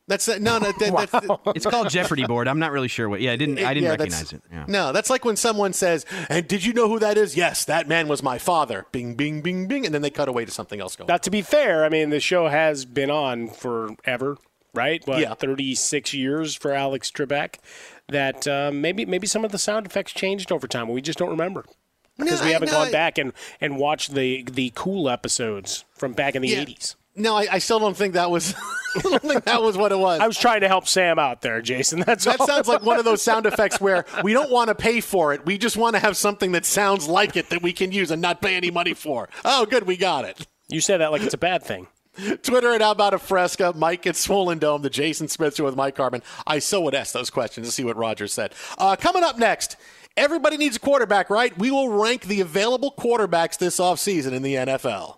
That's 0.07 0.27
no, 0.27 0.57
no. 0.57 0.71
That, 0.71 1.09
that's, 1.11 1.41
It's 1.55 1.65
called 1.65 1.89
Jeopardy 1.89 2.25
board. 2.25 2.47
I'm 2.47 2.59
not 2.59 2.71
really 2.71 2.87
sure 2.87 3.09
what. 3.09 3.19
Yeah, 3.19 3.33
I 3.33 3.35
didn't. 3.35 3.59
I 3.59 3.73
didn't 3.73 3.83
Yeah, 3.85 3.89
recognize 3.91 4.31
it. 4.31 4.41
Yeah. 4.51 4.65
No, 4.67 4.91
that's 4.93 5.09
like 5.09 5.25
when 5.25 5.35
someone 5.35 5.73
says, 5.73 6.05
"And 6.29 6.47
did 6.47 6.63
you 6.63 6.71
know 6.73 6.87
who 6.87 6.97
that 6.99 7.17
is?" 7.17 7.35
Yes, 7.35 7.65
that 7.65 7.87
man 7.89 8.07
was 8.07 8.23
my 8.23 8.37
father. 8.37 8.85
Bing, 8.93 9.15
bing, 9.15 9.41
bing, 9.41 9.67
bing, 9.67 9.85
and 9.85 9.93
then 9.93 10.01
they 10.01 10.09
cut 10.09 10.29
away 10.29 10.45
to 10.45 10.51
something 10.51 10.79
else 10.79 10.95
going. 10.95 11.07
Now, 11.07 11.17
to 11.17 11.29
be 11.29 11.41
fair, 11.41 11.83
I 11.83 11.89
mean, 11.89 12.09
the 12.09 12.21
show 12.21 12.47
has 12.47 12.85
been 12.85 13.11
on 13.11 13.49
forever, 13.49 14.37
right? 14.73 15.05
What, 15.05 15.19
Yeah. 15.19 15.33
36 15.33 16.13
years 16.13 16.55
for 16.55 16.71
Alex 16.71 17.11
Trebek. 17.11 17.55
That 18.07 18.47
um, 18.47 18.79
maybe 18.79 19.05
maybe 19.05 19.27
some 19.27 19.43
of 19.43 19.51
the 19.51 19.57
sound 19.59 19.85
effects 19.85 20.13
changed 20.13 20.53
over 20.53 20.67
time. 20.67 20.87
We 20.87 21.01
just 21.01 21.19
don't 21.19 21.29
remember 21.31 21.65
because 22.17 22.39
No, 22.39 22.47
we 22.47 22.53
haven't 22.53 22.67
no, 22.67 22.71
gone 22.77 22.87
I- 22.87 22.91
back 22.91 23.17
and, 23.17 23.33
and 23.59 23.77
watched 23.77 24.13
the 24.13 24.43
the 24.49 24.71
cool 24.73 25.09
episodes 25.09 25.83
from 25.93 26.13
back 26.13 26.33
in 26.35 26.41
the 26.41 26.47
Yeah. 26.47 26.63
80s. 26.63 26.95
No, 27.17 27.35
I, 27.35 27.47
I 27.53 27.57
still 27.57 27.79
don't 27.79 27.97
think 27.97 28.13
that 28.13 28.29
was. 28.29 28.53
I 28.95 28.99
don't 29.01 29.21
think 29.21 29.43
that 29.45 29.61
was 29.61 29.75
what 29.75 29.91
it 29.91 29.97
was. 29.97 30.19
I 30.21 30.27
was 30.27 30.37
trying 30.37 30.61
to 30.61 30.67
help 30.67 30.87
Sam 30.87 31.19
out 31.19 31.41
there, 31.41 31.61
Jason. 31.61 31.99
That's 31.99 32.25
that 32.25 32.39
all. 32.39 32.47
sounds 32.47 32.67
like 32.67 32.83
one 32.83 32.99
of 32.99 33.05
those 33.05 33.21
sound 33.21 33.45
effects 33.47 33.81
where 33.81 34.05
we 34.23 34.33
don't 34.33 34.51
want 34.51 34.69
to 34.69 34.75
pay 34.75 35.01
for 35.01 35.33
it. 35.33 35.45
We 35.45 35.57
just 35.57 35.77
want 35.77 35.95
to 35.95 35.99
have 35.99 36.15
something 36.15 36.51
that 36.53 36.65
sounds 36.65 37.07
like 37.07 37.35
it 37.35 37.49
that 37.49 37.61
we 37.61 37.73
can 37.73 37.91
use 37.91 38.11
and 38.11 38.21
not 38.21 38.41
pay 38.41 38.55
any 38.55 38.71
money 38.71 38.93
for. 38.93 39.29
Oh, 39.43 39.65
good, 39.65 39.83
we 39.83 39.97
got 39.97 40.25
it. 40.25 40.45
You 40.69 40.79
say 40.79 40.97
that 40.97 41.11
like 41.11 41.23
it's 41.23 41.33
a 41.33 41.39
bad 41.39 41.63
thing. 41.63 41.87
Twitter 42.41 42.73
at 42.73 42.81
How 42.81 42.91
About 42.91 43.13
a 43.13 43.19
Fresca, 43.19 43.73
Mike 43.75 44.07
at 44.07 44.15
Swollen 44.15 44.57
Dome, 44.57 44.81
the 44.81 44.89
Jason 44.89 45.27
Smith 45.27 45.55
Show 45.55 45.65
with 45.65 45.75
Mike 45.75 45.97
Harmon. 45.97 46.23
I 46.47 46.59
so 46.59 46.81
would 46.81 46.95
ask 46.95 47.13
those 47.13 47.29
questions 47.29 47.67
to 47.67 47.71
see 47.71 47.83
what 47.83 47.95
Roger 47.95 48.27
said. 48.27 48.53
Uh, 48.79 48.95
coming 48.95 49.23
up 49.23 49.37
next, 49.37 49.75
everybody 50.15 50.57
needs 50.57 50.77
a 50.77 50.79
quarterback, 50.79 51.29
right? 51.29 51.55
We 51.59 51.69
will 51.69 51.89
rank 51.89 52.23
the 52.23 52.41
available 52.41 52.91
quarterbacks 52.97 53.59
this 53.59 53.79
offseason 53.79 54.31
in 54.31 54.41
the 54.41 54.55
NFL. 54.55 55.17